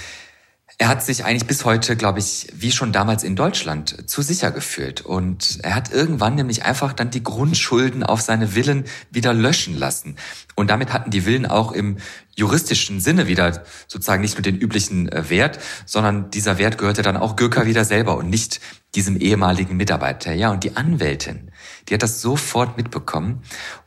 er 0.76 0.88
hat 0.88 1.04
sich 1.04 1.24
eigentlich 1.24 1.46
bis 1.46 1.64
heute, 1.64 1.96
glaube 1.96 2.18
ich, 2.20 2.48
wie 2.52 2.70
schon 2.72 2.92
damals 2.92 3.22
in 3.22 3.36
Deutschland, 3.36 4.08
zu 4.08 4.22
sicher 4.22 4.52
gefühlt. 4.52 5.02
Und 5.02 5.58
er 5.62 5.74
hat 5.74 5.92
irgendwann 5.92 6.36
nämlich 6.36 6.64
einfach 6.64 6.92
dann 6.92 7.10
die 7.10 7.22
Grundschulden 7.22 8.04
auf 8.04 8.20
seine 8.20 8.48
Villen 8.48 8.84
wieder 9.10 9.34
löschen 9.34 9.76
lassen. 9.76 10.16
Und 10.54 10.70
damit 10.70 10.92
hatten 10.92 11.10
die 11.10 11.22
Villen 11.22 11.46
auch 11.46 11.72
im 11.72 11.98
juristischen 12.36 13.00
Sinne 13.00 13.26
wieder 13.26 13.64
sozusagen 13.88 14.22
nicht 14.22 14.34
nur 14.34 14.42
den 14.42 14.56
üblichen 14.56 15.08
äh, 15.08 15.28
Wert, 15.30 15.58
sondern 15.84 16.30
dieser 16.30 16.58
Wert 16.58 16.78
gehörte 16.78 17.02
dann 17.02 17.16
auch 17.16 17.34
Göker 17.34 17.66
wieder 17.66 17.84
selber 17.84 18.16
und 18.16 18.30
nicht 18.30 18.60
diesem 18.98 19.16
ehemaligen 19.16 19.76
Mitarbeiter. 19.76 20.32
Ja, 20.32 20.50
und 20.50 20.64
die 20.64 20.76
Anwältin, 20.76 21.52
die 21.88 21.94
hat 21.94 22.02
das 22.02 22.20
sofort 22.20 22.76
mitbekommen 22.76 23.42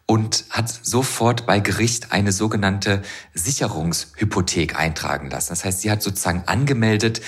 und 0.06 0.46
hat 0.50 0.70
sofort 0.70 1.46
bei 1.46 1.60
Gericht 1.60 2.14
eine 2.14 2.32
sogenannte 2.32 3.02
Sicherungshypothek 3.34 4.80
eintragen 4.80 5.30
lassen. 5.30 5.50
Das 5.50 5.66
heißt, 5.66 5.82
sie 5.82 5.92
hat 5.92 6.02
sozusagen 6.02 6.44
angemeldet, 6.46 7.20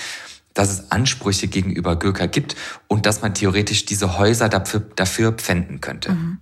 dass 0.54 0.70
es 0.70 0.90
Ansprüche 0.92 1.46
gegenüber 1.46 1.96
Göker 1.96 2.26
gibt 2.26 2.56
und 2.88 3.04
dass 3.04 3.20
man 3.20 3.34
theoretisch 3.34 3.84
diese 3.84 4.16
Häuser 4.16 4.48
dafür, 4.48 4.80
dafür 4.80 5.32
pfänden 5.32 5.82
könnte. 5.82 6.12
Mhm. 6.12 6.38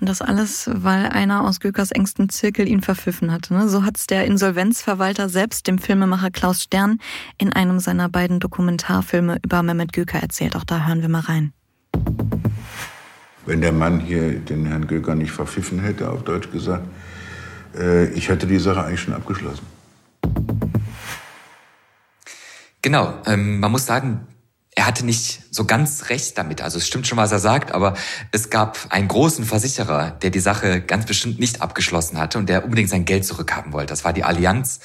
Und 0.00 0.08
das 0.08 0.22
alles, 0.22 0.70
weil 0.72 1.06
einer 1.06 1.44
aus 1.44 1.60
Gökers 1.60 1.90
engstem 1.90 2.28
Zirkel 2.28 2.68
ihn 2.68 2.82
verpfiffen 2.82 3.32
hatte. 3.32 3.54
Ne? 3.54 3.68
So 3.68 3.84
hat's 3.84 4.06
der 4.06 4.24
Insolvenzverwalter 4.24 5.28
selbst 5.28 5.66
dem 5.66 5.78
Filmemacher 5.78 6.30
Klaus 6.30 6.62
Stern 6.62 6.98
in 7.38 7.52
einem 7.52 7.78
seiner 7.80 8.08
beiden 8.08 8.40
Dokumentarfilme 8.40 9.38
über 9.44 9.62
Mehmet 9.62 9.92
Göker 9.92 10.20
erzählt. 10.20 10.56
Auch 10.56 10.64
da 10.64 10.86
hören 10.86 11.02
wir 11.02 11.08
mal 11.08 11.20
rein 11.20 11.52
wenn 13.48 13.62
der 13.62 13.72
Mann 13.72 13.98
hier 13.98 14.38
den 14.38 14.66
Herrn 14.66 14.86
Göker 14.86 15.14
nicht 15.14 15.32
verpfiffen 15.32 15.80
hätte, 15.80 16.10
auf 16.10 16.22
Deutsch 16.22 16.50
gesagt, 16.50 16.86
äh, 17.74 18.06
ich 18.10 18.28
hätte 18.28 18.46
die 18.46 18.58
Sache 18.58 18.84
eigentlich 18.84 19.00
schon 19.00 19.14
abgeschlossen. 19.14 19.66
Genau, 22.82 23.14
ähm, 23.24 23.58
man 23.58 23.72
muss 23.72 23.86
sagen, 23.86 24.26
er 24.78 24.86
hatte 24.86 25.04
nicht 25.04 25.40
so 25.50 25.64
ganz 25.64 26.08
recht 26.08 26.38
damit. 26.38 26.62
Also 26.62 26.78
es 26.78 26.86
stimmt 26.86 27.08
schon, 27.08 27.18
was 27.18 27.32
er 27.32 27.40
sagt, 27.40 27.72
aber 27.72 27.94
es 28.30 28.48
gab 28.48 28.78
einen 28.90 29.08
großen 29.08 29.44
Versicherer, 29.44 30.12
der 30.12 30.30
die 30.30 30.38
Sache 30.38 30.80
ganz 30.80 31.04
bestimmt 31.04 31.40
nicht 31.40 31.62
abgeschlossen 31.62 32.16
hatte 32.16 32.38
und 32.38 32.48
der 32.48 32.62
unbedingt 32.62 32.88
sein 32.88 33.04
Geld 33.04 33.24
zurückhaben 33.24 33.72
wollte. 33.72 33.88
Das 33.88 34.04
war 34.04 34.12
die 34.12 34.22
Allianz. 34.22 34.78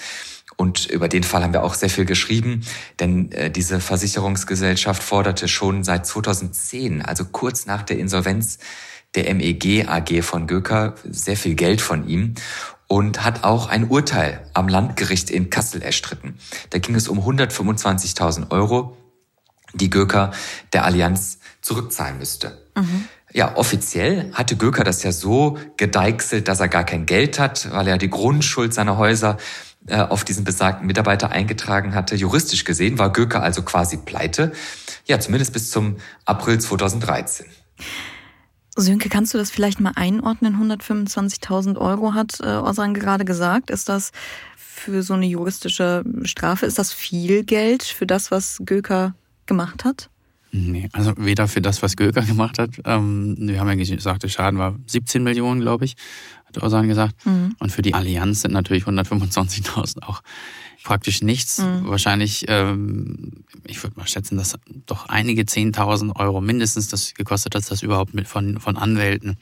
Und 0.58 0.88
über 0.88 1.10
den 1.10 1.22
Fall 1.22 1.44
haben 1.44 1.54
wir 1.54 1.62
auch 1.62 1.76
sehr 1.76 1.91
viel 1.91 2.06
geschrieben, 2.06 2.62
denn 3.00 3.32
äh, 3.34 3.52
diese 3.52 3.80
Versicherungsgesellschaft 3.80 5.04
forderte 5.04 5.48
schon 5.48 5.84
seit 5.84 6.08
2010, 6.08 7.04
also 7.04 7.26
kurz 7.26 7.68
nach 7.68 7.84
der 7.84 8.00
Insolvenz 8.00 8.58
der 9.14 9.32
MEG 9.36 9.88
AG 9.88 10.24
von 10.24 10.48
Göker, 10.48 10.96
sehr 11.08 11.38
viel 11.38 11.54
Geld 11.54 11.82
von 11.82 12.08
ihm 12.08 12.34
und 12.88 13.24
hat 13.24 13.44
auch 13.44 13.70
ein 13.70 13.89
Urteil 13.89 14.44
am 14.56 14.68
Landgericht 14.68 15.30
in 15.30 15.52
Kassel 15.52 15.84
erstritten. 15.84 16.39
Da 16.72 16.80
ging 16.80 16.96
es 16.96 17.08
um 17.08 17.20
125.000 17.20 18.50
Euro, 18.50 18.98
die 19.74 19.89
Göker 19.89 20.32
der 20.71 20.86
Allianz 20.86 21.39
zurückzahlen 21.61 22.17
müsste. 22.17 22.57
Mhm. 22.76 23.05
Ja, 23.34 23.55
offiziell 23.57 24.32
hatte 24.34 24.55
Göker 24.55 24.84
das 24.84 25.01
ja 25.01 25.11
so 25.11 25.57
gedeichselt, 25.78 26.47
dass 26.47 26.59
er 26.59 26.67
gar 26.67 26.84
kein 26.84 27.05
Geld 27.05 27.39
hat, 27.39 27.71
weil 27.71 27.88
er 27.88 27.97
die 27.97 28.09
Grundschuld 28.09 28.74
seiner 28.74 28.97
Häuser 28.97 29.38
äh, 29.88 29.99
auf 29.99 30.24
diesen 30.24 30.43
besagten 30.43 30.86
Mitarbeiter 30.86 31.32
eingetragen 31.32 31.95
hatte. 31.95 32.15
Juristisch 32.15 32.63
gesehen 32.63 32.99
war 32.99 33.11
Göker 33.11 33.41
also 33.41 33.63
quasi 33.63 33.97
pleite. 33.97 34.51
Ja, 35.07 35.19
zumindest 35.19 35.51
bis 35.51 35.71
zum 35.71 35.97
April 36.26 36.59
2013. 36.59 37.47
Sönke, 38.76 39.09
kannst 39.09 39.34
du 39.34 39.38
das 39.38 39.51
vielleicht 39.51 39.80
mal 39.80 39.93
einordnen? 39.95 40.55
125.000 40.55 41.78
Euro 41.78 42.13
hat 42.13 42.39
äh, 42.39 42.45
Osan 42.45 42.93
gerade 42.93 43.26
gesagt. 43.26 43.69
Ist 43.69 43.89
das 43.89 44.11
für 44.55 45.03
so 45.03 45.13
eine 45.13 45.26
juristische 45.26 46.03
Strafe, 46.24 46.65
ist 46.65 46.80
das 46.80 46.91
viel 46.91 47.43
Geld 47.43 47.84
für 47.84 48.05
das, 48.05 48.32
was 48.32 48.61
Göker 48.65 49.15
gemacht 49.48 49.84
hat? 49.84 50.10
Nee, 50.56 50.88
also 50.94 51.14
weder 51.18 51.48
für 51.48 51.62
das, 51.62 51.82
was 51.82 51.96
Göker 51.96 52.22
gemacht 52.26 52.60
hat. 52.60 52.70
Ähm, 52.86 53.36
wir 53.39 53.60
haben 53.60 53.68
ja 53.68 53.76
gesagt, 53.76 54.24
der 54.24 54.30
Schaden 54.30 54.60
war 54.60 54.76
17 54.86 55.24
Millionen, 55.24 55.62
glaube 55.62 55.86
ich, 55.86 55.96
hat 56.46 56.62
Orsan 56.62 56.88
gesagt. 56.88 57.26
Mhm. 57.26 57.56
Und 57.60 57.72
für 57.72 57.82
die 57.82 57.96
Allianz 57.96 58.41
sind 58.41 58.54
natürlich 58.54 58.84
125.000 58.84 60.04
auch 60.04 60.22
praktisch 60.84 61.24
nichts. 61.24 61.58
Mhm. 61.58 61.88
Wahrscheinlich, 61.88 62.46
ähm, 62.50 63.46
ich 63.66 63.82
würde 63.82 63.98
mal 63.98 64.08
schätzen, 64.08 64.38
dass 64.38 64.56
doch 64.86 65.08
einige 65.08 65.41
10.000 65.41 66.16
Euro 66.18 66.39
mindestens 66.39 66.88
das 66.88 67.16
gekostet 67.16 67.56
hat, 67.56 67.70
das 67.72 67.82
überhaupt 67.82 68.14
mit 68.14 68.28
von, 68.28 68.60
von 68.60 68.78
Anwälten 68.78 69.38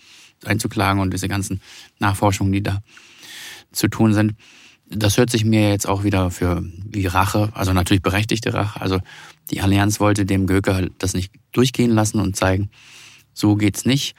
einzuklagen 0.46 1.02
und 1.02 1.12
diese 1.12 1.28
ganzen 1.28 1.62
Nachforschungen, 2.00 2.54
die 2.54 2.64
da 2.64 2.82
zu 3.72 3.90
tun 3.90 4.14
sind. 4.14 4.34
Das 4.88 5.18
hört 5.18 5.30
sich 5.30 5.46
mir 5.46 5.70
jetzt 5.70 5.88
auch 5.88 6.04
wieder 6.04 6.32
für 6.32 6.64
wie 6.86 7.06
Rache, 7.06 7.50
also 7.54 7.74
natürlich 7.74 8.02
berechtigte 8.02 8.54
Rache. 8.54 8.82
Also 8.82 9.00
die 9.50 9.62
Allianz 9.62 10.00
wollte 10.00 10.26
dem 10.26 10.48
Göker 10.48 10.88
das 10.98 11.14
nicht 11.14 11.34
durchgehen 11.52 11.92
lassen 11.92 12.20
und 12.20 12.36
zeigen, 12.36 12.70
so 13.34 13.56
geht's 13.56 13.86
nicht. 13.86 14.16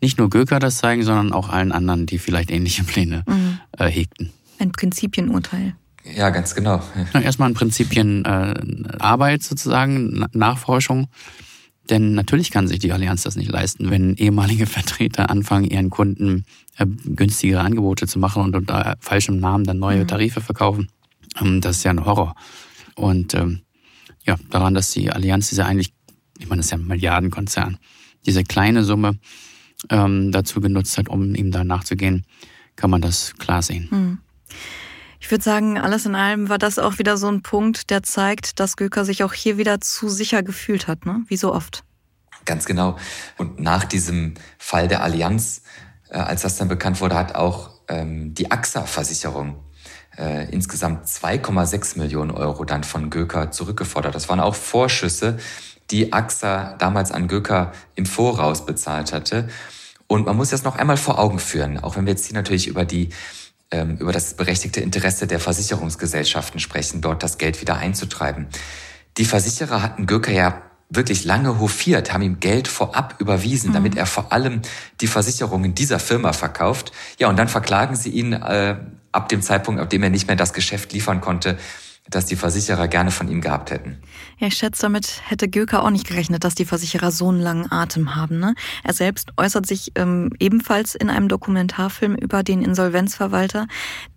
Nicht 0.00 0.18
nur 0.18 0.30
Göker 0.30 0.58
das 0.58 0.78
zeigen, 0.78 1.02
sondern 1.02 1.32
auch 1.32 1.48
allen 1.48 1.72
anderen, 1.72 2.06
die 2.06 2.18
vielleicht 2.18 2.50
ähnliche 2.50 2.84
Pläne 2.84 3.24
mhm. 3.26 3.58
äh, 3.78 3.88
hegten. 3.88 4.30
Ein 4.58 4.72
Prinzipienurteil. 4.72 5.74
Ja, 6.16 6.30
ganz 6.30 6.54
genau. 6.54 6.82
Ja. 7.14 7.20
Erstmal 7.20 7.50
ein 7.50 7.54
Prinzipienarbeit 7.54 9.40
äh, 9.40 9.44
sozusagen, 9.44 10.26
Nachforschung. 10.32 11.08
Denn 11.90 12.14
natürlich 12.14 12.50
kann 12.50 12.66
sich 12.66 12.78
die 12.78 12.92
Allianz 12.92 13.22
das 13.22 13.36
nicht 13.36 13.50
leisten, 13.50 13.90
wenn 13.90 14.14
ehemalige 14.16 14.66
Vertreter 14.66 15.30
anfangen, 15.30 15.66
ihren 15.66 15.90
Kunden 15.90 16.44
äh, 16.78 16.86
günstigere 16.86 17.60
Angebote 17.60 18.06
zu 18.06 18.18
machen 18.18 18.42
und 18.42 18.56
unter 18.56 18.96
falschem 19.00 19.38
Namen 19.38 19.64
dann 19.64 19.78
neue 19.78 20.00
mhm. 20.00 20.08
Tarife 20.08 20.40
verkaufen. 20.40 20.88
Ähm, 21.40 21.60
das 21.60 21.78
ist 21.78 21.84
ja 21.84 21.90
ein 21.90 22.04
Horror. 22.04 22.34
Und 22.94 23.34
ähm, 23.34 23.60
ja, 24.24 24.36
daran, 24.50 24.74
dass 24.74 24.90
die 24.90 25.10
Allianz 25.10 25.48
diese 25.48 25.64
eigentlich, 25.64 25.92
ich 26.38 26.48
meine, 26.48 26.60
das 26.60 26.66
ist 26.66 26.72
ja 26.72 26.78
ein 26.78 26.86
Milliardenkonzern, 26.86 27.78
diese 28.26 28.44
kleine 28.44 28.84
Summe 28.84 29.18
ähm, 29.90 30.32
dazu 30.32 30.60
genutzt 30.60 30.98
hat, 30.98 31.08
um 31.08 31.34
ihm 31.34 31.50
da 31.50 31.64
nachzugehen, 31.64 32.24
kann 32.76 32.90
man 32.90 33.00
das 33.00 33.34
klar 33.38 33.62
sehen. 33.62 33.88
Hm. 33.90 34.18
Ich 35.20 35.30
würde 35.30 35.42
sagen, 35.42 35.78
alles 35.78 36.04
in 36.04 36.14
allem 36.14 36.50
war 36.50 36.58
das 36.58 36.78
auch 36.78 36.98
wieder 36.98 37.16
so 37.16 37.28
ein 37.28 37.42
Punkt, 37.42 37.88
der 37.88 38.02
zeigt, 38.02 38.60
dass 38.60 38.76
Göker 38.76 39.06
sich 39.06 39.24
auch 39.24 39.32
hier 39.32 39.56
wieder 39.56 39.80
zu 39.80 40.08
sicher 40.08 40.42
gefühlt 40.42 40.86
hat, 40.86 41.06
ne? 41.06 41.24
wie 41.28 41.38
so 41.38 41.54
oft. 41.54 41.82
Ganz 42.44 42.66
genau. 42.66 42.98
Und 43.38 43.58
nach 43.58 43.84
diesem 43.84 44.34
Fall 44.58 44.86
der 44.86 45.02
Allianz, 45.02 45.62
äh, 46.10 46.18
als 46.18 46.42
das 46.42 46.56
dann 46.56 46.68
bekannt 46.68 47.00
wurde, 47.00 47.16
hat 47.16 47.34
auch 47.34 47.70
ähm, 47.88 48.34
die 48.34 48.50
AXA-Versicherung 48.50 49.63
äh, 50.18 50.48
insgesamt 50.50 51.06
2,6 51.06 51.98
Millionen 51.98 52.30
Euro 52.30 52.64
dann 52.64 52.84
von 52.84 53.10
Göker 53.10 53.50
zurückgefordert. 53.50 54.14
Das 54.14 54.28
waren 54.28 54.40
auch 54.40 54.54
Vorschüsse, 54.54 55.38
die 55.90 56.12
AXA 56.12 56.74
damals 56.78 57.12
an 57.12 57.28
Göker 57.28 57.72
im 57.94 58.06
Voraus 58.06 58.66
bezahlt 58.66 59.12
hatte. 59.12 59.48
Und 60.06 60.26
man 60.26 60.36
muss 60.36 60.50
das 60.50 60.64
noch 60.64 60.76
einmal 60.76 60.96
vor 60.96 61.18
Augen 61.18 61.38
führen, 61.38 61.78
auch 61.78 61.96
wenn 61.96 62.06
wir 62.06 62.12
jetzt 62.12 62.26
hier 62.26 62.34
natürlich 62.34 62.66
über 62.66 62.84
die 62.84 63.10
ähm, 63.70 63.96
über 63.96 64.12
das 64.12 64.34
berechtigte 64.34 64.80
Interesse 64.80 65.26
der 65.26 65.40
Versicherungsgesellschaften 65.40 66.60
sprechen, 66.60 67.00
dort 67.00 67.22
das 67.22 67.38
Geld 67.38 67.60
wieder 67.60 67.76
einzutreiben. 67.76 68.46
Die 69.16 69.24
Versicherer 69.24 69.82
hatten 69.82 70.06
Göker 70.06 70.32
ja 70.32 70.62
wirklich 70.90 71.24
lange 71.24 71.58
hofiert, 71.58 72.12
haben 72.12 72.22
ihm 72.22 72.40
Geld 72.40 72.68
vorab 72.68 73.16
überwiesen, 73.18 73.70
mhm. 73.70 73.74
damit 73.74 73.96
er 73.96 74.06
vor 74.06 74.32
allem 74.32 74.62
die 75.00 75.06
Versicherungen 75.06 75.74
dieser 75.74 75.98
Firma 75.98 76.32
verkauft. 76.32 76.92
Ja, 77.18 77.28
und 77.28 77.36
dann 77.36 77.48
verklagen 77.48 77.96
sie 77.96 78.10
ihn 78.10 78.32
äh, 78.32 78.76
ab 79.14 79.28
dem 79.28 79.42
Zeitpunkt, 79.42 79.80
ab 79.80 79.90
dem 79.90 80.02
er 80.02 80.10
nicht 80.10 80.26
mehr 80.26 80.36
das 80.36 80.52
Geschäft 80.52 80.92
liefern 80.92 81.20
konnte, 81.20 81.58
das 82.10 82.26
die 82.26 82.36
Versicherer 82.36 82.86
gerne 82.86 83.10
von 83.10 83.28
ihm 83.28 83.40
gehabt 83.40 83.70
hätten. 83.70 84.02
Ja, 84.38 84.48
ich 84.48 84.54
schätze, 84.54 84.82
damit 84.82 85.22
hätte 85.26 85.48
Göker 85.48 85.82
auch 85.82 85.90
nicht 85.90 86.06
gerechnet, 86.06 86.44
dass 86.44 86.54
die 86.54 86.66
Versicherer 86.66 87.10
so 87.10 87.28
einen 87.28 87.40
langen 87.40 87.72
Atem 87.72 88.14
haben. 88.14 88.38
Ne? 88.38 88.54
Er 88.82 88.92
selbst 88.92 89.30
äußert 89.38 89.64
sich 89.64 89.92
ähm, 89.94 90.30
ebenfalls 90.38 90.94
in 90.94 91.08
einem 91.08 91.28
Dokumentarfilm 91.28 92.14
über 92.14 92.42
den 92.42 92.62
Insolvenzverwalter, 92.62 93.66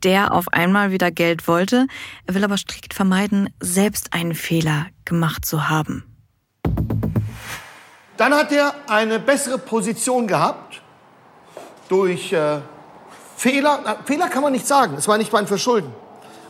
der 0.03 0.33
auf 0.33 0.49
einmal 0.49 0.91
wieder 0.91 1.11
Geld 1.11 1.47
wollte. 1.47 1.87
Er 2.25 2.35
will 2.35 2.43
aber 2.43 2.57
strikt 2.57 2.93
vermeiden, 2.93 3.49
selbst 3.61 4.13
einen 4.13 4.35
Fehler 4.35 4.87
gemacht 5.05 5.45
zu 5.45 5.69
haben. 5.69 6.03
Dann 8.17 8.33
hat 8.33 8.51
er 8.51 8.73
eine 8.89 9.19
bessere 9.19 9.59
Position 9.59 10.27
gehabt 10.27 10.81
durch 11.87 12.33
äh, 12.33 12.59
Fehler. 13.37 13.81
Na, 13.85 13.97
Fehler 14.03 14.29
kann 14.29 14.41
man 14.41 14.51
nicht 14.51 14.67
sagen, 14.67 14.95
es 14.97 15.07
war 15.07 15.17
nicht 15.17 15.31
mein 15.31 15.45
Verschulden. 15.45 15.93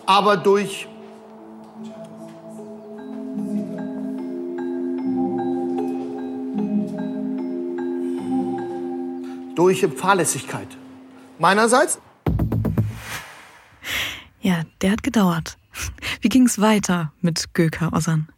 Aber 0.06 0.38
durch 0.38 0.88
durch 9.56 9.86
Fahrlässigkeit. 9.98 10.68
Meinerseits. 11.40 12.00
Ja, 14.40 14.62
der 14.82 14.92
hat 14.92 15.04
gedauert. 15.04 15.58
Wie 16.22 16.30
ging 16.30 16.46
es 16.46 16.62
weiter 16.62 17.12
mit 17.20 17.54
Göker 17.54 17.92
Osan? 17.92 18.30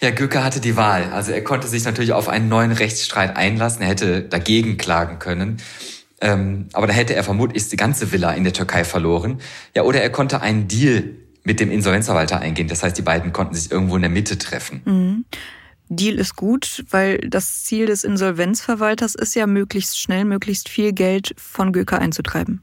Ja, 0.00 0.10
Göker 0.10 0.42
hatte 0.42 0.60
die 0.60 0.76
Wahl. 0.76 1.12
Also 1.12 1.30
er 1.30 1.44
konnte 1.44 1.68
sich 1.68 1.84
natürlich 1.84 2.12
auf 2.12 2.28
einen 2.28 2.48
neuen 2.48 2.72
Rechtsstreit 2.72 3.36
einlassen. 3.36 3.82
Er 3.82 3.88
hätte 3.88 4.22
dagegen 4.22 4.76
klagen 4.76 5.20
können. 5.20 5.62
Ähm, 6.22 6.68
aber 6.72 6.86
da 6.86 6.92
hätte 6.92 7.14
er 7.14 7.24
vermutlich 7.24 7.68
die 7.68 7.76
ganze 7.76 8.12
Villa 8.12 8.32
in 8.32 8.44
der 8.44 8.52
Türkei 8.52 8.84
verloren. 8.84 9.40
Ja, 9.74 9.82
oder 9.82 10.00
er 10.00 10.10
konnte 10.10 10.40
einen 10.40 10.68
Deal 10.68 11.16
mit 11.42 11.58
dem 11.58 11.70
Insolvenzverwalter 11.70 12.40
eingehen. 12.40 12.68
Das 12.68 12.84
heißt, 12.84 12.96
die 12.96 13.02
beiden 13.02 13.32
konnten 13.32 13.54
sich 13.54 13.70
irgendwo 13.70 13.96
in 13.96 14.02
der 14.02 14.10
Mitte 14.10 14.38
treffen. 14.38 14.82
Mhm. 14.84 15.24
Deal 15.88 16.14
ist 16.14 16.36
gut, 16.36 16.84
weil 16.90 17.18
das 17.18 17.64
Ziel 17.64 17.86
des 17.86 18.04
Insolvenzverwalters 18.04 19.14
ist 19.16 19.34
ja, 19.34 19.46
möglichst 19.46 19.98
schnell, 19.98 20.24
möglichst 20.24 20.68
viel 20.68 20.92
Geld 20.92 21.34
von 21.36 21.72
Göker 21.72 21.98
einzutreiben. 21.98 22.62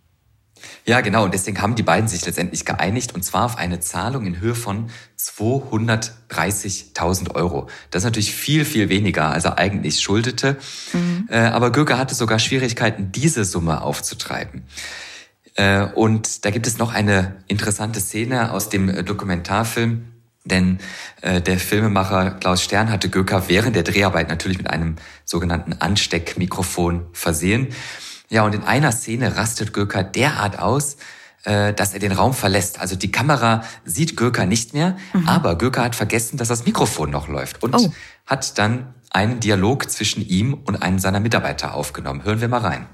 Ja, 0.86 1.02
genau. 1.02 1.26
Und 1.26 1.34
deswegen 1.34 1.62
haben 1.62 1.76
die 1.76 1.84
beiden 1.84 2.08
sich 2.08 2.26
letztendlich 2.26 2.66
geeinigt 2.66 3.14
und 3.14 3.24
zwar 3.24 3.46
auf 3.46 3.58
eine 3.58 3.80
Zahlung 3.80 4.26
in 4.26 4.40
Höhe 4.40 4.56
von 4.56 4.90
230.000 5.20 7.36
Euro. 7.36 7.68
Das 7.92 8.02
ist 8.02 8.06
natürlich 8.06 8.34
viel, 8.34 8.66
viel 8.66 8.90
weniger, 8.90 9.30
als 9.30 9.46
er 9.46 9.58
eigentlich 9.58 10.00
schuldete. 10.00 10.58
Mhm. 10.94 11.28
Äh, 11.30 11.40
aber 11.40 11.72
Göker 11.72 11.98
hatte 11.98 12.16
sogar 12.16 12.40
Schwierigkeiten, 12.40 13.12
diese 13.12 13.46
Summe 13.46 13.82
aufzutreiben. 13.82 14.64
Äh, 15.56 15.84
und 15.84 16.46
da 16.46 16.52
gibt 16.52 16.68
es 16.68 16.78
noch 16.78 16.94
eine 16.94 17.44
interessante 17.48 18.00
Szene 18.00 18.52
aus 18.52 18.70
dem 18.70 19.06
Dokumentarfilm. 19.06 20.06
Denn 20.46 20.80
äh, 21.22 21.42
der 21.42 21.60
Filmemacher 21.60 22.32
Klaus 22.32 22.64
Stern 22.64 22.90
hatte 22.90 23.10
Göker 23.10 23.50
während 23.50 23.76
der 23.76 23.84
Dreharbeit 23.84 24.30
natürlich 24.30 24.58
mit 24.58 24.70
einem 24.70 24.96
sogenannten 25.26 25.74
Ansteckmikrofon 25.74 27.08
versehen. 27.12 27.68
Ja, 28.30 28.44
und 28.44 28.54
in 28.54 28.64
einer 28.64 28.92
Szene 28.92 29.38
rastet 29.38 29.74
Göker 29.74 30.04
derart 30.04 30.60
aus, 30.60 30.98
äh, 31.44 31.74
dass 31.74 31.94
er 31.94 32.00
den 32.00 32.12
Raum 32.12 32.34
verlässt. 32.34 32.80
Also 32.80 32.96
die 32.96 33.12
Kamera 33.12 33.64
sieht 33.86 34.16
Göker 34.16 34.46
nicht 34.46 34.74
mehr, 34.74 34.98
mhm. 35.14 35.28
aber 35.28 35.58
Göker 35.58 35.84
hat 35.84 35.96
vergessen, 35.96 36.38
dass 36.38 36.48
das 36.48 36.66
Mikrofon 36.66 37.10
noch 37.10 37.28
läuft 37.28 37.64
und 37.64 37.76
oh. 37.76 37.94
hat 38.26 38.58
dann 38.58 38.94
einen 39.12 39.40
Dialog 39.40 39.90
zwischen 39.90 40.28
ihm 40.28 40.54
und 40.54 40.84
einem 40.84 41.00
seiner 41.00 41.20
Mitarbeiter 41.20 41.74
aufgenommen. 41.74 42.24
Hören 42.24 42.42
wir 42.42 42.48
mal 42.48 42.62
rein. 42.62 42.88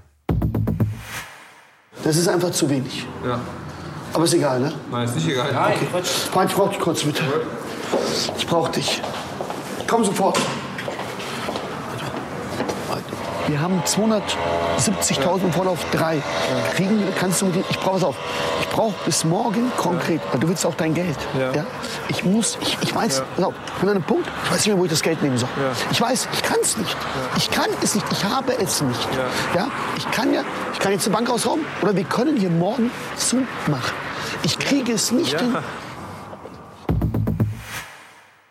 Das 2.03 2.15
ist 2.15 2.27
einfach 2.27 2.51
zu 2.51 2.69
wenig. 2.69 3.05
Ja. 3.25 3.39
Aber 4.13 4.23
ist 4.23 4.33
egal, 4.33 4.61
ne? 4.61 4.73
Nein, 4.89 5.05
ist 5.05 5.15
nicht 5.15 5.27
egal. 5.27 5.51
Nein, 5.51 5.73
okay. 5.75 5.87
Quatsch. 5.91 6.47
Ich 6.47 6.55
brauch 6.55 6.69
dich 6.69 6.79
kurz, 6.79 7.03
bitte. 7.03 7.23
Ich 8.37 8.47
brauch 8.47 8.69
dich. 8.69 9.01
Komm 9.87 10.05
sofort. 10.05 10.39
Wir 13.47 13.59
haben 13.59 13.81
270.000 13.81 15.43
und 15.43 15.53
Vorlauf 15.53 15.85
3. 15.91 16.21
Kriegen, 16.75 17.03
kannst 17.19 17.41
du 17.41 17.45
mit 17.45 17.63
ich 17.69 17.79
brauche 17.79 17.97
es 17.97 18.03
auch. 18.03 18.15
Ich 18.61 18.67
brauche 18.69 18.93
bis 19.05 19.23
morgen 19.23 19.71
konkret, 19.77 20.21
weil 20.31 20.39
du 20.39 20.49
willst 20.49 20.65
auch 20.65 20.75
dein 20.75 20.93
Geld. 20.93 21.17
Ja. 21.37 21.65
Ich 22.07 22.23
muss, 22.23 22.57
ich, 22.61 22.77
ich 22.81 22.95
weiß, 22.95 23.23
auf, 23.41 23.53
ich 23.67 23.73
bin 23.73 23.89
an 23.89 23.95
einem 23.95 24.03
Punkt, 24.03 24.27
ich 24.43 24.51
weiß 24.51 24.57
nicht 24.57 24.67
mehr, 24.67 24.77
wo 24.77 24.85
ich 24.85 24.91
das 24.91 25.01
Geld 25.01 25.21
nehmen 25.21 25.37
soll. 25.37 25.49
Ich 25.91 26.01
weiß, 26.01 26.27
ich 26.33 26.41
kann 26.41 26.57
es 26.61 26.77
nicht. 26.77 26.95
Ich 27.37 27.49
kann 27.51 27.69
es 27.81 27.95
nicht, 27.95 28.05
ich 28.11 28.25
habe 28.25 28.53
es 28.59 28.81
nicht. 28.81 29.07
Ja. 29.55 29.67
Ich 29.97 30.09
kann 30.11 30.33
ja, 30.33 30.43
ich 30.73 30.79
kann 30.79 30.91
jetzt 30.91 31.05
die 31.05 31.11
Bank 31.11 31.29
ausrauben 31.29 31.65
oder 31.81 31.95
wir 31.95 32.03
können 32.03 32.37
hier 32.37 32.49
morgen 32.49 32.91
zumachen. 33.15 33.93
Ich 34.43 34.59
kriege 34.59 34.93
es 34.93 35.11
nicht 35.11 35.39
hin. 35.39 35.55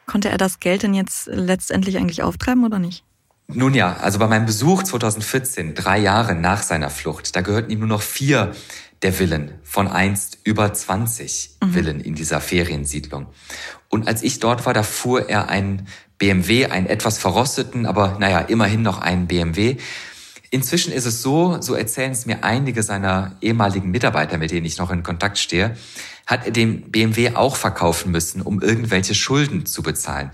Konnte 0.07 0.29
er 0.29 0.39
das 0.39 0.61
Geld 0.61 0.85
denn 0.85 0.95
jetzt 0.95 1.27
letztendlich 1.27 1.97
eigentlich 1.97 2.23
auftreiben 2.23 2.65
oder 2.65 2.79
nicht? 2.79 3.05
Nun 3.47 3.75
ja, 3.75 3.97
also 3.97 4.19
bei 4.19 4.27
meinem 4.27 4.47
Besuch 4.47 4.83
2014, 4.83 5.75
drei 5.75 5.99
Jahre 5.99 6.35
nach 6.35 6.63
seiner 6.63 6.91
Flucht, 6.91 7.37
da 7.37 7.43
gehörten 7.43 7.71
ihm 7.71 7.81
nur 7.81 7.89
noch 7.89 8.03
vier 8.03 8.53
der 9.03 9.13
Villen 9.13 9.53
von 9.63 9.87
einst 9.87 10.39
über 10.45 10.73
20 10.73 11.59
mhm. 11.63 11.73
Villen 11.73 12.01
in 12.01 12.15
dieser 12.15 12.41
Feriensiedlung. 12.41 13.27
Und 13.91 14.09
als 14.09 14.23
ich 14.23 14.41
dort 14.41 14.65
war, 14.65 14.73
da 14.73 14.83
fuhr 14.83 15.29
er 15.29 15.51
einen 15.51 15.87
BMW, 16.17 16.67
einen 16.67 16.87
etwas 16.87 17.19
verrosteten, 17.19 17.87
aber 17.87 18.17
naja, 18.19 18.41
immerhin 18.41 18.83
noch 18.83 18.99
einen 18.99 19.27
BMW. 19.27 19.77
Inzwischen 20.51 20.93
ist 20.93 21.05
es 21.05 21.21
so, 21.21 21.61
so 21.61 21.75
erzählen 21.75 22.13
es 22.13 22.27
mir 22.27 22.45
einige 22.45 22.83
seiner 22.83 23.37
ehemaligen 23.41 23.91
Mitarbeiter, 23.91 24.39
mit 24.39 24.53
denen 24.53 24.65
ich 24.65 24.79
noch 24.79 24.91
in 24.91 25.03
Kontakt 25.03 25.37
stehe, 25.37 25.77
hat 26.27 26.47
er 26.47 26.53
den 26.53 26.91
BMW 26.91 27.35
auch 27.35 27.57
verkaufen 27.57 28.11
müssen, 28.11 28.41
um 28.41 28.63
irgendwelche 28.63 29.15
Schulden 29.15 29.67
zu 29.67 29.83
bezahlen 29.83 30.31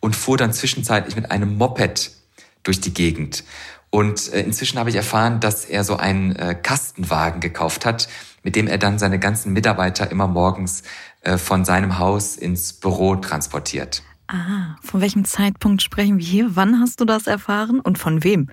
und 0.00 0.16
fuhr 0.16 0.38
dann 0.38 0.52
zwischenzeitlich 0.52 1.16
mit 1.16 1.30
einem 1.30 1.58
Moped 1.58 2.12
durch 2.64 2.80
die 2.80 2.92
Gegend. 2.92 3.44
Und 3.94 4.32
äh, 4.32 4.40
inzwischen 4.40 4.80
habe 4.80 4.90
ich 4.90 4.96
erfahren, 4.96 5.38
dass 5.38 5.64
er 5.64 5.84
so 5.84 5.96
einen 5.96 6.34
äh, 6.34 6.56
Kastenwagen 6.60 7.40
gekauft 7.40 7.86
hat, 7.86 8.08
mit 8.42 8.56
dem 8.56 8.66
er 8.66 8.76
dann 8.76 8.98
seine 8.98 9.20
ganzen 9.20 9.52
Mitarbeiter 9.52 10.10
immer 10.10 10.26
morgens 10.26 10.82
äh, 11.20 11.38
von 11.38 11.64
seinem 11.64 12.00
Haus 12.00 12.34
ins 12.34 12.72
Büro 12.72 13.14
transportiert. 13.14 14.02
Ah, 14.26 14.74
von 14.82 15.00
welchem 15.00 15.24
Zeitpunkt 15.24 15.80
sprechen 15.80 16.18
wir 16.18 16.26
hier? 16.26 16.56
Wann 16.56 16.80
hast 16.80 17.00
du 17.00 17.04
das 17.04 17.28
erfahren 17.28 17.78
und 17.78 17.96
von 17.96 18.24
wem? 18.24 18.48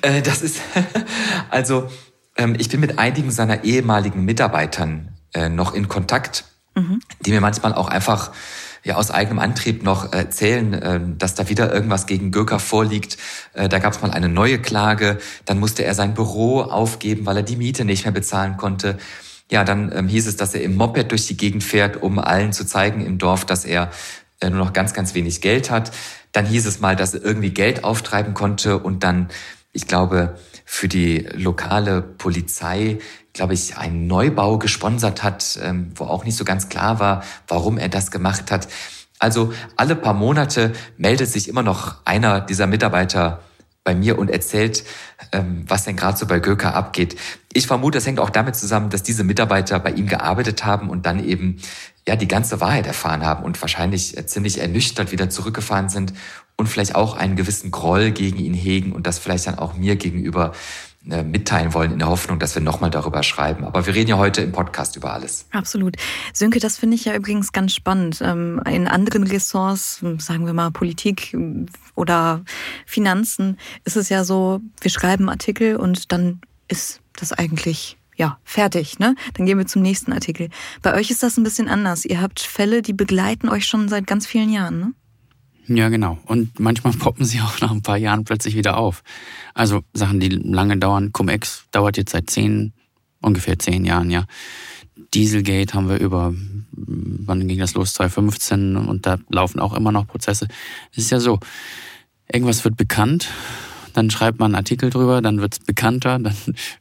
das 0.00 0.40
ist, 0.40 0.62
also 1.50 1.90
ähm, 2.36 2.56
ich 2.58 2.70
bin 2.70 2.80
mit 2.80 2.98
einigen 2.98 3.30
seiner 3.30 3.64
ehemaligen 3.64 4.24
Mitarbeitern 4.24 5.10
noch 5.50 5.74
in 5.74 5.88
Kontakt, 5.88 6.44
mhm. 6.76 7.00
die 7.26 7.32
mir 7.32 7.40
manchmal 7.40 7.74
auch 7.74 7.88
einfach 7.88 8.30
ja 8.84 8.96
aus 8.96 9.10
eigenem 9.10 9.38
Antrieb 9.38 9.82
noch 9.82 10.12
erzählen, 10.12 10.72
äh, 10.74 11.00
dass 11.18 11.34
da 11.34 11.48
wieder 11.48 11.72
irgendwas 11.72 12.06
gegen 12.06 12.30
Göker 12.30 12.58
vorliegt. 12.58 13.16
Äh, 13.54 13.68
da 13.68 13.78
gab 13.78 13.94
es 13.94 14.02
mal 14.02 14.10
eine 14.10 14.28
neue 14.28 14.60
Klage, 14.60 15.18
dann 15.46 15.58
musste 15.58 15.84
er 15.84 15.94
sein 15.94 16.14
Büro 16.14 16.60
aufgeben, 16.60 17.26
weil 17.26 17.38
er 17.38 17.42
die 17.42 17.56
Miete 17.56 17.84
nicht 17.84 18.04
mehr 18.04 18.12
bezahlen 18.12 18.56
konnte. 18.56 18.98
Ja, 19.50 19.64
dann 19.64 19.90
ähm, 19.94 20.08
hieß 20.08 20.26
es, 20.26 20.36
dass 20.36 20.54
er 20.54 20.62
im 20.62 20.76
Moped 20.76 21.10
durch 21.10 21.26
die 21.26 21.36
Gegend 21.36 21.64
fährt, 21.64 22.02
um 22.02 22.18
allen 22.18 22.52
zu 22.52 22.66
zeigen 22.66 23.04
im 23.04 23.18
Dorf, 23.18 23.44
dass 23.44 23.64
er 23.64 23.90
äh, 24.40 24.50
nur 24.50 24.58
noch 24.58 24.72
ganz, 24.72 24.92
ganz 24.92 25.14
wenig 25.14 25.40
Geld 25.40 25.70
hat. 25.70 25.90
Dann 26.32 26.46
hieß 26.46 26.66
es 26.66 26.80
mal, 26.80 26.96
dass 26.96 27.14
er 27.14 27.22
irgendwie 27.24 27.50
Geld 27.50 27.84
auftreiben 27.84 28.34
konnte 28.34 28.78
und 28.78 29.02
dann, 29.02 29.28
ich 29.72 29.86
glaube, 29.86 30.36
für 30.74 30.88
die 30.88 31.26
lokale 31.34 32.02
Polizei 32.02 32.98
glaube 33.34 33.52
ich, 33.52 33.76
einen 33.76 34.06
Neubau 34.06 34.58
gesponsert 34.58 35.22
hat, 35.22 35.58
ähm, 35.62 35.90
wo 35.96 36.04
auch 36.04 36.24
nicht 36.24 36.36
so 36.36 36.44
ganz 36.44 36.70
klar 36.70 37.00
war, 37.00 37.24
warum 37.48 37.76
er 37.76 37.88
das 37.88 38.10
gemacht 38.10 38.50
hat. 38.50 38.68
Also 39.18 39.52
alle 39.76 39.96
paar 39.96 40.14
Monate 40.14 40.72
meldet 40.96 41.28
sich 41.28 41.48
immer 41.48 41.62
noch 41.62 41.96
einer 42.04 42.40
dieser 42.40 42.66
Mitarbeiter 42.66 43.42
bei 43.82 43.94
mir 43.94 44.18
und 44.18 44.30
erzählt, 44.30 44.84
ähm, 45.32 45.64
was 45.68 45.84
denn 45.84 45.96
gerade 45.96 46.16
so 46.16 46.26
bei 46.26 46.38
Göker 46.38 46.74
abgeht. 46.74 47.16
Ich 47.52 47.66
vermute, 47.66 47.98
das 47.98 48.06
hängt 48.06 48.20
auch 48.20 48.30
damit 48.30 48.56
zusammen, 48.56 48.88
dass 48.88 49.02
diese 49.02 49.24
Mitarbeiter 49.24 49.78
bei 49.78 49.90
ihm 49.90 50.06
gearbeitet 50.06 50.64
haben 50.64 50.88
und 50.88 51.04
dann 51.04 51.22
eben 51.22 51.60
ja 52.06 52.16
die 52.16 52.28
ganze 52.28 52.60
Wahrheit 52.60 52.86
erfahren 52.86 53.24
haben 53.24 53.44
und 53.44 53.60
wahrscheinlich 53.60 54.16
äh, 54.16 54.26
ziemlich 54.26 54.60
ernüchtert 54.60 55.12
wieder 55.12 55.28
zurückgefahren 55.28 55.88
sind 55.88 56.14
und 56.56 56.68
vielleicht 56.68 56.94
auch 56.94 57.16
einen 57.16 57.36
gewissen 57.36 57.70
Groll 57.70 58.10
gegen 58.12 58.38
ihn 58.38 58.54
hegen 58.54 58.92
und 58.92 59.06
das 59.06 59.18
vielleicht 59.18 59.46
dann 59.46 59.58
auch 59.58 59.74
mir 59.74 59.96
gegenüber 59.96 60.52
äh, 61.10 61.22
mitteilen 61.22 61.74
wollen, 61.74 61.92
in 61.92 61.98
der 61.98 62.08
Hoffnung, 62.08 62.38
dass 62.38 62.54
wir 62.54 62.62
nochmal 62.62 62.90
darüber 62.90 63.22
schreiben. 63.22 63.64
Aber 63.64 63.84
wir 63.86 63.94
reden 63.94 64.08
ja 64.08 64.16
heute 64.16 64.40
im 64.40 64.52
Podcast 64.52 64.96
über 64.96 65.12
alles. 65.12 65.46
Absolut. 65.50 65.96
Sönke, 66.32 66.60
das 66.60 66.78
finde 66.78 66.94
ich 66.94 67.04
ja 67.04 67.14
übrigens 67.14 67.52
ganz 67.52 67.74
spannend. 67.74 68.20
Ähm, 68.22 68.58
in 68.66 68.88
anderen 68.88 69.24
Ressorts, 69.24 70.02
sagen 70.18 70.46
wir 70.46 70.54
mal 70.54 70.70
Politik 70.70 71.36
oder 71.94 72.42
Finanzen, 72.86 73.58
ist 73.84 73.96
es 73.96 74.08
ja 74.08 74.24
so, 74.24 74.60
wir 74.80 74.90
schreiben 74.90 75.28
Artikel 75.28 75.76
und 75.76 76.10
dann 76.10 76.40
ist 76.68 77.02
das 77.12 77.32
eigentlich 77.32 77.98
ja, 78.16 78.38
fertig, 78.44 78.98
ne? 78.98 79.16
Dann 79.34 79.44
gehen 79.44 79.58
wir 79.58 79.66
zum 79.66 79.82
nächsten 79.82 80.12
Artikel. 80.12 80.48
Bei 80.82 80.94
euch 80.94 81.10
ist 81.10 81.22
das 81.22 81.36
ein 81.36 81.42
bisschen 81.42 81.68
anders. 81.68 82.04
Ihr 82.04 82.22
habt 82.22 82.40
Fälle, 82.40 82.80
die 82.80 82.92
begleiten 82.92 83.48
euch 83.48 83.66
schon 83.66 83.88
seit 83.88 84.06
ganz 84.06 84.26
vielen 84.26 84.50
Jahren, 84.50 84.78
ne? 84.78 84.94
Ja, 85.66 85.88
genau. 85.88 86.18
Und 86.26 86.58
manchmal 86.60 86.92
poppen 86.98 87.24
sie 87.24 87.40
auch 87.40 87.60
nach 87.60 87.70
ein 87.70 87.82
paar 87.82 87.96
Jahren 87.96 88.24
plötzlich 88.24 88.56
wieder 88.56 88.76
auf. 88.76 89.02
Also 89.54 89.82
Sachen, 89.92 90.20
die 90.20 90.28
lange 90.28 90.76
dauern. 90.76 91.12
Cum-Ex 91.12 91.66
dauert 91.70 91.96
jetzt 91.96 92.12
seit 92.12 92.30
zehn, 92.30 92.72
ungefähr 93.20 93.58
zehn 93.58 93.84
Jahren, 93.84 94.10
ja. 94.10 94.26
Dieselgate 95.12 95.74
haben 95.74 95.88
wir 95.88 95.98
über, 95.98 96.34
wann 96.72 97.46
ging 97.46 97.58
das 97.58 97.74
los? 97.74 97.94
2015 97.94 98.76
und 98.76 99.06
da 99.06 99.18
laufen 99.28 99.60
auch 99.60 99.74
immer 99.74 99.92
noch 99.92 100.06
Prozesse. 100.06 100.48
Es 100.92 100.98
ist 100.98 101.10
ja 101.10 101.20
so, 101.20 101.40
irgendwas 102.32 102.64
wird 102.64 102.76
bekannt, 102.76 103.28
dann 103.92 104.10
schreibt 104.10 104.40
man 104.40 104.46
einen 104.46 104.56
Artikel 104.56 104.90
drüber, 104.90 105.22
dann 105.22 105.40
wird 105.40 105.54
es 105.54 105.58
bekannter, 105.60 106.18
dann 106.20 106.34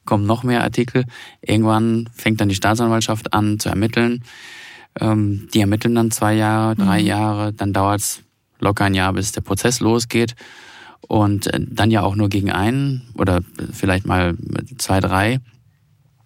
kommen 0.06 0.26
noch 0.26 0.44
mehr 0.44 0.64
Artikel. 0.64 1.06
Irgendwann 1.42 2.10
fängt 2.14 2.42
dann 2.42 2.50
die 2.50 2.56
Staatsanwaltschaft 2.56 3.34
an 3.34 3.60
zu 3.60 3.70
ermitteln. 3.70 4.24
Ähm, 5.00 5.48
die 5.54 5.62
ermitteln 5.62 5.96
dann 5.96 6.12
zwei 6.12 6.36
Jahre, 6.36 6.76
drei 6.76 7.02
mhm. 7.02 7.08
Jahre, 7.08 7.54
dann 7.54 7.74
dauert 7.74 8.02
es 8.02 8.24
locker 8.64 8.86
ein 8.86 8.94
Jahr, 8.94 9.14
bis 9.14 9.32
der 9.32 9.42
Prozess 9.42 9.80
losgeht. 9.80 10.36
Und 11.02 11.48
äh, 11.48 11.60
dann 11.62 11.92
ja 11.92 12.02
auch 12.02 12.16
nur 12.16 12.30
gegen 12.30 12.52
einen 12.52 13.04
oder 13.16 13.42
vielleicht 13.72 14.06
mal 14.06 14.36
zwei, 14.78 15.00
drei. 15.00 15.40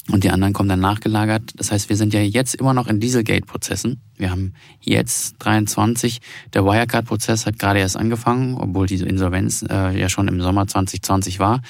Und 0.10 0.24
die 0.24 0.30
anderen 0.30 0.54
kommen 0.54 0.70
dann 0.70 0.80
nachgelagert. 0.80 1.52
Das 1.58 1.72
heißt, 1.72 1.90
wir 1.90 1.98
sind 1.98 2.14
ja 2.14 2.22
jetzt 2.22 2.56
immer 2.56 2.74
noch 2.74 2.88
in 2.88 3.02
Dieselgate-Prozessen. 3.02 4.02
Wir 4.16 4.32
haben 4.32 4.54
jetzt 4.80 5.36
23. 5.40 6.22
Der 6.54 6.64
Wirecard-Prozess 6.64 7.46
hat 7.46 7.60
gerade 7.60 7.80
erst 7.80 7.98
angefangen, 7.98 8.56
obwohl 8.56 8.88
diese 8.88 9.06
Insolvenz 9.06 9.66
äh, 9.70 10.00
ja 10.00 10.08
schon 10.08 10.30
im 10.30 10.42
Sommer 10.42 10.66
2020 10.66 11.40
war. 11.40 11.62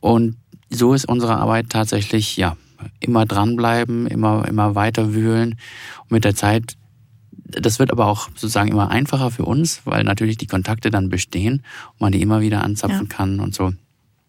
Und 0.00 0.36
so 0.68 0.92
ist 0.92 1.06
unsere 1.06 1.36
Arbeit 1.36 1.70
tatsächlich, 1.70 2.36
ja, 2.36 2.56
immer 3.00 3.24
dranbleiben, 3.24 4.06
immer, 4.06 4.46
immer 4.46 4.74
weiter 4.74 5.14
wühlen. 5.14 5.56
Und 6.02 6.10
mit 6.10 6.24
der 6.24 6.34
Zeit 6.34 6.76
das 7.60 7.78
wird 7.78 7.90
aber 7.90 8.06
auch 8.06 8.28
sozusagen 8.30 8.70
immer 8.70 8.90
einfacher 8.90 9.30
für 9.30 9.44
uns, 9.44 9.82
weil 9.84 10.04
natürlich 10.04 10.36
die 10.36 10.46
Kontakte 10.46 10.90
dann 10.90 11.08
bestehen 11.08 11.62
und 11.92 12.00
man 12.00 12.12
die 12.12 12.22
immer 12.22 12.40
wieder 12.40 12.62
anzapfen 12.64 13.08
ja. 13.10 13.16
kann 13.16 13.40
und 13.40 13.54
so. 13.54 13.72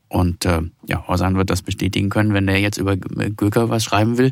Und 0.09 0.45
äh, 0.45 0.61
ja, 0.87 1.03
Orsan 1.07 1.35
wird 1.37 1.49
das 1.49 1.63
bestätigen 1.63 2.09
können, 2.09 2.35
wenn 2.35 2.45
der 2.45 2.59
jetzt 2.59 2.77
über 2.77 2.95
Göker 2.95 3.69
was 3.69 3.83
schreiben 3.83 4.19
will, 4.19 4.31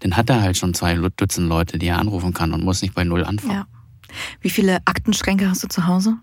dann 0.00 0.16
hat 0.16 0.30
er 0.30 0.40
halt 0.40 0.56
schon 0.56 0.72
zwei 0.72 0.94
Dutzend 0.94 1.48
Leute, 1.48 1.78
die 1.78 1.88
er 1.88 1.98
anrufen 1.98 2.32
kann 2.32 2.54
und 2.54 2.64
muss 2.64 2.80
nicht 2.80 2.94
bei 2.94 3.04
Null 3.04 3.24
anfangen. 3.24 3.58
Ja. 3.58 3.66
Wie 4.40 4.50
viele 4.50 4.78
Aktenschränke 4.84 5.48
hast 5.48 5.62
du 5.64 5.68
zu 5.68 5.86
Hause? 5.86 6.16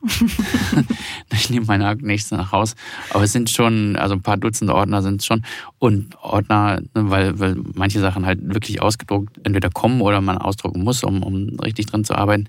ich 1.33 1.49
nehme 1.49 1.65
meine 1.65 1.87
Akten 1.87 2.07
nicht 2.07 2.31
nach 2.31 2.51
Haus. 2.51 2.75
Aber 3.11 3.23
es 3.23 3.31
sind 3.31 3.49
schon, 3.49 3.95
also 3.95 4.15
ein 4.15 4.21
paar 4.21 4.37
Dutzend 4.37 4.69
Ordner 4.69 5.01
sind 5.01 5.21
es 5.21 5.25
schon. 5.25 5.43
Und 5.79 6.15
Ordner, 6.21 6.81
weil, 6.93 7.39
weil 7.39 7.55
manche 7.73 7.99
Sachen 7.99 8.25
halt 8.25 8.39
wirklich 8.41 8.81
ausgedruckt 8.81 9.39
entweder 9.43 9.69
kommen 9.69 10.01
oder 10.01 10.21
man 10.21 10.37
ausdrucken 10.37 10.83
muss, 10.83 11.03
um, 11.03 11.23
um 11.23 11.59
richtig 11.59 11.87
drin 11.87 12.03
zu 12.03 12.15
arbeiten. 12.15 12.47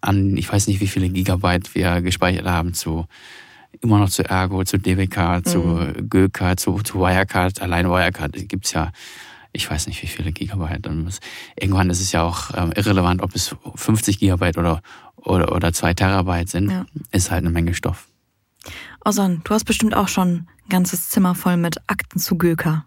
An, 0.00 0.36
ich 0.36 0.50
weiß 0.50 0.66
nicht, 0.66 0.80
wie 0.80 0.88
viele 0.88 1.08
Gigabyte 1.08 1.74
wir 1.74 2.00
gespeichert 2.00 2.46
haben 2.46 2.74
zu 2.74 3.06
immer 3.80 3.98
noch 3.98 4.10
zu 4.10 4.24
Ergo, 4.24 4.64
zu 4.64 4.78
DWK, 4.78 5.42
zu 5.44 5.58
mhm. 5.58 6.10
Göka, 6.10 6.56
zu, 6.56 6.80
zu 6.82 6.98
Wirecard. 6.98 7.62
Allein 7.62 7.88
Wirecard 7.88 8.32
gibt 8.48 8.66
es 8.66 8.72
ja 8.72 8.90
ich 9.52 9.70
weiß 9.70 9.86
nicht, 9.86 10.02
wie 10.02 10.06
viele 10.06 10.32
Gigabyte. 10.32 10.86
Irgendwann 11.56 11.90
ist 11.90 12.00
es 12.00 12.12
ja 12.12 12.22
auch 12.22 12.50
ähm, 12.56 12.72
irrelevant, 12.74 13.22
ob 13.22 13.34
es 13.34 13.54
50 13.74 14.18
Gigabyte 14.18 14.58
oder, 14.58 14.82
oder, 15.16 15.54
oder 15.54 15.72
2 15.72 15.94
Terabyte 15.94 16.48
sind. 16.48 16.70
Ja. 16.70 16.86
Ist 17.10 17.30
halt 17.30 17.40
eine 17.40 17.50
Menge 17.50 17.74
Stoff. 17.74 18.06
Osan, 19.04 19.40
du 19.44 19.54
hast 19.54 19.64
bestimmt 19.64 19.94
auch 19.94 20.08
schon 20.08 20.28
ein 20.28 20.68
ganzes 20.68 21.08
Zimmer 21.08 21.34
voll 21.34 21.56
mit 21.56 21.78
Akten 21.86 22.18
zu 22.18 22.36
Göker. 22.36 22.84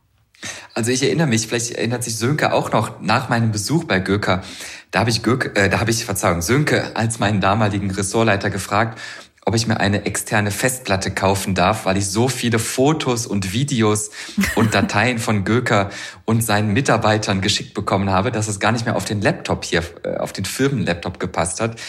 Also 0.73 0.91
ich 0.91 1.03
erinnere 1.03 1.27
mich, 1.27 1.47
vielleicht 1.47 1.71
erinnert 1.71 2.03
sich 2.03 2.17
Sönke 2.17 2.53
auch 2.53 2.71
noch 2.71 3.01
nach 3.01 3.29
meinem 3.29 3.51
Besuch 3.51 3.85
bei 3.85 3.99
Göker. 3.99 4.43
Da 4.91 4.99
habe 4.99 5.09
ich 5.09 5.23
Göke, 5.23 5.55
äh, 5.55 5.69
da 5.69 5.79
habe 5.79 5.91
ich 5.91 6.05
Verzeihung 6.05 6.41
Sönke 6.41 6.95
als 6.95 7.19
meinen 7.19 7.41
damaligen 7.41 7.89
Ressortleiter 7.91 8.49
gefragt, 8.49 8.99
ob 9.45 9.55
ich 9.55 9.67
mir 9.67 9.79
eine 9.79 10.05
externe 10.05 10.51
Festplatte 10.51 11.11
kaufen 11.11 11.53
darf, 11.53 11.85
weil 11.85 11.97
ich 11.97 12.07
so 12.07 12.27
viele 12.27 12.59
Fotos 12.59 13.27
und 13.27 13.53
Videos 13.53 14.11
und 14.55 14.73
Dateien 14.73 15.19
von 15.19 15.43
Göker 15.43 15.89
und 16.25 16.43
seinen 16.43 16.71
Mitarbeitern 16.73 17.41
geschickt 17.41 17.73
bekommen 17.73 18.09
habe, 18.09 18.31
dass 18.31 18.47
es 18.47 18.59
gar 18.59 18.71
nicht 18.71 18.85
mehr 18.85 18.95
auf 18.95 19.05
den 19.05 19.21
Laptop 19.21 19.65
hier, 19.65 19.83
äh, 20.03 20.17
auf 20.17 20.33
den 20.33 20.45
Firmenlaptop 20.45 21.19
gepasst 21.19 21.59
hat. 21.59 21.79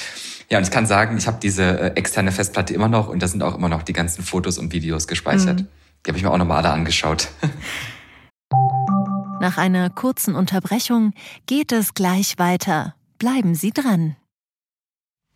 Ja, 0.50 0.58
und 0.58 0.64
ich 0.64 0.70
kann 0.70 0.86
sagen, 0.86 1.16
ich 1.16 1.26
habe 1.26 1.38
diese 1.40 1.62
äh, 1.62 1.86
externe 1.94 2.32
Festplatte 2.32 2.74
immer 2.74 2.88
noch 2.88 3.08
und 3.08 3.22
da 3.22 3.28
sind 3.28 3.42
auch 3.42 3.56
immer 3.56 3.68
noch 3.68 3.82
die 3.82 3.92
ganzen 3.92 4.24
Fotos 4.24 4.58
und 4.58 4.72
Videos 4.72 5.06
gespeichert. 5.06 5.60
Mhm. 5.60 5.68
Die 6.04 6.10
habe 6.10 6.18
ich 6.18 6.24
mir 6.24 6.30
auch 6.30 6.38
nochmal 6.38 6.58
alle 6.58 6.74
angeschaut. 6.74 7.28
Nach 9.40 9.58
einer 9.58 9.90
kurzen 9.90 10.34
Unterbrechung 10.34 11.12
geht 11.46 11.72
es 11.72 11.94
gleich 11.94 12.38
weiter. 12.38 12.94
Bleiben 13.18 13.54
Sie 13.54 13.70
dran. 13.70 14.16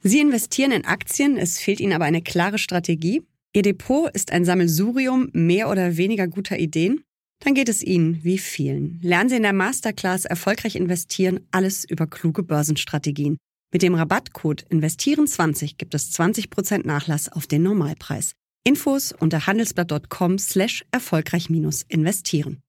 Sie 0.08 0.20
investieren 0.20 0.72
in 0.72 0.86
Aktien, 0.86 1.36
es 1.36 1.58
fehlt 1.58 1.80
Ihnen 1.80 1.92
aber 1.92 2.06
eine 2.06 2.22
klare 2.22 2.56
Strategie. 2.56 3.22
Ihr 3.52 3.60
Depot 3.60 4.10
ist 4.14 4.32
ein 4.32 4.46
Sammelsurium 4.46 5.28
mehr 5.34 5.68
oder 5.68 5.98
weniger 5.98 6.26
guter 6.26 6.58
Ideen. 6.58 7.02
Dann 7.44 7.52
geht 7.52 7.68
es 7.68 7.82
Ihnen 7.82 8.24
wie 8.24 8.38
vielen. 8.38 9.00
Lernen 9.02 9.28
Sie 9.28 9.36
in 9.36 9.42
der 9.42 9.52
Masterclass 9.52 10.24
Erfolgreich 10.24 10.76
investieren 10.76 11.40
alles 11.50 11.84
über 11.84 12.06
kluge 12.06 12.42
Börsenstrategien. 12.42 13.36
Mit 13.70 13.82
dem 13.82 13.94
Rabattcode 13.94 14.64
Investieren20 14.70 15.76
gibt 15.76 15.94
es 15.94 16.10
20% 16.18 16.86
Nachlass 16.86 17.30
auf 17.30 17.46
den 17.46 17.62
Normalpreis. 17.62 18.32
Infos 18.64 19.12
unter 19.12 19.46
handelsblatt.com 19.46 20.38
slash 20.38 20.86
erfolgreich-investieren. 20.90 22.62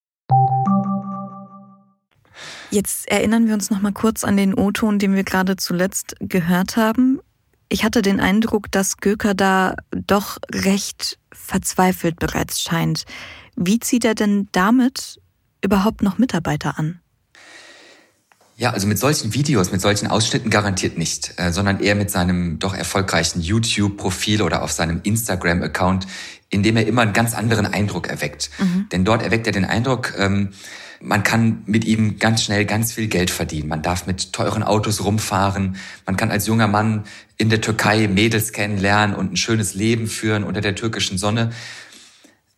Jetzt 2.69 3.09
erinnern 3.09 3.47
wir 3.47 3.53
uns 3.53 3.71
noch 3.71 3.81
mal 3.81 3.93
kurz 3.93 4.25
an 4.25 4.35
den 4.35 4.53
O-Ton, 4.53 4.99
den 4.99 5.15
wir 5.15 5.23
gerade 5.23 5.55
zuletzt 5.55 6.17
gehört 6.19 6.75
haben. 6.75 7.21
Ich 7.69 7.83
hatte 7.83 8.01
den 8.01 8.19
Eindruck, 8.19 8.71
dass 8.71 8.97
Göker 8.97 9.35
da 9.35 9.75
doch 9.91 10.39
recht 10.51 11.19
verzweifelt 11.31 12.19
bereits 12.19 12.59
scheint. 12.61 13.05
Wie 13.55 13.79
zieht 13.79 14.05
er 14.05 14.15
denn 14.15 14.47
damit 14.51 15.21
überhaupt 15.63 16.01
noch 16.01 16.17
Mitarbeiter 16.17 16.79
an? 16.79 16.99
Ja, 18.57 18.71
also 18.71 18.87
mit 18.87 18.99
solchen 18.99 19.33
Videos, 19.33 19.71
mit 19.71 19.79
solchen 19.79 20.07
Ausschnitten 20.07 20.49
garantiert 20.49 20.97
nicht, 20.97 21.33
äh, 21.37 21.53
sondern 21.53 21.79
eher 21.79 21.95
mit 21.95 22.11
seinem 22.11 22.59
doch 22.59 22.73
erfolgreichen 22.73 23.39
YouTube-Profil 23.39 24.41
oder 24.41 24.63
auf 24.63 24.71
seinem 24.71 24.99
Instagram-Account, 25.03 26.07
in 26.49 26.63
dem 26.63 26.75
er 26.75 26.85
immer 26.85 27.03
einen 27.03 27.13
ganz 27.13 27.35
anderen 27.35 27.67
Eindruck 27.67 28.09
erweckt. 28.09 28.49
Mhm. 28.57 28.89
Denn 28.91 29.05
dort 29.05 29.23
erweckt 29.23 29.47
er 29.47 29.53
den 29.53 29.63
Eindruck, 29.63 30.13
ähm, 30.17 30.49
man 31.01 31.23
kann 31.23 31.63
mit 31.65 31.85
ihm 31.85 32.19
ganz 32.19 32.43
schnell 32.43 32.65
ganz 32.65 32.91
viel 32.91 33.07
Geld 33.07 33.31
verdienen. 33.31 33.69
Man 33.69 33.81
darf 33.81 34.05
mit 34.05 34.33
teuren 34.33 34.63
Autos 34.63 35.03
rumfahren. 35.03 35.77
Man 36.05 36.17
kann 36.17 36.31
als 36.31 36.47
junger 36.47 36.67
Mann 36.67 37.05
in 37.37 37.49
der 37.49 37.61
Türkei 37.61 38.07
Mädels 38.07 38.51
kennenlernen 38.51 39.15
und 39.15 39.33
ein 39.33 39.37
schönes 39.37 39.73
Leben 39.73 40.07
führen 40.07 40.43
unter 40.43 40.61
der 40.61 40.75
türkischen 40.75 41.17
Sonne. 41.17 41.51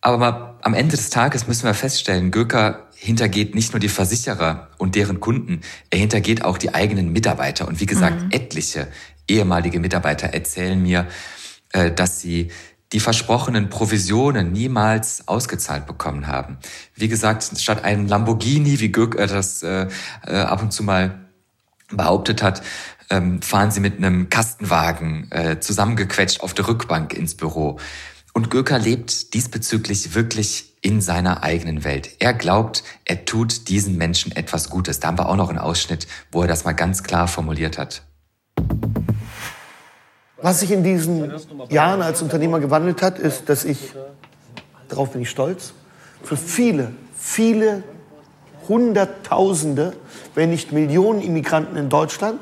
Aber 0.00 0.58
am 0.62 0.74
Ende 0.74 0.96
des 0.96 1.10
Tages 1.10 1.46
müssen 1.46 1.64
wir 1.64 1.74
feststellen, 1.74 2.32
Göker 2.32 2.88
hintergeht 2.96 3.54
nicht 3.54 3.72
nur 3.72 3.78
die 3.78 3.88
Versicherer 3.88 4.68
und 4.78 4.96
deren 4.96 5.20
Kunden, 5.20 5.60
er 5.90 6.00
hintergeht 6.00 6.44
auch 6.44 6.58
die 6.58 6.74
eigenen 6.74 7.12
Mitarbeiter. 7.12 7.68
Und 7.68 7.80
wie 7.80 7.86
gesagt, 7.86 8.20
mhm. 8.20 8.30
etliche 8.32 8.88
ehemalige 9.28 9.78
Mitarbeiter 9.78 10.28
erzählen 10.28 10.80
mir, 10.82 11.06
äh, 11.72 11.92
dass 11.92 12.20
sie 12.20 12.50
die 12.92 13.00
versprochenen 13.00 13.68
Provisionen 13.68 14.52
niemals 14.52 15.26
ausgezahlt 15.26 15.86
bekommen 15.86 16.26
haben. 16.26 16.58
Wie 16.94 17.08
gesagt, 17.08 17.50
statt 17.58 17.84
einem 17.84 18.06
Lamborghini, 18.06 18.80
wie 18.80 18.92
Gürk 18.92 19.14
äh, 19.16 19.26
das 19.26 19.62
äh, 19.62 19.88
äh, 20.26 20.36
ab 20.36 20.62
und 20.62 20.72
zu 20.72 20.82
mal 20.82 21.26
behauptet 21.90 22.42
hat, 22.42 22.62
ähm, 23.10 23.42
fahren 23.42 23.70
sie 23.70 23.80
mit 23.80 23.98
einem 23.98 24.30
Kastenwagen 24.30 25.30
äh, 25.30 25.60
zusammengequetscht 25.60 26.40
auf 26.40 26.54
der 26.54 26.68
Rückbank 26.68 27.12
ins 27.14 27.34
Büro. 27.34 27.78
Und 28.32 28.50
Göker 28.50 28.78
lebt 28.78 29.34
diesbezüglich 29.34 30.14
wirklich 30.14 30.72
in 30.80 31.00
seiner 31.00 31.42
eigenen 31.42 31.84
Welt. 31.84 32.10
Er 32.18 32.32
glaubt, 32.32 32.82
er 33.04 33.24
tut 33.26 33.68
diesen 33.68 33.98
Menschen 33.98 34.32
etwas 34.32 34.70
Gutes. 34.70 35.00
Da 35.00 35.08
haben 35.08 35.18
wir 35.18 35.28
auch 35.28 35.36
noch 35.36 35.50
einen 35.50 35.58
Ausschnitt, 35.58 36.06
wo 36.32 36.42
er 36.42 36.48
das 36.48 36.64
mal 36.64 36.72
ganz 36.72 37.02
klar 37.02 37.28
formuliert 37.28 37.76
hat. 37.78 38.02
Was 40.42 40.58
sich 40.60 40.72
in 40.72 40.82
diesen 40.82 41.32
Jahren 41.70 42.02
als 42.02 42.20
Unternehmer 42.20 42.58
gewandelt 42.58 43.00
hat, 43.00 43.18
ist, 43.18 43.48
dass 43.48 43.64
ich, 43.64 43.94
darauf 44.88 45.10
bin 45.12 45.22
ich 45.22 45.30
stolz, 45.30 45.72
für 46.22 46.36
viele, 46.36 46.92
viele 47.16 47.84
Hunderttausende, 48.68 49.92
wenn 50.34 50.50
nicht 50.50 50.72
Millionen 50.72 51.20
Immigranten 51.20 51.76
in 51.76 51.88
Deutschland 51.88 52.40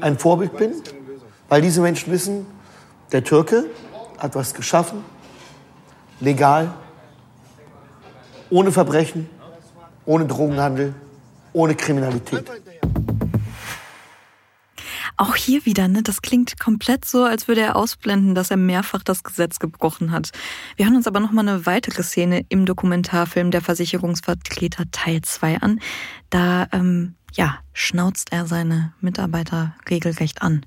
ein 0.00 0.18
Vorbild 0.18 0.56
bin, 0.56 0.72
weil 1.48 1.62
diese 1.62 1.80
Menschen 1.80 2.12
wissen, 2.12 2.46
der 3.12 3.22
Türke 3.22 3.66
hat 4.18 4.34
was 4.34 4.54
geschaffen, 4.54 5.04
legal, 6.20 6.72
ohne 8.50 8.72
Verbrechen, 8.72 9.28
ohne 10.06 10.26
Drogenhandel, 10.26 10.94
ohne 11.52 11.74
Kriminalität. 11.74 12.50
Auch 15.18 15.34
hier 15.34 15.64
wieder, 15.64 15.88
ne, 15.88 16.02
das 16.02 16.20
klingt 16.20 16.60
komplett 16.60 17.06
so, 17.06 17.24
als 17.24 17.48
würde 17.48 17.62
er 17.62 17.76
ausblenden, 17.76 18.34
dass 18.34 18.50
er 18.50 18.58
mehrfach 18.58 19.02
das 19.02 19.24
Gesetz 19.24 19.58
gebrochen 19.58 20.10
hat. 20.10 20.30
Wir 20.76 20.84
hören 20.84 20.96
uns 20.96 21.06
aber 21.06 21.20
noch 21.20 21.32
mal 21.32 21.48
eine 21.48 21.64
weitere 21.64 22.02
Szene 22.02 22.44
im 22.50 22.66
Dokumentarfilm 22.66 23.50
Der 23.50 23.62
Versicherungsvertreter 23.62 24.84
Teil 24.90 25.22
2 25.22 25.60
an. 25.62 25.80
Da 26.28 26.68
ähm, 26.72 27.14
ja, 27.32 27.58
schnauzt 27.72 28.30
er 28.30 28.46
seine 28.46 28.92
Mitarbeiter 29.00 29.74
regelrecht 29.88 30.42
an. 30.42 30.66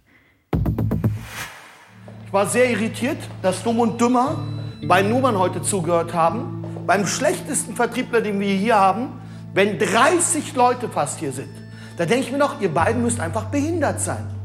Ich 2.25 2.33
war 2.33 2.47
sehr 2.47 2.71
irritiert, 2.71 3.17
dass 3.43 3.61
Dumm 3.63 3.79
und 3.79 4.01
Dümmer 4.01 4.47
bei 4.87 5.03
Nummern 5.03 5.37
heute 5.37 5.61
zugehört 5.61 6.13
haben. 6.15 6.65
Beim 6.87 7.05
schlechtesten 7.05 7.75
Vertriebler, 7.75 8.21
den 8.21 8.39
wir 8.39 8.55
hier 8.55 8.75
haben, 8.75 9.09
wenn 9.53 9.77
30 9.77 10.55
Leute 10.55 10.89
fast 10.89 11.19
hier 11.19 11.31
sind. 11.31 11.53
Da 11.97 12.07
denke 12.07 12.25
ich 12.25 12.31
mir 12.31 12.39
noch, 12.39 12.59
ihr 12.61 12.73
beiden 12.73 13.03
müsst 13.03 13.19
einfach 13.19 13.45
behindert 13.45 14.01
sein. 14.01 14.38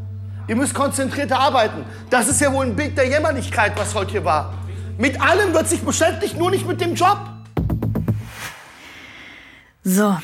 Ihr 0.46 0.56
müsst 0.56 0.74
konzentrierter 0.74 1.38
arbeiten. 1.38 1.84
Das 2.10 2.28
ist 2.28 2.40
ja 2.40 2.52
wohl 2.52 2.66
ein 2.66 2.76
Bild 2.76 2.98
der 2.98 3.08
Jämmerlichkeit, 3.08 3.72
was 3.76 3.94
heute 3.94 4.12
hier 4.12 4.24
war. 4.24 4.54
Mit 4.98 5.20
allem 5.20 5.54
wird 5.54 5.68
sich 5.68 5.82
beschäftigt, 5.82 6.36
nur 6.36 6.50
nicht 6.50 6.66
mit 6.66 6.80
dem 6.80 6.94
Job. 6.94 7.18
So, 9.82 10.16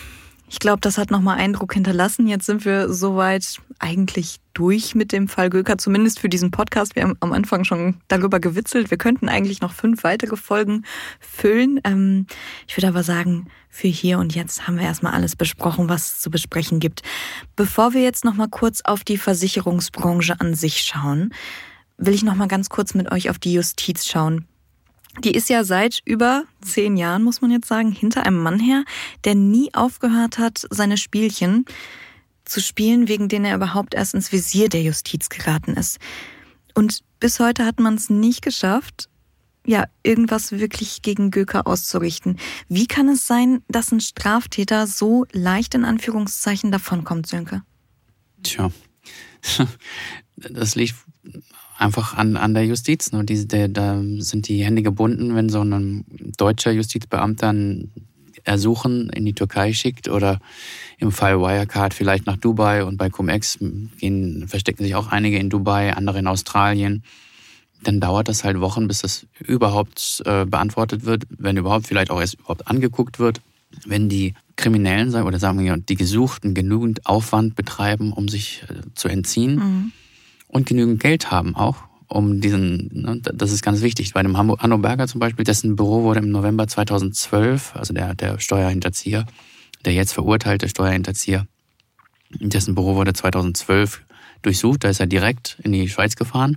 ich 0.51 0.59
glaube, 0.59 0.81
das 0.81 0.99
hat 0.99 1.13
nochmal 1.13 1.39
Eindruck 1.39 1.75
hinterlassen. 1.75 2.27
Jetzt 2.27 2.47
sind 2.47 2.65
wir 2.65 2.93
soweit 2.93 3.61
eigentlich 3.79 4.41
durch 4.53 4.97
mit 4.97 5.13
dem 5.13 5.29
Fall 5.29 5.49
Göker, 5.49 5.79
zumindest 5.79 6.19
für 6.19 6.29
diesen 6.29 6.51
Podcast. 6.51 6.97
Wir 6.97 7.05
haben 7.05 7.17
am 7.21 7.33
Anfang 7.33 7.63
schon 7.63 8.01
darüber 8.09 8.41
gewitzelt. 8.41 8.91
Wir 8.91 8.99
könnten 8.99 9.29
eigentlich 9.29 9.61
noch 9.61 9.73
fünf 9.73 10.03
weitere 10.03 10.37
Folgen 10.37 10.85
füllen. 11.21 11.81
Ähm, 11.85 12.27
ich 12.67 12.77
würde 12.77 12.89
aber 12.89 13.05
sagen, 13.05 13.47
für 13.69 13.87
hier 13.87 14.19
und 14.19 14.35
jetzt 14.35 14.67
haben 14.67 14.77
wir 14.77 14.85
erstmal 14.85 15.15
alles 15.15 15.37
besprochen, 15.37 15.89
was 15.89 16.15
es 16.15 16.21
zu 16.21 16.31
besprechen 16.31 16.81
gibt. 16.81 17.03
Bevor 17.55 17.95
wir 17.95 18.03
jetzt 18.03 18.25
nochmal 18.25 18.49
kurz 18.49 18.81
auf 18.83 19.05
die 19.05 19.19
Versicherungsbranche 19.19 20.41
an 20.41 20.55
sich 20.55 20.83
schauen, 20.83 21.33
will 21.97 22.13
ich 22.13 22.25
nochmal 22.25 22.49
ganz 22.49 22.69
kurz 22.69 22.95
mit 22.95 23.13
euch 23.13 23.31
auf 23.31 23.39
die 23.39 23.53
Justiz 23.53 24.05
schauen. 24.05 24.47
Die 25.25 25.33
ist 25.33 25.51
ja 25.51 25.65
seit 25.65 26.01
über 26.05 26.45
zehn 26.63 26.97
Jahren, 26.97 27.23
muss 27.23 27.43
man 27.43 27.51
jetzt 27.51 27.69
sagen, 27.69 27.93
hinter 27.93 28.25
einem 28.25 28.43
Mann 28.43 28.59
her, 28.59 28.85
der 29.25 29.35
nie 29.35 29.73
aufgehört 29.75 30.39
hat, 30.39 30.67
seine 30.71 30.97
Spielchen 30.97 31.67
zu 32.45 32.61
spielen, 32.61 33.07
wegen 33.07 33.29
denen 33.29 33.45
er 33.45 33.57
überhaupt 33.57 33.95
erst 33.95 34.15
ins 34.15 34.33
Visier 34.33 34.69
der 34.69 34.83
Justiz 34.83 35.29
geraten 35.29 35.75
ist. 35.75 35.99
Und 36.75 37.01
bis 37.21 37.39
heute 37.39 37.67
hat 37.67 37.81
man 37.81 37.95
es 37.95 38.09
nicht 38.09 38.43
geschafft, 38.43 39.09
ja, 39.67 39.85
irgendwas 40.03 40.53
wirklich 40.53 41.03
gegen 41.03 41.31
Göker 41.31 41.67
auszurichten. 41.67 42.39
Wie 42.69 42.87
kann 42.87 43.09
es 43.09 43.27
sein, 43.27 43.63
dass 43.69 43.93
ein 43.93 44.01
Straftäter 44.01 44.87
so 44.87 45.27
leicht 45.33 45.75
in 45.75 45.85
Anführungszeichen 45.85 46.73
davonkommt, 46.73 47.27
Sönke? 47.27 47.63
Tja, 48.43 48.73
das 50.37 50.75
liegt 50.77 50.95
einfach 51.81 52.17
an, 52.17 52.37
an 52.37 52.55
der 52.55 52.67
Justiz. 52.67 53.13
Ne? 53.13 53.25
Die, 53.25 53.49
der, 53.49 53.69
da 53.69 54.01
sind 54.19 54.49
die 54.49 54.65
Hände 54.65 54.83
gebunden, 54.83 55.35
wenn 55.35 55.49
so 55.49 55.63
ein 55.63 56.05
deutscher 56.37 56.73
Justizbeamter 56.73 57.53
ein 57.53 57.91
Ersuchen 58.45 59.11
in 59.11 59.25
die 59.25 59.35
Türkei 59.35 59.73
schickt 59.73 60.09
oder 60.09 60.39
im 60.99 61.13
Fall 61.13 61.41
Wirecard 61.41 61.93
vielleicht 61.93 62.27
nach 62.27 62.37
Dubai 62.37 62.85
und 62.85 62.97
bei 62.97 63.11
Cum-Ex 63.11 63.59
gehen, 63.99 64.47
verstecken 64.49 64.83
sich 64.83 64.95
auch 64.95 65.09
einige 65.09 65.39
in 65.39 65.51
Dubai, 65.51 65.95
andere 65.95 66.19
in 66.19 66.27
Australien. 66.27 67.03
Dann 67.83 68.01
dauert 68.01 68.29
das 68.29 68.45
halt 68.45 68.61
Wochen, 68.61 68.89
bis 68.89 69.01
das 69.01 69.27
überhaupt 69.39 70.23
äh, 70.27 70.45
beantwortet 70.45 71.05
wird, 71.05 71.25
wenn 71.31 71.57
überhaupt 71.57 71.87
vielleicht 71.87 72.11
auch 72.11 72.21
erst 72.21 72.35
überhaupt 72.35 72.67
angeguckt 72.67 73.19
wird. 73.19 73.41
Wenn 73.87 74.09
die 74.09 74.35
Kriminellen 74.57 75.15
oder 75.15 75.39
sagen 75.39 75.63
wir 75.63 75.77
die 75.77 75.95
Gesuchten 75.95 76.55
genügend 76.55 77.07
Aufwand 77.07 77.55
betreiben, 77.55 78.13
um 78.13 78.29
sich 78.29 78.65
äh, 78.69 78.81
zu 78.95 79.09
entziehen, 79.09 79.55
mhm 79.55 79.93
und 80.51 80.67
genügend 80.67 81.01
Geld 81.01 81.31
haben 81.31 81.55
auch, 81.55 81.77
um 82.09 82.41
diesen, 82.41 82.91
ne, 82.93 83.21
das 83.21 83.53
ist 83.53 83.63
ganz 83.63 83.83
wichtig. 83.83 84.13
Bei 84.15 84.23
dem 84.23 84.37
Hanno 84.37 84.79
Berger 84.79 85.07
zum 85.07 85.21
Beispiel, 85.21 85.45
dessen 85.45 85.77
Büro 85.77 86.03
wurde 86.03 86.21
im 86.21 86.31
November 86.31 86.67
2012, 86.67 87.77
also 87.77 87.95
der, 87.95 88.15
der 88.15 88.41
Steuerhinterzieher, 88.41 89.27
der 89.85 89.93
jetzt 89.93 90.13
verurteilte 90.13 90.69
Steuerhinterzieher, 90.69 91.47
dessen 92.31 92.75
Büro 92.75 92.97
wurde 92.97 93.13
2012 93.13 94.03
durchsucht, 94.43 94.85
da 94.85 94.89
ist 94.89 95.01
er 95.01 95.07
direkt 95.07 95.59
in 95.63 95.73
die 95.73 95.89
Schweiz 95.89 96.17
gefahren, 96.17 96.57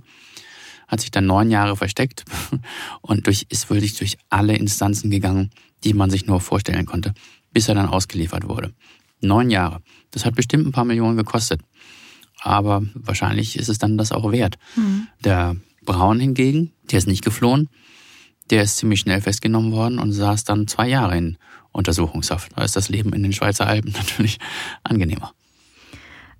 hat 0.88 1.00
sich 1.00 1.10
dann 1.10 1.26
neun 1.26 1.50
Jahre 1.50 1.76
versteckt 1.76 2.24
und 3.00 3.26
durch, 3.26 3.46
ist 3.48 3.70
wirklich 3.70 3.96
durch 3.96 4.18
alle 4.28 4.56
Instanzen 4.56 5.10
gegangen, 5.10 5.50
die 5.84 5.94
man 5.94 6.10
sich 6.10 6.26
nur 6.26 6.40
vorstellen 6.40 6.86
konnte, 6.86 7.14
bis 7.52 7.68
er 7.68 7.76
dann 7.76 7.88
ausgeliefert 7.88 8.48
wurde. 8.48 8.72
Neun 9.20 9.50
Jahre. 9.50 9.80
Das 10.10 10.24
hat 10.24 10.34
bestimmt 10.34 10.66
ein 10.66 10.72
paar 10.72 10.84
Millionen 10.84 11.16
gekostet. 11.16 11.60
Aber 12.44 12.82
wahrscheinlich 12.94 13.58
ist 13.58 13.70
es 13.70 13.78
dann 13.78 13.96
das 13.96 14.12
auch 14.12 14.30
wert. 14.30 14.58
Mhm. 14.76 15.08
Der 15.24 15.56
Braun 15.82 16.20
hingegen, 16.20 16.72
der 16.90 16.98
ist 16.98 17.06
nicht 17.06 17.24
geflohen. 17.24 17.70
Der 18.50 18.62
ist 18.62 18.76
ziemlich 18.76 19.00
schnell 19.00 19.22
festgenommen 19.22 19.72
worden 19.72 19.98
und 19.98 20.12
saß 20.12 20.44
dann 20.44 20.68
zwei 20.68 20.86
Jahre 20.86 21.16
in 21.16 21.38
Untersuchungshaft. 21.72 22.52
Da 22.54 22.62
ist 22.62 22.76
das 22.76 22.90
Leben 22.90 23.14
in 23.14 23.22
den 23.22 23.32
Schweizer 23.32 23.66
Alpen 23.66 23.92
natürlich 23.96 24.38
angenehmer. 24.82 25.32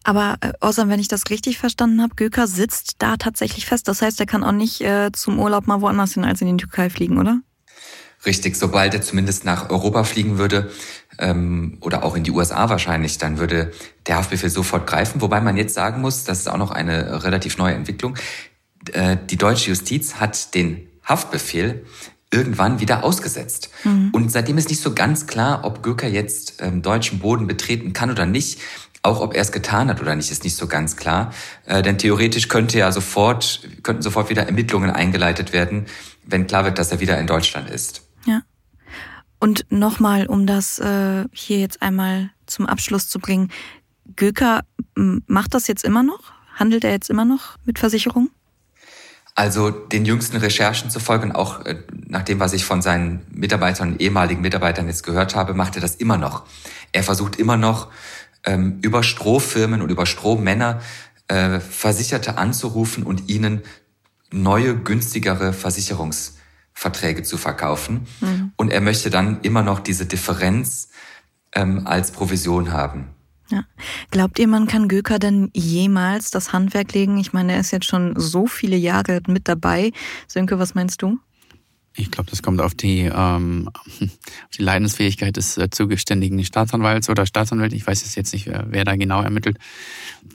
Aber 0.04 0.36
äh, 0.42 0.52
außer 0.60 0.90
wenn 0.90 1.00
ich 1.00 1.08
das 1.08 1.30
richtig 1.30 1.56
verstanden 1.56 2.02
habe, 2.02 2.14
Göker 2.16 2.46
sitzt 2.46 2.96
da 2.98 3.16
tatsächlich 3.16 3.64
fest. 3.64 3.88
Das 3.88 4.02
heißt, 4.02 4.20
er 4.20 4.26
kann 4.26 4.44
auch 4.44 4.52
nicht 4.52 4.82
äh, 4.82 5.10
zum 5.12 5.38
Urlaub 5.38 5.66
mal 5.66 5.80
woanders 5.80 6.12
hin 6.12 6.24
als 6.24 6.42
in 6.42 6.48
die 6.48 6.62
Türkei 6.62 6.90
fliegen, 6.90 7.16
oder? 7.16 7.40
Richtig, 8.26 8.56
sobald 8.56 8.94
er 8.94 9.02
zumindest 9.02 9.44
nach 9.44 9.70
Europa 9.70 10.04
fliegen 10.04 10.38
würde 10.38 10.70
ähm, 11.18 11.78
oder 11.80 12.04
auch 12.04 12.16
in 12.16 12.24
die 12.24 12.30
USA 12.30 12.68
wahrscheinlich, 12.68 13.18
dann 13.18 13.38
würde 13.38 13.72
der 14.06 14.16
Haftbefehl 14.16 14.50
sofort 14.50 14.86
greifen. 14.86 15.20
Wobei 15.20 15.40
man 15.40 15.56
jetzt 15.56 15.74
sagen 15.74 16.00
muss, 16.00 16.24
das 16.24 16.40
ist 16.40 16.48
auch 16.48 16.56
noch 16.56 16.70
eine 16.70 17.24
relativ 17.24 17.58
neue 17.58 17.74
Entwicklung. 17.74 18.16
Äh, 18.92 19.16
die 19.28 19.36
deutsche 19.36 19.70
Justiz 19.70 20.16
hat 20.16 20.54
den 20.54 20.88
Haftbefehl 21.04 21.84
irgendwann 22.32 22.80
wieder 22.80 23.04
ausgesetzt. 23.04 23.70
Mhm. 23.84 24.10
Und 24.12 24.32
seitdem 24.32 24.58
ist 24.58 24.68
nicht 24.68 24.80
so 24.80 24.94
ganz 24.94 25.26
klar, 25.26 25.60
ob 25.64 25.82
Göker 25.82 26.08
jetzt 26.08 26.60
ähm, 26.60 26.82
deutschen 26.82 27.20
Boden 27.20 27.46
betreten 27.46 27.92
kann 27.92 28.10
oder 28.10 28.26
nicht. 28.26 28.58
Auch 29.02 29.20
ob 29.20 29.34
er 29.34 29.42
es 29.42 29.52
getan 29.52 29.88
hat 29.88 30.00
oder 30.00 30.16
nicht, 30.16 30.30
ist 30.30 30.44
nicht 30.44 30.56
so 30.56 30.66
ganz 30.66 30.96
klar. 30.96 31.32
Äh, 31.66 31.82
denn 31.82 31.98
theoretisch 31.98 32.48
könnte 32.48 32.78
ja 32.78 32.90
sofort, 32.90 33.60
könnten 33.82 34.02
sofort 34.02 34.30
wieder 34.30 34.44
Ermittlungen 34.46 34.90
eingeleitet 34.90 35.52
werden, 35.52 35.86
wenn 36.24 36.46
klar 36.46 36.64
wird, 36.64 36.78
dass 36.78 36.90
er 36.90 37.00
wieder 37.00 37.18
in 37.18 37.26
Deutschland 37.26 37.68
ist. 37.68 38.02
Ja. 38.26 38.42
Und 39.40 39.66
nochmal, 39.70 40.26
um 40.26 40.46
das 40.46 40.78
äh, 40.78 41.24
hier 41.32 41.58
jetzt 41.58 41.82
einmal 41.82 42.30
zum 42.46 42.66
Abschluss 42.66 43.08
zu 43.08 43.18
bringen. 43.18 43.50
Göker 44.16 44.62
macht 44.94 45.54
das 45.54 45.66
jetzt 45.66 45.84
immer 45.84 46.02
noch? 46.02 46.32
Handelt 46.54 46.84
er 46.84 46.92
jetzt 46.92 47.10
immer 47.10 47.24
noch 47.24 47.56
mit 47.64 47.78
Versicherungen? 47.78 48.30
Also 49.34 49.70
den 49.70 50.04
jüngsten 50.04 50.36
Recherchen 50.36 50.90
zu 50.90 51.00
folgen, 51.00 51.32
auch 51.32 51.64
äh, 51.66 51.82
nach 52.06 52.22
dem, 52.22 52.38
was 52.38 52.52
ich 52.52 52.64
von 52.64 52.82
seinen 52.82 53.26
Mitarbeitern, 53.30 53.98
ehemaligen 53.98 54.40
Mitarbeitern 54.40 54.86
jetzt 54.86 55.02
gehört 55.02 55.34
habe, 55.34 55.54
macht 55.54 55.74
er 55.74 55.82
das 55.82 55.96
immer 55.96 56.16
noch. 56.16 56.44
Er 56.92 57.02
versucht 57.02 57.36
immer 57.36 57.56
noch 57.56 57.90
ähm, 58.44 58.78
über 58.82 59.02
Strohfirmen 59.02 59.82
und 59.82 59.90
über 59.90 60.06
Strohmänner 60.06 60.80
äh, 61.26 61.58
Versicherte 61.58 62.38
anzurufen 62.38 63.02
und 63.02 63.28
ihnen 63.28 63.62
neue, 64.30 64.76
günstigere 64.76 65.52
Versicherungsverträge 66.74 67.22
zu 67.22 67.36
verkaufen. 67.36 68.06
Mhm. 68.20 68.52
Und 68.56 68.70
er 68.70 68.80
möchte 68.80 69.10
dann 69.10 69.40
immer 69.42 69.62
noch 69.62 69.80
diese 69.80 70.06
Differenz 70.06 70.88
ähm, 71.54 71.86
als 71.86 72.10
Provision 72.10 72.72
haben. 72.72 73.08
Ja. 73.50 73.64
Glaubt 74.10 74.38
ihr, 74.38 74.48
man 74.48 74.66
kann 74.66 74.88
Göker 74.88 75.18
denn 75.18 75.50
jemals 75.54 76.30
das 76.30 76.52
Handwerk 76.52 76.92
legen? 76.92 77.18
Ich 77.18 77.32
meine, 77.32 77.52
er 77.52 77.60
ist 77.60 77.72
jetzt 77.72 77.86
schon 77.86 78.14
so 78.16 78.46
viele 78.46 78.76
Jahre 78.76 79.20
mit 79.26 79.48
dabei. 79.48 79.92
Sönke, 80.26 80.58
was 80.58 80.74
meinst 80.74 81.02
du? 81.02 81.18
Ich 81.96 82.10
glaube, 82.10 82.28
das 82.28 82.42
kommt 82.42 82.60
auf 82.60 82.74
die, 82.74 83.10
ähm, 83.14 83.70
auf 84.00 84.56
die 84.56 84.62
Leidensfähigkeit 84.62 85.36
des 85.36 85.56
äh, 85.56 85.70
zugeständigen 85.70 86.42
Staatsanwalts 86.44 87.08
oder 87.08 87.24
Staatsanwältin. 87.24 87.78
Ich 87.78 87.86
weiß 87.86 88.14
jetzt 88.16 88.32
nicht, 88.32 88.46
wer, 88.46 88.66
wer 88.68 88.84
da 88.84 88.96
genau 88.96 89.22
ermittelt. 89.22 89.58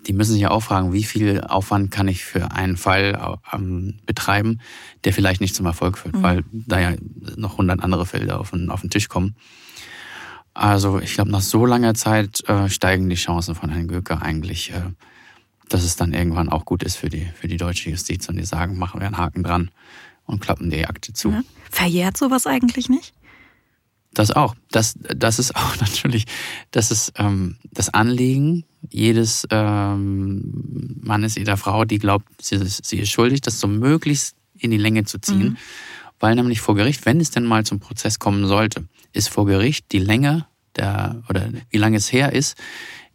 Die 0.08 0.14
müssen 0.14 0.34
sich 0.34 0.42
ja 0.42 0.52
auch 0.52 0.64
fragen, 0.64 0.94
wie 0.94 1.04
viel 1.04 1.42
Aufwand 1.42 1.92
kann 1.92 2.08
ich 2.08 2.24
für 2.24 2.52
einen 2.52 2.78
Fall 2.78 3.38
ähm, 3.52 3.96
betreiben, 4.06 4.62
der 5.04 5.12
vielleicht 5.14 5.42
nicht 5.42 5.54
zum 5.54 5.66
Erfolg 5.66 5.98
führt, 5.98 6.16
mhm. 6.16 6.24
weil 6.24 6.44
da 6.52 6.80
ja 6.80 6.94
noch 7.36 7.58
hundert 7.58 7.84
andere 7.84 8.06
Felder 8.06 8.40
auf 8.40 8.52
den, 8.52 8.70
auf 8.70 8.82
den 8.82 8.90
Tisch 8.90 9.10
kommen. 9.10 9.36
Also 10.54 11.00
ich 11.00 11.14
glaube, 11.14 11.32
nach 11.32 11.42
so 11.42 11.66
langer 11.66 11.94
Zeit 11.94 12.42
äh, 12.48 12.70
steigen 12.70 13.10
die 13.10 13.16
Chancen 13.16 13.56
von 13.56 13.70
Herrn 13.70 13.88
Göker 13.88 14.22
eigentlich, 14.22 14.72
äh, 14.72 14.82
dass 15.68 15.84
es 15.84 15.98
dann 15.98 16.14
irgendwann 16.14 16.50
auch 16.50 16.64
gut 16.64 16.84
ist 16.84 16.96
für 16.96 17.10
die, 17.10 17.28
für 17.36 17.48
die 17.50 17.58
deutsche 17.58 17.90
Justiz 17.90 18.30
und 18.30 18.38
die 18.38 18.46
sagen, 18.46 18.78
machen 18.78 19.02
wir 19.02 19.08
einen 19.08 19.18
Haken 19.18 19.44
dran 19.44 19.72
und 20.30 20.40
klappen 20.40 20.70
die 20.70 20.86
Akte 20.86 21.14
zu. 21.14 21.32
Ja. 21.32 21.42
Verjährt 21.70 22.18
sowas 22.18 22.48
eigentlich 22.48 22.90
nicht? 22.90 23.14
Das 24.14 24.32
auch. 24.32 24.56
Das, 24.72 24.96
das 24.98 25.40
ist 25.40 25.56
auch 25.56 25.76
natürlich, 25.80 26.26
das 26.72 26.92
ist 26.92 27.14
ähm, 27.18 27.58
das 27.72 27.94
Anliegen 27.94 28.66
jedes 28.90 29.46
ähm, 29.52 31.00
Mannes, 31.02 31.36
jeder 31.36 31.58
Frau, 31.58 31.84
die 31.84 32.00
glaubt, 32.00 32.26
sie, 32.42 32.58
sie 32.64 33.00
ist 33.00 33.10
schuldig, 33.10 33.42
das 33.42 33.60
so 33.60 33.68
möglichst 33.68 34.36
in 34.58 34.72
die 34.72 34.78
Länge 34.78 35.04
zu 35.04 35.20
ziehen. 35.20 35.50
Mhm. 35.50 35.58
Weil 36.20 36.36
nämlich 36.36 36.62
vor 36.62 36.76
Gericht, 36.76 37.06
wenn 37.06 37.20
es 37.20 37.32
denn 37.32 37.46
mal 37.46 37.66
zum 37.66 37.80
Prozess 37.80 38.20
kommen 38.20 38.46
sollte, 38.48 38.86
ist 39.14 39.30
vor 39.30 39.46
Gericht 39.46 39.92
die 39.92 40.00
Länge 40.00 40.46
der, 40.76 41.22
oder 41.30 41.50
wie 41.70 41.78
lange 41.78 41.98
es 41.98 42.12
her 42.12 42.34
ist, 42.34 42.58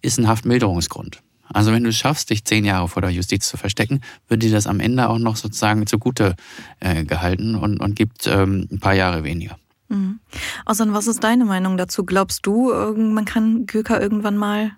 ist 0.00 0.18
ein 0.18 0.28
Haftmilderungsgrund. 0.28 1.22
Also 1.54 1.72
wenn 1.72 1.84
du 1.84 1.90
es 1.90 1.96
schaffst, 1.96 2.30
dich 2.30 2.44
zehn 2.44 2.64
Jahre 2.64 2.88
vor 2.88 3.00
der 3.00 3.10
Justiz 3.10 3.48
zu 3.48 3.56
verstecken, 3.56 4.02
wird 4.28 4.42
dir 4.42 4.52
das 4.52 4.66
am 4.66 4.80
Ende 4.80 5.08
auch 5.08 5.18
noch 5.18 5.36
sozusagen 5.36 5.86
zugute 5.86 6.34
äh, 6.80 7.04
gehalten 7.04 7.54
und, 7.54 7.80
und 7.80 7.96
gibt 7.96 8.26
ähm, 8.26 8.68
ein 8.70 8.80
paar 8.80 8.94
Jahre 8.94 9.24
weniger. 9.24 9.56
Mhm. 9.88 10.20
Außer 10.64 10.92
was 10.92 11.06
ist 11.06 11.24
deine 11.24 11.44
Meinung 11.44 11.76
dazu? 11.76 12.04
Glaubst 12.04 12.44
du, 12.46 12.72
man 12.96 13.24
kann 13.24 13.66
Göker 13.66 14.00
irgendwann 14.00 14.36
mal 14.36 14.72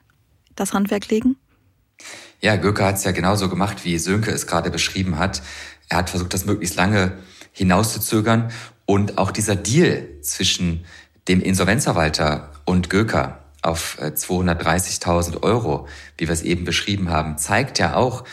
das 0.55 0.73
Handwerk 0.73 1.09
legen? 1.09 1.37
Ja, 2.41 2.57
Göker 2.57 2.87
hat 2.87 2.97
es 2.97 3.05
ja 3.05 3.13
genauso 3.13 3.49
gemacht, 3.49 3.85
wie 3.85 3.99
Sönke 3.99 4.31
es 4.31 4.47
gerade 4.47 4.71
beschrieben 4.71 5.19
hat. 5.19 5.43
Er 5.89 5.99
hat 5.99 6.11
versucht, 6.11 6.35
das 6.35 6.45
möglichst 6.45 6.77
lange 6.77 7.19
hinauszuzögern. 7.53 8.51
Und 8.85 9.19
auch 9.19 9.31
dieser 9.31 9.57
Deal 9.57 10.07
zwischen 10.21 10.85
dem 11.29 11.41
Insolvenzverwalter 11.41 12.53
und 12.65 12.91
Göker 12.91 13.46
auf 13.67 13.99
230.000 14.01 15.35
äh, 15.35 15.39
Euro, 15.43 15.89
wie 16.19 16.29
wir 16.29 16.33
es 16.33 16.43
eben 16.43 16.65
beschrieben 16.65 17.11
haben, 17.11 17.39
zeigt 17.39 17.79
ja 17.79 17.95
auch, 17.97 18.25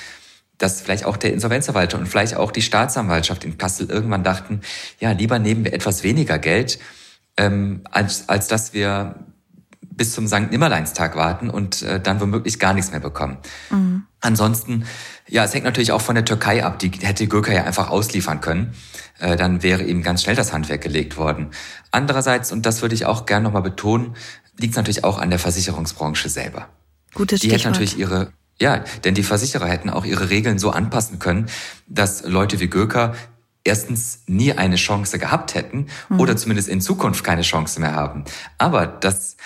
dass 0.57 0.81
vielleicht 0.81 1.05
auch 1.05 1.17
der 1.17 1.33
Insolvenzverwalter 1.33 1.97
und 1.97 2.07
vielleicht 2.07 2.35
auch 2.35 2.51
die 2.51 2.61
Staatsanwaltschaft 2.61 3.43
in 3.43 3.57
Kassel 3.57 3.89
irgendwann 3.89 4.23
dachten, 4.23 4.61
ja, 4.99 5.11
lieber 5.11 5.39
nehmen 5.39 5.65
wir 5.65 5.73
etwas 5.73 6.03
weniger 6.03 6.39
Geld, 6.39 6.79
ähm, 7.37 7.81
als, 7.91 8.29
als 8.29 8.47
dass 8.47 8.73
wir 8.73 9.15
bis 9.81 10.13
zum 10.13 10.27
St. 10.27 10.51
Nimmerleinstag 10.51 11.15
warten 11.15 11.49
und 11.49 11.81
äh, 11.83 11.99
dann 11.99 12.19
womöglich 12.19 12.59
gar 12.59 12.73
nichts 12.73 12.91
mehr 12.91 12.99
bekommen. 12.99 13.37
Mhm. 13.69 14.03
Ansonsten, 14.21 14.85
ja, 15.27 15.43
es 15.43 15.53
hängt 15.53 15.65
natürlich 15.65 15.91
auch 15.91 16.01
von 16.01 16.15
der 16.15 16.25
Türkei 16.25 16.63
ab. 16.63 16.79
Die 16.79 16.91
hätte 17.01 17.27
Gürka 17.27 17.51
ja 17.51 17.63
einfach 17.63 17.89
ausliefern 17.89 18.41
können. 18.41 18.73
Äh, 19.19 19.35
dann 19.35 19.61
wäre 19.63 19.83
eben 19.83 20.01
ganz 20.01 20.23
schnell 20.23 20.35
das 20.35 20.53
Handwerk 20.53 20.81
gelegt 20.81 21.17
worden. 21.17 21.51
Andererseits, 21.91 22.51
und 22.51 22.65
das 22.65 22.81
würde 22.81 22.95
ich 22.95 23.05
auch 23.05 23.25
gerne 23.25 23.43
nochmal 23.43 23.61
betonen, 23.61 24.15
liegt 24.57 24.73
es 24.73 24.77
natürlich 24.77 25.03
auch 25.03 25.17
an 25.17 25.29
der 25.29 25.39
Versicherungsbranche 25.39 26.29
selber. 26.29 26.69
Gutes 27.13 27.41
Die 27.41 27.51
hätte 27.51 27.69
natürlich 27.69 27.97
ihre, 27.97 28.33
ja, 28.59 28.83
denn 29.03 29.13
die 29.13 29.23
Versicherer 29.23 29.67
hätten 29.67 29.89
auch 29.89 30.05
ihre 30.05 30.29
Regeln 30.29 30.59
so 30.59 30.71
anpassen 30.71 31.19
können, 31.19 31.47
dass 31.87 32.23
Leute 32.23 32.59
wie 32.59 32.67
Göker 32.67 33.15
erstens 33.63 34.23
nie 34.27 34.53
eine 34.53 34.75
Chance 34.75 35.19
gehabt 35.19 35.55
hätten 35.55 35.87
mhm. 36.09 36.19
oder 36.19 36.35
zumindest 36.35 36.67
in 36.67 36.81
Zukunft 36.81 37.23
keine 37.23 37.43
Chance 37.43 37.79
mehr 37.79 37.93
haben. 37.93 38.25
Aber 38.57 38.87
das 38.87 39.37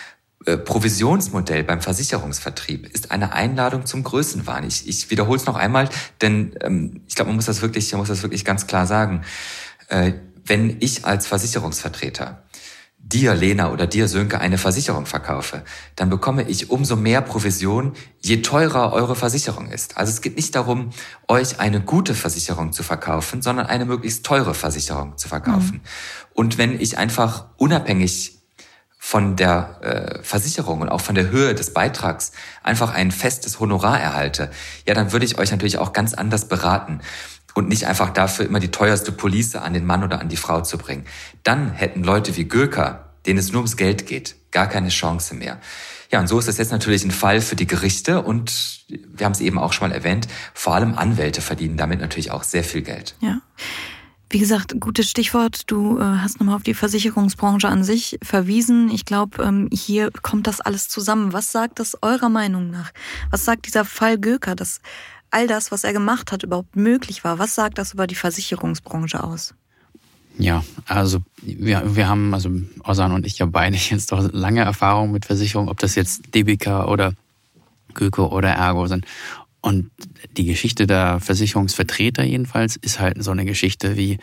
äh, 0.45 0.57
Provisionsmodell 0.57 1.63
beim 1.63 1.81
Versicherungsvertrieb 1.81 2.87
ist 2.93 3.11
eine 3.11 3.33
Einladung 3.33 3.85
zum 3.85 4.03
Größenwahn. 4.03 4.63
Ich, 4.63 4.87
ich 4.87 5.09
wiederhole 5.09 5.37
es 5.37 5.45
noch 5.45 5.55
einmal, 5.55 5.89
denn 6.21 6.55
ähm, 6.61 7.01
ich 7.07 7.15
glaube, 7.15 7.29
man 7.29 7.35
muss 7.35 7.45
das 7.45 7.61
wirklich, 7.61 7.91
man 7.91 7.99
muss 7.99 8.07
das 8.07 8.23
wirklich 8.23 8.45
ganz 8.45 8.65
klar 8.65 8.87
sagen. 8.87 9.23
Äh, 9.89 10.13
wenn 10.45 10.77
ich 10.79 11.05
als 11.05 11.27
Versicherungsvertreter 11.27 12.43
dir, 13.07 13.35
Lena 13.35 13.71
oder 13.71 13.87
dir, 13.87 14.07
Sönke, 14.07 14.39
eine 14.39 14.57
Versicherung 14.57 15.05
verkaufe, 15.05 15.63
dann 15.95 16.09
bekomme 16.09 16.43
ich 16.43 16.69
umso 16.69 16.95
mehr 16.95 17.21
Provision, 17.21 17.93
je 18.19 18.41
teurer 18.41 18.91
eure 18.91 19.15
Versicherung 19.15 19.69
ist. 19.69 19.97
Also 19.97 20.11
es 20.11 20.21
geht 20.21 20.35
nicht 20.35 20.55
darum, 20.55 20.89
euch 21.27 21.59
eine 21.59 21.79
gute 21.81 22.15
Versicherung 22.15 22.73
zu 22.73 22.83
verkaufen, 22.83 23.41
sondern 23.41 23.67
eine 23.67 23.85
möglichst 23.85 24.25
teure 24.25 24.53
Versicherung 24.53 25.17
zu 25.17 25.29
verkaufen. 25.29 25.75
Mhm. 25.75 25.81
Und 26.33 26.57
wenn 26.57 26.79
ich 26.79 26.97
einfach 26.97 27.45
unabhängig 27.57 28.37
von 28.99 29.37
der 29.37 29.79
äh, 29.81 30.23
Versicherung 30.23 30.81
und 30.81 30.89
auch 30.89 30.99
von 30.99 31.15
der 31.15 31.29
Höhe 31.29 31.55
des 31.55 31.73
Beitrags 31.73 32.33
einfach 32.61 32.93
ein 32.93 33.11
festes 33.11 33.59
Honorar 33.61 34.01
erhalte, 34.01 34.51
ja, 34.85 34.93
dann 34.93 35.13
würde 35.13 35.25
ich 35.25 35.37
euch 35.37 35.51
natürlich 35.51 35.77
auch 35.77 35.93
ganz 35.93 36.13
anders 36.13 36.49
beraten 36.49 36.99
und 37.57 37.69
nicht 37.69 37.87
einfach 37.87 38.11
dafür 38.11 38.45
immer 38.45 38.59
die 38.59 38.69
teuerste 38.69 39.11
Police 39.11 39.55
an 39.55 39.73
den 39.73 39.83
Mann 39.83 40.03
oder 40.03 40.21
an 40.21 40.29
die 40.29 40.37
Frau 40.37 40.61
zu 40.61 40.77
bringen. 40.77 41.05
Dann 41.41 41.71
hätten 41.71 42.03
Leute 42.03 42.37
wie 42.37 42.47
Göker, 42.47 43.09
denen 43.25 43.39
es 43.39 43.51
nur 43.51 43.61
ums 43.61 43.77
Geld 43.77 44.05
geht, 44.05 44.35
gar 44.51 44.67
keine 44.67 44.89
Chance 44.89 45.33
mehr. 45.33 45.59
Ja, 46.11 46.19
und 46.19 46.27
so 46.27 46.37
ist 46.37 46.47
es 46.47 46.59
jetzt 46.59 46.71
natürlich 46.71 47.03
ein 47.03 47.09
Fall 47.09 47.41
für 47.41 47.55
die 47.55 47.65
Gerichte 47.65 48.21
und 48.21 48.85
wir 48.87 49.25
haben 49.25 49.33
es 49.33 49.41
eben 49.41 49.57
auch 49.57 49.73
schon 49.73 49.89
mal 49.89 49.95
erwähnt, 49.95 50.27
vor 50.53 50.75
allem 50.75 50.93
Anwälte 50.93 51.41
verdienen 51.41 51.77
damit 51.77 51.99
natürlich 51.99 52.29
auch 52.29 52.43
sehr 52.43 52.63
viel 52.63 52.83
Geld. 52.83 53.15
Ja. 53.21 53.41
Wie 54.29 54.39
gesagt, 54.39 54.79
gutes 54.79 55.09
Stichwort. 55.09 55.61
Du 55.65 55.99
äh, 55.99 56.03
hast 56.03 56.39
nochmal 56.39 56.57
auf 56.57 56.63
die 56.63 56.73
Versicherungsbranche 56.75 57.69
an 57.69 57.83
sich 57.83 58.19
verwiesen. 58.21 58.91
Ich 58.91 59.05
glaube, 59.05 59.41
ähm, 59.41 59.69
hier 59.71 60.11
kommt 60.21 60.45
das 60.45 60.61
alles 60.61 60.89
zusammen. 60.89 61.33
Was 61.33 61.51
sagt 61.51 61.79
das 61.79 61.97
eurer 62.03 62.29
Meinung 62.29 62.69
nach? 62.69 62.91
Was 63.31 63.45
sagt 63.45 63.65
dieser 63.65 63.85
Fall 63.85 64.19
Göker? 64.19 64.53
Das 64.55 64.81
all 65.31 65.47
das, 65.47 65.71
was 65.71 65.83
er 65.83 65.93
gemacht 65.93 66.31
hat, 66.31 66.43
überhaupt 66.43 66.75
möglich 66.75 67.23
war. 67.23 67.39
Was 67.39 67.55
sagt 67.55 67.77
das 67.77 67.93
über 67.93 68.07
die 68.07 68.15
Versicherungsbranche 68.15 69.23
aus? 69.23 69.53
Ja, 70.39 70.63
also 70.85 71.19
wir, 71.41 71.95
wir 71.95 72.07
haben, 72.07 72.33
also 72.33 72.51
Osan 72.83 73.11
und 73.11 73.25
ich 73.25 73.39
ja 73.39 73.47
beide 73.47 73.75
jetzt 73.75 74.11
doch 74.11 74.31
lange 74.31 74.61
Erfahrung 74.61 75.11
mit 75.11 75.25
Versicherungen, 75.25 75.69
ob 75.69 75.79
das 75.79 75.95
jetzt 75.95 76.33
DBK 76.35 76.87
oder 76.87 77.13
Göke 77.93 78.29
oder 78.29 78.49
Ergo 78.49 78.87
sind. 78.87 79.05
Und 79.61 79.89
die 80.37 80.45
Geschichte 80.45 80.85
der 80.85 81.19
Versicherungsvertreter 81.19 82.23
jedenfalls 82.23 82.75
ist 82.75 82.99
halt 82.99 83.21
so 83.23 83.31
eine 83.31 83.45
Geschichte 83.45 83.97
wie, 83.97 84.19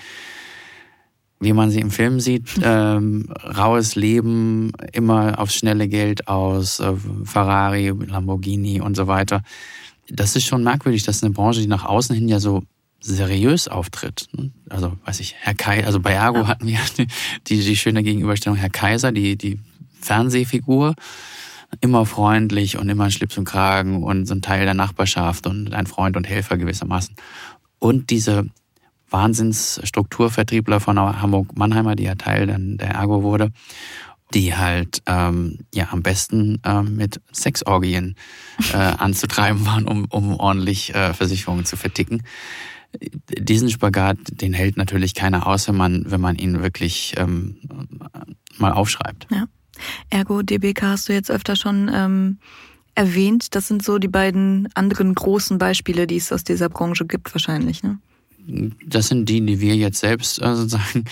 wie 1.41 1.53
man 1.53 1.71
sie 1.71 1.81
im 1.81 1.91
Film 1.91 2.21
sieht, 2.21 2.49
ähm, 2.63 3.33
raues 3.43 3.97
Leben, 3.97 4.73
immer 4.93 5.39
aufs 5.41 5.57
schnelle 5.57 5.89
Geld 5.89 6.29
aus, 6.29 6.79
äh, 6.79 6.93
Ferrari, 7.25 7.89
Lamborghini 7.89 8.81
und 8.81 8.97
so 8.97 9.09
weiter. 9.09 9.43
Das 10.09 10.37
ist 10.37 10.45
schon 10.45 10.63
merkwürdig, 10.63 11.03
dass 11.05 11.23
eine 11.23 11.33
Branche, 11.33 11.61
die 11.61 11.67
nach 11.67 11.85
außen 11.85 12.15
hin 12.15 12.29
ja 12.29 12.41
so 12.41 12.63
seriös 13.01 13.69
auftritt. 13.69 14.29
Also, 14.69 14.97
weiß 15.05 15.21
ich, 15.21 15.35
Herr 15.39 15.55
Kaiser, 15.55 15.87
also 15.87 16.01
bei 16.01 16.13
Ergo 16.13 16.47
hatten 16.47 16.67
wir 16.67 16.79
die, 16.99 17.07
die, 17.47 17.65
die 17.65 17.77
schöne 17.77 18.03
Gegenüberstellung 18.03 18.57
Herr 18.57 18.71
Kaiser, 18.71 19.13
die, 19.13 19.37
die 19.37 19.61
Fernsehfigur, 20.01 20.95
immer 21.81 22.07
freundlich 22.07 22.79
und 22.79 22.89
immer 22.89 23.11
Schlips 23.11 23.37
und 23.37 23.45
Kragen 23.45 24.03
und 24.03 24.27
so 24.27 24.35
ein 24.35 24.43
Teil 24.43 24.65
der 24.65 24.75
Nachbarschaft 24.75 25.47
und 25.47 25.75
ein 25.75 25.87
Freund 25.87 26.17
und 26.17 26.29
Helfer 26.29 26.57
gewissermaßen. 26.57 27.17
Und 27.79 28.11
diese 28.11 28.47
Wahnsinnsstrukturvertriebler 29.11 30.81
von 30.81 30.99
Hamburg-Mannheimer, 30.99 31.97
die 31.97 32.05
ja 32.05 32.15
Teil 32.15 32.47
der 32.47 32.91
Ergo 32.91 33.23
wurde, 33.23 33.51
die 34.35 34.55
halt 34.55 35.03
ähm, 35.07 35.61
ja 35.73 35.89
am 35.91 36.03
besten 36.03 36.61
ähm, 36.65 36.97
mit 36.97 37.21
Sexorgien 37.33 38.17
äh, 38.73 38.77
anzutreiben 38.99 39.65
waren, 39.67 39.87
um, 39.87 40.07
um 40.07 40.39
ordentlich 40.39 40.95
äh, 40.95 41.15
Versicherungen 41.15 41.65
zu 41.65 41.77
verticken 41.77 42.23
diesen 43.39 43.71
Spagat, 43.71 44.19
den 44.31 44.53
hält 44.53 44.77
natürlich 44.77 45.15
keiner 45.15 45.47
aus, 45.47 45.69
wenn 45.69 45.77
man, 45.77 46.11
wenn 46.11 46.21
man 46.21 46.37
ihn 46.37 46.63
wirklich 46.63 47.15
ähm, 47.17 47.57
mal 48.59 48.73
aufschreibt. 48.73 49.27
Ja. 49.31 49.47
Ergo, 50.11 50.43
DBK 50.43 50.83
hast 50.83 51.09
du 51.09 51.13
jetzt 51.13 51.31
öfter 51.31 51.57
schon 51.57 51.91
ähm, 51.93 52.39
erwähnt. 52.95 53.55
Das 53.55 53.67
sind 53.69 53.83
so 53.83 53.99
die 53.99 54.09
beiden 54.09 54.69
anderen 54.75 55.15
großen 55.15 55.59
Beispiele, 55.59 56.07
die 56.07 56.17
es 56.17 56.33
aus 56.33 56.45
dieser 56.45 56.69
Branche 56.69 57.07
gibt, 57.07 57.35
wahrscheinlich, 57.35 57.83
ne? 57.83 57.99
Das 58.87 59.09
sind 59.09 59.29
die, 59.29 59.45
die 59.45 59.61
wir 59.61 59.75
jetzt 59.77 60.01
selbst 60.01 60.41
äh, 60.41 60.55
sozusagen, 60.55 61.05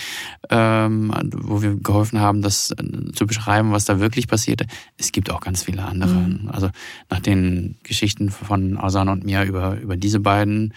ähm, 0.49 1.13
wo 1.31 1.61
wir 1.61 1.75
geholfen 1.75 2.19
haben, 2.19 2.41
das 2.41 2.71
äh, 2.71 3.11
zu 3.13 3.25
beschreiben, 3.25 3.71
was 3.71 3.85
da 3.85 3.99
wirklich 3.99 4.27
passierte. 4.27 4.65
Es 4.97 5.11
gibt 5.11 5.31
auch 5.31 5.41
ganz 5.41 5.63
viele 5.63 5.83
andere. 5.83 6.13
Mhm. 6.13 6.49
Also 6.51 6.69
nach 7.09 7.19
den 7.19 7.75
Geschichten 7.83 8.29
von 8.29 8.77
Ausan 8.77 9.09
und 9.09 9.25
mir 9.25 9.43
über, 9.43 9.79
über 9.79 9.97
diese 9.97 10.19
beiden 10.19 10.73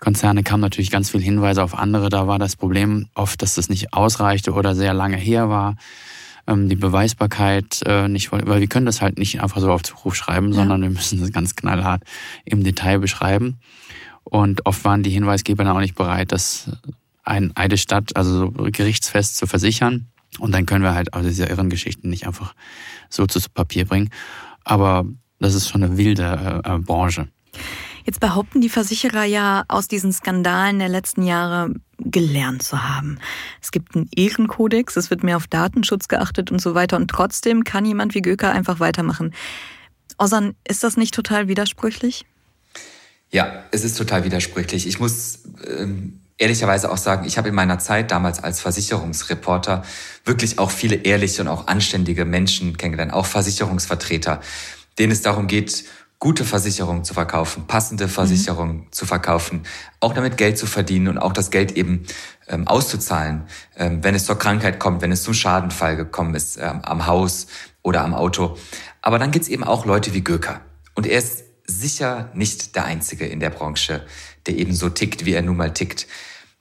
Konzerne 0.00 0.42
kamen 0.42 0.62
natürlich 0.62 0.90
ganz 0.90 1.10
viele 1.10 1.22
Hinweise 1.22 1.62
auf 1.62 1.78
andere. 1.78 2.08
Da 2.08 2.26
war 2.26 2.38
das 2.38 2.56
Problem 2.56 3.06
oft, 3.14 3.40
dass 3.42 3.54
das 3.54 3.68
nicht 3.68 3.92
ausreichte 3.92 4.52
oder 4.52 4.74
sehr 4.74 4.94
lange 4.94 5.16
her 5.16 5.48
war. 5.48 5.76
Ähm, 6.46 6.68
die 6.68 6.76
Beweisbarkeit 6.76 7.82
äh, 7.86 8.08
nicht, 8.08 8.32
weil 8.32 8.60
wir 8.60 8.66
können 8.66 8.86
das 8.86 9.02
halt 9.02 9.18
nicht 9.18 9.42
einfach 9.42 9.60
so 9.60 9.70
auf 9.70 9.82
Zuruf 9.82 10.14
schreiben, 10.14 10.48
ja. 10.48 10.54
sondern 10.54 10.82
wir 10.82 10.90
müssen 10.90 11.20
das 11.20 11.32
ganz 11.32 11.54
knallhart 11.54 12.02
im 12.44 12.64
Detail 12.64 12.98
beschreiben. 12.98 13.58
Und 14.30 14.64
oft 14.66 14.84
waren 14.84 15.02
die 15.02 15.10
Hinweisgeber 15.10 15.64
dann 15.64 15.76
auch 15.76 15.80
nicht 15.80 15.96
bereit, 15.96 16.32
das 16.32 16.70
ein 17.24 17.52
Eidesstadt, 17.56 18.16
also 18.16 18.38
so 18.38 18.52
gerichtsfest 18.70 19.36
zu 19.36 19.46
versichern. 19.46 20.06
Und 20.38 20.52
dann 20.52 20.66
können 20.66 20.84
wir 20.84 20.94
halt 20.94 21.12
auch 21.12 21.22
diese 21.22 21.46
irren 21.46 21.70
Geschichten 21.70 22.08
nicht 22.08 22.26
einfach 22.26 22.54
so 23.08 23.26
zu 23.26 23.40
Papier 23.52 23.84
bringen. 23.84 24.10
Aber 24.64 25.04
das 25.40 25.54
ist 25.54 25.68
schon 25.68 25.82
eine 25.82 25.96
wilde 25.96 26.62
äh, 26.64 26.78
Branche. 26.78 27.28
Jetzt 28.04 28.20
behaupten 28.20 28.60
die 28.60 28.68
Versicherer 28.68 29.24
ja 29.24 29.64
aus 29.68 29.88
diesen 29.88 30.12
Skandalen 30.12 30.78
der 30.78 30.88
letzten 30.88 31.22
Jahre 31.22 31.74
gelernt 31.98 32.62
zu 32.62 32.82
haben. 32.82 33.18
Es 33.60 33.72
gibt 33.72 33.94
einen 33.94 34.08
Ehrenkodex, 34.14 34.96
es 34.96 35.10
wird 35.10 35.22
mehr 35.22 35.36
auf 35.36 35.46
Datenschutz 35.46 36.08
geachtet 36.08 36.50
und 36.50 36.60
so 36.60 36.74
weiter. 36.74 36.96
Und 36.96 37.08
trotzdem 37.08 37.64
kann 37.64 37.84
jemand 37.84 38.14
wie 38.14 38.22
Göker 38.22 38.52
einfach 38.52 38.80
weitermachen. 38.80 39.34
Osan, 40.18 40.54
ist 40.66 40.82
das 40.84 40.96
nicht 40.96 41.14
total 41.14 41.48
widersprüchlich? 41.48 42.24
Ja, 43.30 43.64
es 43.70 43.84
ist 43.84 43.96
total 43.96 44.24
widersprüchlich. 44.24 44.86
Ich 44.86 44.98
muss 44.98 45.40
ähm, 45.66 46.20
ehrlicherweise 46.36 46.90
auch 46.90 46.96
sagen, 46.96 47.26
ich 47.26 47.38
habe 47.38 47.48
in 47.50 47.54
meiner 47.54 47.78
Zeit 47.78 48.10
damals 48.10 48.42
als 48.42 48.60
Versicherungsreporter 48.60 49.84
wirklich 50.24 50.58
auch 50.58 50.70
viele 50.70 50.96
ehrliche 50.96 51.42
und 51.42 51.48
auch 51.48 51.68
anständige 51.68 52.24
Menschen 52.24 52.76
kennengelernt, 52.76 53.12
auch 53.12 53.26
Versicherungsvertreter, 53.26 54.40
denen 54.98 55.12
es 55.12 55.22
darum 55.22 55.46
geht, 55.46 55.84
gute 56.18 56.44
Versicherungen 56.44 57.04
zu 57.04 57.14
verkaufen, 57.14 57.66
passende 57.66 58.06
mhm. 58.06 58.10
Versicherungen 58.10 58.76
mhm. 58.76 58.92
zu 58.92 59.06
verkaufen, 59.06 59.62
auch 60.00 60.12
damit 60.12 60.36
Geld 60.36 60.58
zu 60.58 60.66
verdienen 60.66 61.08
und 61.08 61.18
auch 61.18 61.32
das 61.32 61.50
Geld 61.50 61.72
eben 61.72 62.06
ähm, 62.48 62.66
auszuzahlen, 62.66 63.44
ähm, 63.76 64.02
wenn 64.02 64.14
es 64.14 64.26
zur 64.26 64.38
Krankheit 64.38 64.80
kommt, 64.80 65.02
wenn 65.02 65.12
es 65.12 65.22
zum 65.22 65.34
Schadenfall 65.34 65.96
gekommen 65.96 66.34
ist, 66.34 66.56
ähm, 66.56 66.80
am 66.82 67.06
Haus 67.06 67.46
oder 67.82 68.02
am 68.02 68.14
Auto. 68.14 68.56
Aber 69.02 69.18
dann 69.18 69.30
gibt's 69.30 69.48
eben 69.48 69.64
auch 69.64 69.86
Leute 69.86 70.12
wie 70.14 70.22
Göker. 70.22 70.60
Und 70.94 71.06
er 71.06 71.18
ist 71.18 71.44
sicher 71.70 72.30
nicht 72.34 72.74
der 72.74 72.84
Einzige 72.84 73.26
in 73.26 73.40
der 73.40 73.50
Branche, 73.50 74.04
der 74.46 74.56
eben 74.56 74.74
so 74.74 74.88
tickt, 74.88 75.24
wie 75.24 75.32
er 75.32 75.42
nun 75.42 75.56
mal 75.56 75.72
tickt. 75.72 76.06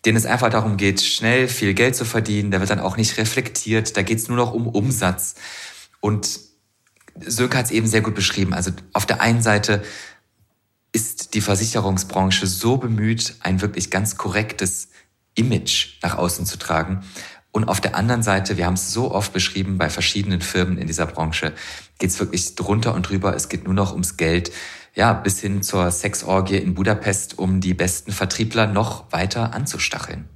Den 0.05 0.15
es 0.15 0.25
einfach 0.25 0.49
darum 0.49 0.77
geht, 0.77 1.01
schnell 1.01 1.47
viel 1.47 1.73
Geld 1.73 1.95
zu 1.95 2.05
verdienen. 2.05 2.51
Da 2.51 2.59
wird 2.59 2.69
dann 2.69 2.79
auch 2.79 2.95
nicht 2.95 3.17
reflektiert. 3.17 3.97
Da 3.97 4.01
geht's 4.01 4.27
nur 4.27 4.37
noch 4.37 4.53
um 4.53 4.67
Umsatz. 4.67 5.35
Und 5.99 6.39
Sönke 7.19 7.57
hat 7.57 7.65
es 7.65 7.71
eben 7.71 7.87
sehr 7.87 8.01
gut 8.01 8.15
beschrieben. 8.15 8.53
Also 8.53 8.71
auf 8.93 9.05
der 9.05 9.21
einen 9.21 9.41
Seite 9.41 9.83
ist 10.91 11.33
die 11.33 11.41
Versicherungsbranche 11.41 12.47
so 12.47 12.77
bemüht, 12.77 13.35
ein 13.41 13.61
wirklich 13.61 13.91
ganz 13.91 14.17
korrektes 14.17 14.89
Image 15.35 15.99
nach 16.01 16.17
außen 16.17 16.45
zu 16.45 16.57
tragen. 16.57 17.03
Und 17.51 17.67
auf 17.67 17.81
der 17.81 17.95
anderen 17.95 18.23
Seite, 18.23 18.57
wir 18.57 18.65
haben 18.65 18.75
es 18.75 18.93
so 18.93 19.11
oft 19.11 19.33
beschrieben 19.33 19.77
bei 19.77 19.89
verschiedenen 19.89 20.41
Firmen 20.41 20.77
in 20.77 20.87
dieser 20.87 21.07
Branche, 21.07 21.53
geht 21.97 22.11
es 22.11 22.19
wirklich 22.19 22.55
drunter 22.55 22.93
und 22.93 23.09
drüber. 23.09 23.35
Es 23.35 23.49
geht 23.49 23.65
nur 23.65 23.73
noch 23.73 23.91
ums 23.91 24.17
Geld. 24.17 24.51
Ja, 24.99 25.13
bis 25.13 25.39
hin 25.39 25.63
zur 25.63 25.91
Sexorgie 25.91 26.57
in 26.57 26.73
Budapest, 26.73 27.39
um 27.39 27.61
die 27.61 27.73
besten 27.73 28.11
Vertriebler 28.11 28.67
noch 28.67 29.09
weiter 29.13 29.53
anzustacheln. 29.53 30.27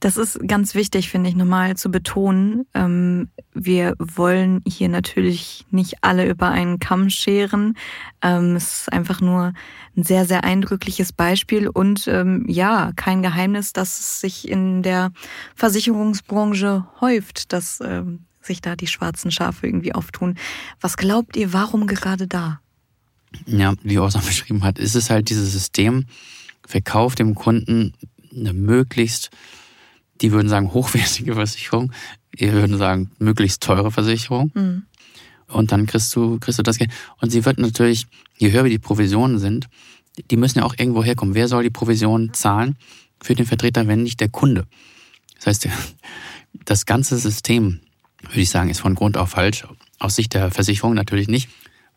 Das 0.00 0.16
ist 0.16 0.40
ganz 0.48 0.74
wichtig, 0.74 1.10
finde 1.10 1.28
ich, 1.28 1.36
nochmal 1.36 1.76
zu 1.76 1.90
betonen. 1.90 2.66
Ähm, 2.72 3.28
wir 3.52 3.94
wollen 3.98 4.62
hier 4.66 4.88
natürlich 4.88 5.66
nicht 5.70 5.96
alle 6.00 6.26
über 6.26 6.48
einen 6.48 6.78
Kamm 6.78 7.10
scheren. 7.10 7.76
Ähm, 8.22 8.56
es 8.56 8.72
ist 8.72 8.92
einfach 8.94 9.20
nur 9.20 9.52
ein 9.98 10.02
sehr, 10.02 10.24
sehr 10.24 10.42
eindrückliches 10.42 11.12
Beispiel 11.12 11.68
und 11.68 12.08
ähm, 12.08 12.46
ja, 12.48 12.92
kein 12.96 13.20
Geheimnis, 13.20 13.74
dass 13.74 14.00
es 14.00 14.20
sich 14.22 14.48
in 14.48 14.82
der 14.82 15.12
Versicherungsbranche 15.56 16.86
häuft, 17.02 17.52
dass 17.52 17.82
sich 18.40 18.62
da 18.62 18.76
die 18.76 18.86
schwarzen 18.86 19.30
Schafe 19.30 19.66
irgendwie 19.66 19.94
auftun. 19.94 20.38
Was 20.80 20.96
glaubt 20.96 21.36
ihr, 21.36 21.52
warum 21.52 21.86
gerade 21.86 22.26
da? 22.26 22.60
Ja, 23.46 23.74
wie 23.82 23.98
Orson 23.98 24.24
beschrieben 24.24 24.64
hat, 24.64 24.78
ist 24.78 24.94
es 24.94 25.10
halt 25.10 25.28
dieses 25.28 25.52
System, 25.52 26.06
verkauft 26.66 27.18
dem 27.18 27.34
Kunden 27.34 27.92
eine 28.34 28.52
möglichst 28.52 29.30
die 30.20 30.32
würden 30.32 30.48
sagen 30.48 30.72
hochwertige 30.72 31.34
Versicherung, 31.34 31.92
wir 32.32 32.52
würden 32.52 32.78
sagen 32.78 33.10
möglichst 33.18 33.62
teure 33.62 33.90
Versicherung. 33.90 34.50
Mhm. 34.54 34.82
Und 35.48 35.70
dann 35.70 35.86
kriegst 35.86 36.14
du, 36.16 36.38
kriegst 36.40 36.58
du 36.58 36.62
das 36.62 36.76
Geld. 36.76 36.90
Und 37.20 37.30
sie 37.30 37.44
wird 37.44 37.58
natürlich, 37.58 38.06
je 38.36 38.50
höher 38.50 38.64
die 38.64 38.80
Provisionen 38.80 39.38
sind, 39.38 39.68
die 40.30 40.36
müssen 40.36 40.58
ja 40.58 40.64
auch 40.64 40.74
irgendwo 40.76 41.04
herkommen. 41.04 41.34
Wer 41.34 41.46
soll 41.46 41.62
die 41.62 41.70
Provisionen 41.70 42.34
zahlen 42.34 42.76
für 43.22 43.34
den 43.34 43.46
Vertreter, 43.46 43.86
wenn 43.86 44.02
nicht 44.02 44.20
der 44.20 44.28
Kunde? 44.28 44.66
Das 45.36 45.46
heißt, 45.46 45.68
das 46.64 46.84
ganze 46.84 47.16
System, 47.16 47.80
würde 48.22 48.40
ich 48.40 48.50
sagen, 48.50 48.70
ist 48.70 48.80
von 48.80 48.96
Grund 48.96 49.16
auf 49.16 49.30
falsch. 49.30 49.64
Aus 49.98 50.16
Sicht 50.16 50.34
der 50.34 50.50
Versicherung 50.50 50.94
natürlich 50.94 51.28
nicht, 51.28 51.48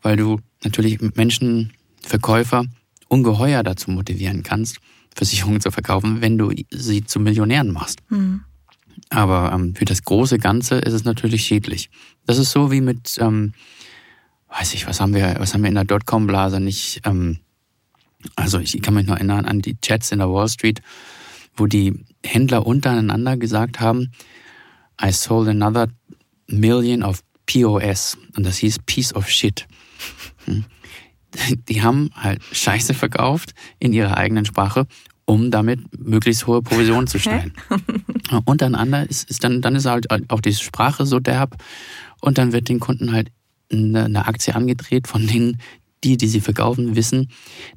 weil 0.02 0.16
du 0.16 0.40
natürlich 0.62 1.00
Menschen, 1.14 1.72
Verkäufer 2.02 2.64
ungeheuer 3.08 3.62
dazu 3.62 3.90
motivieren 3.90 4.42
kannst, 4.42 4.78
Versicherungen 5.14 5.60
zu 5.60 5.70
verkaufen, 5.70 6.20
wenn 6.20 6.38
du 6.38 6.52
sie 6.70 7.04
zu 7.04 7.20
Millionären 7.20 7.72
machst. 7.72 8.00
Mhm. 8.08 8.44
Aber 9.10 9.52
ähm, 9.52 9.74
für 9.74 9.84
das 9.84 10.04
große 10.04 10.38
Ganze 10.38 10.76
ist 10.76 10.92
es 10.92 11.04
natürlich 11.04 11.44
schädlich. 11.44 11.90
Das 12.26 12.38
ist 12.38 12.52
so 12.52 12.70
wie 12.70 12.80
mit, 12.80 13.16
ähm, 13.18 13.52
weiß 14.48 14.74
ich, 14.74 14.86
was 14.86 15.00
haben 15.00 15.14
wir, 15.14 15.36
was 15.38 15.52
haben 15.52 15.62
wir 15.62 15.68
in 15.68 15.74
der 15.74 15.84
Dotcom-Blase 15.84 16.60
nicht, 16.60 17.00
ähm, 17.04 17.38
also 18.36 18.58
ich 18.58 18.80
kann 18.82 18.94
mich 18.94 19.06
noch 19.06 19.16
erinnern 19.16 19.46
an 19.46 19.60
die 19.60 19.80
Chats 19.80 20.12
in 20.12 20.18
der 20.18 20.30
Wall 20.30 20.48
Street, 20.48 20.80
wo 21.56 21.66
die 21.66 22.04
Händler 22.24 22.66
untereinander 22.66 23.36
gesagt 23.36 23.80
haben, 23.80 24.12
I 25.02 25.10
sold 25.10 25.48
another 25.48 25.88
million 26.46 27.02
of 27.02 27.22
POS. 27.46 28.16
Und 28.36 28.44
das 28.44 28.58
hieß 28.58 28.80
Piece 28.86 29.14
of 29.14 29.28
Shit. 29.28 29.66
Die 31.68 31.82
haben 31.82 32.10
halt 32.14 32.42
Scheiße 32.50 32.92
verkauft 32.92 33.54
in 33.78 33.92
ihrer 33.92 34.16
eigenen 34.16 34.44
Sprache, 34.44 34.86
um 35.26 35.52
damit 35.52 35.80
möglichst 35.96 36.48
hohe 36.48 36.60
Provisionen 36.60 37.06
zu 37.06 37.20
stellen. 37.20 37.52
und 38.44 38.62
dann 38.62 38.74
anders 38.74 39.06
ist, 39.08 39.30
ist 39.30 39.44
dann, 39.44 39.62
dann 39.62 39.76
ist 39.76 39.86
halt 39.86 40.08
auch 40.28 40.40
die 40.40 40.54
Sprache 40.54 41.06
so 41.06 41.20
derb 41.20 41.62
und 42.20 42.38
dann 42.38 42.52
wird 42.52 42.68
den 42.68 42.80
Kunden 42.80 43.12
halt 43.12 43.30
eine, 43.70 44.06
eine 44.06 44.26
Aktie 44.26 44.56
angedreht, 44.56 45.06
von 45.06 45.26
denen 45.26 45.58
die, 46.02 46.16
die 46.16 46.28
sie 46.28 46.40
verkaufen, 46.40 46.96
wissen, 46.96 47.30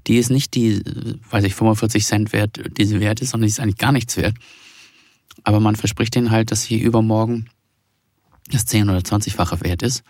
die 0.08 0.18
ist 0.18 0.32
nicht 0.32 0.56
die, 0.56 0.82
weiß 1.30 1.44
ich, 1.44 1.56
45 1.56 2.06
Cent 2.06 2.34
wert, 2.34 2.60
die 2.78 2.86
sie 2.86 3.00
wert 3.00 3.22
ist, 3.22 3.32
sondern 3.32 3.48
die 3.48 3.52
ist 3.52 3.60
eigentlich 3.60 3.78
gar 3.78 3.92
nichts 3.92 4.18
wert. 4.18 4.36
Aber 5.44 5.60
man 5.60 5.76
verspricht 5.76 6.16
ihnen 6.16 6.32
halt, 6.32 6.52
dass 6.52 6.64
sie 6.64 6.80
übermorgen 6.80 7.50
das 8.50 8.66
10 8.66 8.90
oder 8.90 9.00
20-fache 9.00 9.64
wert 9.64 9.82
ist. 9.82 10.04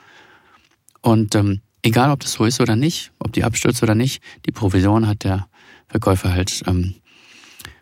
Und 1.01 1.36
ähm, 1.36 1.61
egal, 1.84 2.10
ob 2.10 2.22
das 2.22 2.34
so 2.34 2.46
ist 2.46 2.60
oder 2.60 2.76
nicht, 2.76 3.12
ob 3.20 3.32
die 3.34 3.44
abstürzt 3.44 3.84
oder 3.84 3.94
nicht, 3.94 4.24
die 4.46 4.52
Provision 4.52 5.08
hat 5.08 5.24
der 5.24 5.48
Verkäufer 5.88 6.34
halt 6.34 6.64
ähm, 6.66 6.96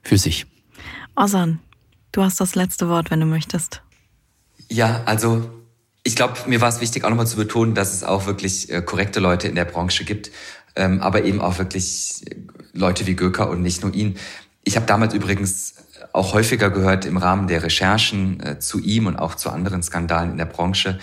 für 0.04 0.18
sich. 0.18 0.46
Osan, 1.16 1.60
du 2.12 2.24
hast 2.24 2.42
das 2.42 2.56
letzte 2.56 2.90
Wort, 2.90 3.12
wenn 3.12 3.22
du 3.22 3.26
möchtest. 3.26 3.82
Ja, 4.70 5.04
also 5.06 5.50
ich 6.04 6.16
glaube, 6.16 6.34
mir 6.48 6.62
war 6.62 6.70
es 6.70 6.82
wichtig, 6.82 7.04
auch 7.04 7.10
nochmal 7.10 7.28
zu 7.28 7.38
betonen, 7.38 7.76
dass 7.76 7.94
es 7.94 8.04
auch 8.04 8.26
wirklich 8.26 8.72
äh, 8.72 8.82
korrekte 8.82 9.20
Leute 9.20 9.48
in 9.48 9.56
der 9.56 9.66
Branche 9.66 10.04
gibt, 10.04 10.32
ähm, 10.76 11.00
aber 11.02 11.24
eben 11.24 11.40
auch 11.40 11.60
wirklich 11.60 12.24
Leute 12.74 13.06
wie 13.06 13.16
Göker 13.16 13.50
und 13.50 13.62
nicht 13.62 13.84
nur 13.84 13.94
ihn. 13.94 14.18
Ich 14.64 14.76
habe 14.76 14.86
damals 14.86 15.14
übrigens 15.14 15.76
auch 16.14 16.34
häufiger 16.34 16.70
gehört 16.70 17.06
im 17.06 17.18
Rahmen 17.18 17.48
der 17.48 17.64
Recherchen 17.64 18.42
äh, 18.42 18.60
zu 18.60 18.80
ihm 18.80 19.06
und 19.06 19.18
auch 19.18 19.36
zu 19.36 19.50
anderen 19.50 19.84
Skandalen 19.84 20.32
in 20.32 20.38
der 20.38 20.46
Branche, 20.46 21.00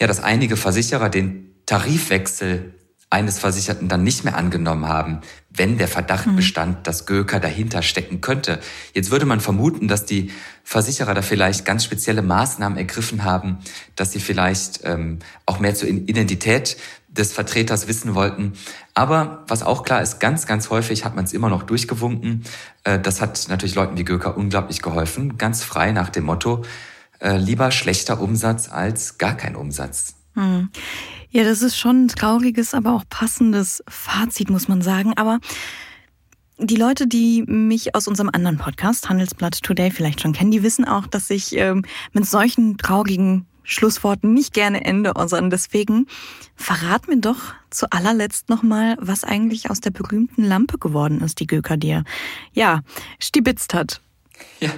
ja, 0.00 0.06
dass 0.06 0.22
einige 0.22 0.56
Versicherer 0.56 1.10
den 1.10 1.51
Tarifwechsel 1.66 2.74
eines 3.12 3.38
Versicherten 3.38 3.88
dann 3.88 4.02
nicht 4.02 4.24
mehr 4.24 4.38
angenommen 4.38 4.88
haben, 4.88 5.20
wenn 5.50 5.76
der 5.76 5.86
Verdacht 5.86 6.26
mhm. 6.26 6.36
bestand, 6.36 6.86
dass 6.86 7.04
Göker 7.04 7.40
dahinter 7.40 7.82
stecken 7.82 8.22
könnte. 8.22 8.58
Jetzt 8.94 9.10
würde 9.10 9.26
man 9.26 9.40
vermuten, 9.40 9.86
dass 9.86 10.06
die 10.06 10.30
Versicherer 10.64 11.12
da 11.12 11.20
vielleicht 11.20 11.66
ganz 11.66 11.84
spezielle 11.84 12.22
Maßnahmen 12.22 12.78
ergriffen 12.78 13.24
haben, 13.24 13.58
dass 13.96 14.12
sie 14.12 14.20
vielleicht 14.20 14.80
ähm, 14.84 15.18
auch 15.44 15.60
mehr 15.60 15.74
zur 15.74 15.88
Identität 15.88 16.78
des 17.08 17.34
Vertreters 17.34 17.86
wissen 17.86 18.14
wollten. 18.14 18.54
Aber 18.94 19.44
was 19.46 19.62
auch 19.62 19.82
klar 19.82 20.00
ist, 20.00 20.18
ganz, 20.18 20.46
ganz 20.46 20.70
häufig 20.70 21.04
hat 21.04 21.14
man 21.14 21.26
es 21.26 21.34
immer 21.34 21.50
noch 21.50 21.64
durchgewunken. 21.64 22.44
Äh, 22.84 22.98
das 22.98 23.20
hat 23.20 23.46
natürlich 23.50 23.74
Leuten 23.74 23.98
wie 23.98 24.04
Göker 24.04 24.38
unglaublich 24.38 24.80
geholfen, 24.80 25.36
ganz 25.36 25.62
frei 25.62 25.92
nach 25.92 26.08
dem 26.08 26.24
Motto, 26.24 26.64
äh, 27.20 27.36
lieber 27.36 27.70
schlechter 27.72 28.22
Umsatz 28.22 28.70
als 28.70 29.18
gar 29.18 29.36
kein 29.36 29.54
Umsatz. 29.54 30.14
Hm. 30.34 30.70
Ja, 31.34 31.44
das 31.44 31.62
ist 31.62 31.78
schon 31.78 32.04
ein 32.04 32.08
trauriges, 32.08 32.74
aber 32.74 32.92
auch 32.92 33.04
passendes 33.08 33.82
Fazit, 33.88 34.50
muss 34.50 34.68
man 34.68 34.82
sagen. 34.82 35.14
Aber 35.16 35.40
die 36.58 36.76
Leute, 36.76 37.06
die 37.06 37.42
mich 37.46 37.94
aus 37.94 38.06
unserem 38.06 38.28
anderen 38.30 38.58
Podcast, 38.58 39.08
Handelsblatt 39.08 39.62
Today, 39.62 39.90
vielleicht 39.90 40.20
schon 40.20 40.34
kennen, 40.34 40.50
die 40.50 40.62
wissen 40.62 40.84
auch, 40.84 41.06
dass 41.06 41.30
ich 41.30 41.56
ähm, 41.56 41.86
mit 42.12 42.26
solchen 42.26 42.76
traurigen 42.76 43.46
Schlussworten 43.62 44.34
nicht 44.34 44.52
gerne 44.52 44.84
ende, 44.84 45.14
sondern 45.16 45.48
deswegen 45.48 46.06
verrat 46.54 47.08
mir 47.08 47.18
doch 47.18 47.54
zu 47.70 47.90
allerletzt 47.90 48.50
nochmal, 48.50 48.98
was 49.00 49.24
eigentlich 49.24 49.70
aus 49.70 49.80
der 49.80 49.90
berühmten 49.90 50.44
Lampe 50.44 50.76
geworden 50.76 51.22
ist, 51.22 51.40
die 51.40 51.46
Göker 51.46 51.78
dir, 51.78 52.04
ja, 52.52 52.82
stibitzt 53.18 53.72
hat. 53.72 54.02
Ja, 54.60 54.70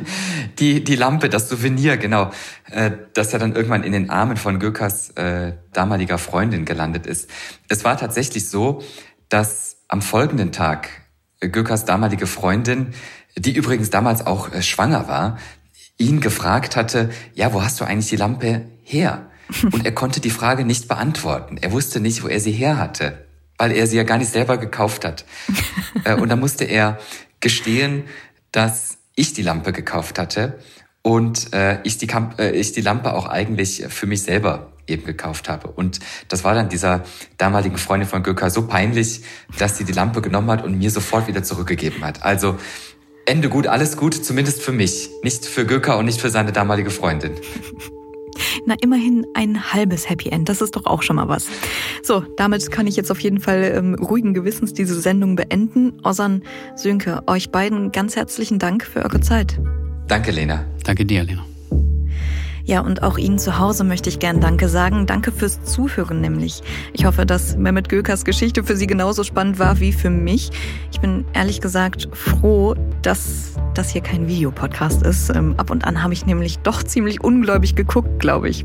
die, 0.59 0.83
die 0.83 0.97
Lampe, 0.97 1.29
das 1.29 1.49
Souvenir, 1.49 1.97
genau, 1.97 2.31
äh, 2.71 2.91
das 3.12 3.33
ja 3.33 3.39
dann 3.39 3.55
irgendwann 3.55 3.83
in 3.85 3.93
den 3.93 4.09
Armen 4.09 4.37
von 4.37 4.59
Gökers 4.59 5.11
äh, 5.11 5.55
damaliger 5.73 6.19
Freundin 6.19 6.65
gelandet 6.65 7.07
ist. 7.07 7.29
Es 7.69 7.85
war 7.85 7.97
tatsächlich 7.99 8.49
so, 8.49 8.83
dass 9.29 9.77
am 9.89 10.01
folgenden 10.01 10.53
Tag 10.53 10.89
Gökers 11.41 11.85
damalige 11.85 12.27
Freundin, 12.27 12.95
die 13.37 13.55
übrigens 13.55 13.91
damals 13.91 14.27
auch 14.27 14.53
äh, 14.53 14.62
schwanger 14.62 15.09
war, 15.09 15.39
ihn 15.99 16.21
gefragt 16.21 16.77
hatte, 16.77 17.11
ja, 17.35 17.53
wo 17.53 17.62
hast 17.62 17.81
du 17.81 17.85
eigentlich 17.85 18.09
die 18.09 18.17
Lampe 18.17 18.62
her? 18.83 19.31
Und 19.62 19.85
er 19.85 19.93
konnte 19.93 20.21
die 20.21 20.31
Frage 20.31 20.65
nicht 20.65 20.89
beantworten. 20.89 21.59
Er 21.61 21.73
wusste 21.73 22.01
nicht, 22.01 22.23
wo 22.23 22.29
er 22.29 22.41
sie 22.41 22.53
her 22.53 22.79
hatte, 22.79 23.27
weil 23.59 23.73
er 23.73 23.87
sie 23.87 23.97
ja 23.97 24.03
gar 24.03 24.19
nicht 24.19 24.31
selber 24.31 24.59
gekauft 24.59 25.05
hat. 25.05 25.25
Äh, 26.05 26.17
und 26.17 26.29
da 26.29 26.37
musste 26.37 26.65
er 26.65 26.99
gestehen, 27.41 28.05
dass 28.53 28.99
ich 29.17 29.33
die 29.33 29.43
Lampe 29.43 29.73
gekauft 29.73 30.19
hatte 30.19 30.59
und 31.03 31.53
äh, 31.53 31.81
ich, 31.83 31.99
die 31.99 32.07
Kamp 32.07 32.41
äh, 32.41 32.51
ich 32.53 32.73
die 32.73 32.81
Lampe 32.81 33.15
auch 33.15 33.27
eigentlich 33.27 33.85
für 33.89 34.07
mich 34.07 34.23
selber 34.23 34.73
eben 34.87 35.05
gekauft 35.05 35.49
habe. 35.49 35.69
Und 35.69 36.01
das 36.29 36.45
war 36.45 36.55
dann 36.55 36.69
dieser 36.69 37.05
damaligen 37.39 37.79
Freundin 37.79 38.09
von 38.09 38.23
Göker 38.23 38.51
so 38.51 38.67
peinlich, 38.67 39.23
dass 39.59 39.79
sie 39.79 39.85
die 39.85 39.93
Lampe 39.93 40.21
genommen 40.21 40.51
hat 40.51 40.65
und 40.65 40.79
mir 40.79 40.91
sofort 40.91 41.27
wieder 41.27 41.43
zurückgegeben 41.43 42.05
hat. 42.05 42.23
Also 42.23 42.57
Ende 43.27 43.49
gut, 43.49 43.67
alles 43.67 43.97
gut, 43.97 44.15
zumindest 44.25 44.62
für 44.62 44.73
mich. 44.73 45.09
Nicht 45.23 45.47
für 45.47 45.65
Göker 45.65 45.97
und 45.99 46.05
nicht 46.05 46.21
für 46.21 46.31
seine 46.31 46.53
damalige 46.53 46.91
Freundin. 46.91 47.33
Na, 48.66 48.74
immerhin 48.80 49.26
ein 49.35 49.72
halbes 49.72 50.09
Happy 50.09 50.28
End. 50.28 50.49
Das 50.49 50.61
ist 50.61 50.76
doch 50.76 50.87
auch 50.87 51.03
schon 51.03 51.16
mal 51.16 51.28
was. 51.28 51.49
So, 52.03 52.24
damit 52.37 52.70
kann 52.70 52.87
ich 52.87 52.97
jetzt 52.97 53.11
auf 53.11 53.20
jeden 53.20 53.41
Fall 53.41 53.72
ähm, 53.74 53.95
ruhigen 53.95 54.35
Gewissens 54.35 54.72
diese 54.72 55.01
Sendung 55.01 55.37
beenden. 55.37 56.01
Osan, 56.05 56.43
Sönke, 56.76 57.22
euch 57.26 57.51
beiden 57.51 57.93
ganz 57.93 58.16
herzlichen 58.16 58.59
Dank 58.59 58.85
für 58.85 59.03
eure 59.05 59.20
Zeit. 59.20 59.59
Danke, 60.09 60.30
Lena. 60.30 60.64
Danke 60.85 61.05
dir, 61.07 61.24
Lena. 61.24 61.45
Ja, 62.67 62.81
und 62.81 63.03
auch 63.03 63.19
Ihnen 63.19 63.39
zu 63.39 63.59
Hause 63.59 63.85
möchte 63.85 64.09
ich 64.09 64.19
gern 64.19 64.41
Danke 64.41 64.71
sagen. 64.71 65.05
Danke 65.07 65.33
fürs 65.33 65.62
Zuhören 65.65 66.23
nämlich. 66.23 66.62
Ich 66.95 67.05
hoffe, 67.05 67.27
dass 67.27 67.59
Mehmet 67.59 67.91
Gökers 67.91 68.25
Geschichte 68.25 68.65
für 68.65 68.75
Sie 68.75 68.87
genauso 68.87 69.23
spannend 69.23 69.59
war 69.59 69.81
wie 69.81 69.93
für 69.93 70.09
mich. 70.09 70.51
Ich 70.91 70.99
bin 70.99 71.27
ehrlich 71.35 71.61
gesagt 71.61 72.09
froh, 72.12 72.75
dass 73.03 73.53
das 73.75 73.91
hier 73.91 74.01
kein 74.01 74.29
Videopodcast 74.29 75.03
ist. 75.03 75.29
Ähm, 75.29 75.55
ab 75.59 75.71
und 75.71 75.85
an 75.85 76.03
habe 76.03 76.15
ich 76.15 76.25
nämlich 76.25 76.59
doch 76.61 76.83
ziemlich 76.83 77.23
ungläubig 77.23 77.75
geguckt, 77.75 78.19
glaube 78.19 78.49
ich. 78.49 78.65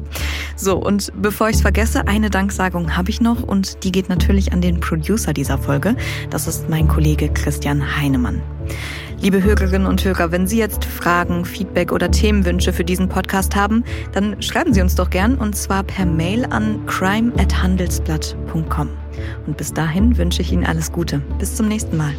So, 0.55 0.77
und 0.77 1.11
bevor 1.21 1.49
ich 1.49 1.57
es 1.57 1.61
vergesse, 1.61 2.07
eine 2.07 2.29
Danksagung 2.29 2.95
habe 2.95 3.09
ich 3.09 3.19
noch 3.19 3.43
und 3.43 3.83
die 3.83 3.91
geht 3.91 4.07
natürlich 4.07 4.53
an 4.53 4.61
den 4.61 4.79
Producer 4.79 5.33
dieser 5.33 5.57
Folge. 5.57 5.97
Das 6.29 6.47
ist 6.47 6.69
mein 6.69 6.87
Kollege 6.87 7.27
Christian 7.27 7.97
Heinemann. 7.97 8.41
Liebe 9.21 9.43
Hörerinnen 9.43 9.85
und 9.85 10.05
Hörer, 10.05 10.31
wenn 10.31 10.47
Sie 10.47 10.57
jetzt 10.57 10.85
Fragen, 10.85 11.43
Feedback 11.43 11.91
oder 11.91 12.09
Themenwünsche 12.09 12.71
für 12.71 12.85
diesen 12.85 13.09
Podcast 13.09 13.53
haben, 13.53 13.83
dann 14.13 14.41
schreiben 14.41 14.73
Sie 14.73 14.81
uns 14.81 14.95
doch 14.95 15.09
gern 15.09 15.35
und 15.35 15.57
zwar 15.57 15.83
per 15.83 16.05
Mail 16.05 16.45
an 16.45 16.85
crime@handelsblatt.com. 16.85 18.89
Und 19.45 19.57
bis 19.57 19.73
dahin 19.73 20.17
wünsche 20.17 20.41
ich 20.41 20.53
Ihnen 20.53 20.65
alles 20.65 20.93
Gute. 20.93 21.19
Bis 21.37 21.53
zum 21.53 21.67
nächsten 21.67 21.97
Mal. 21.97 22.13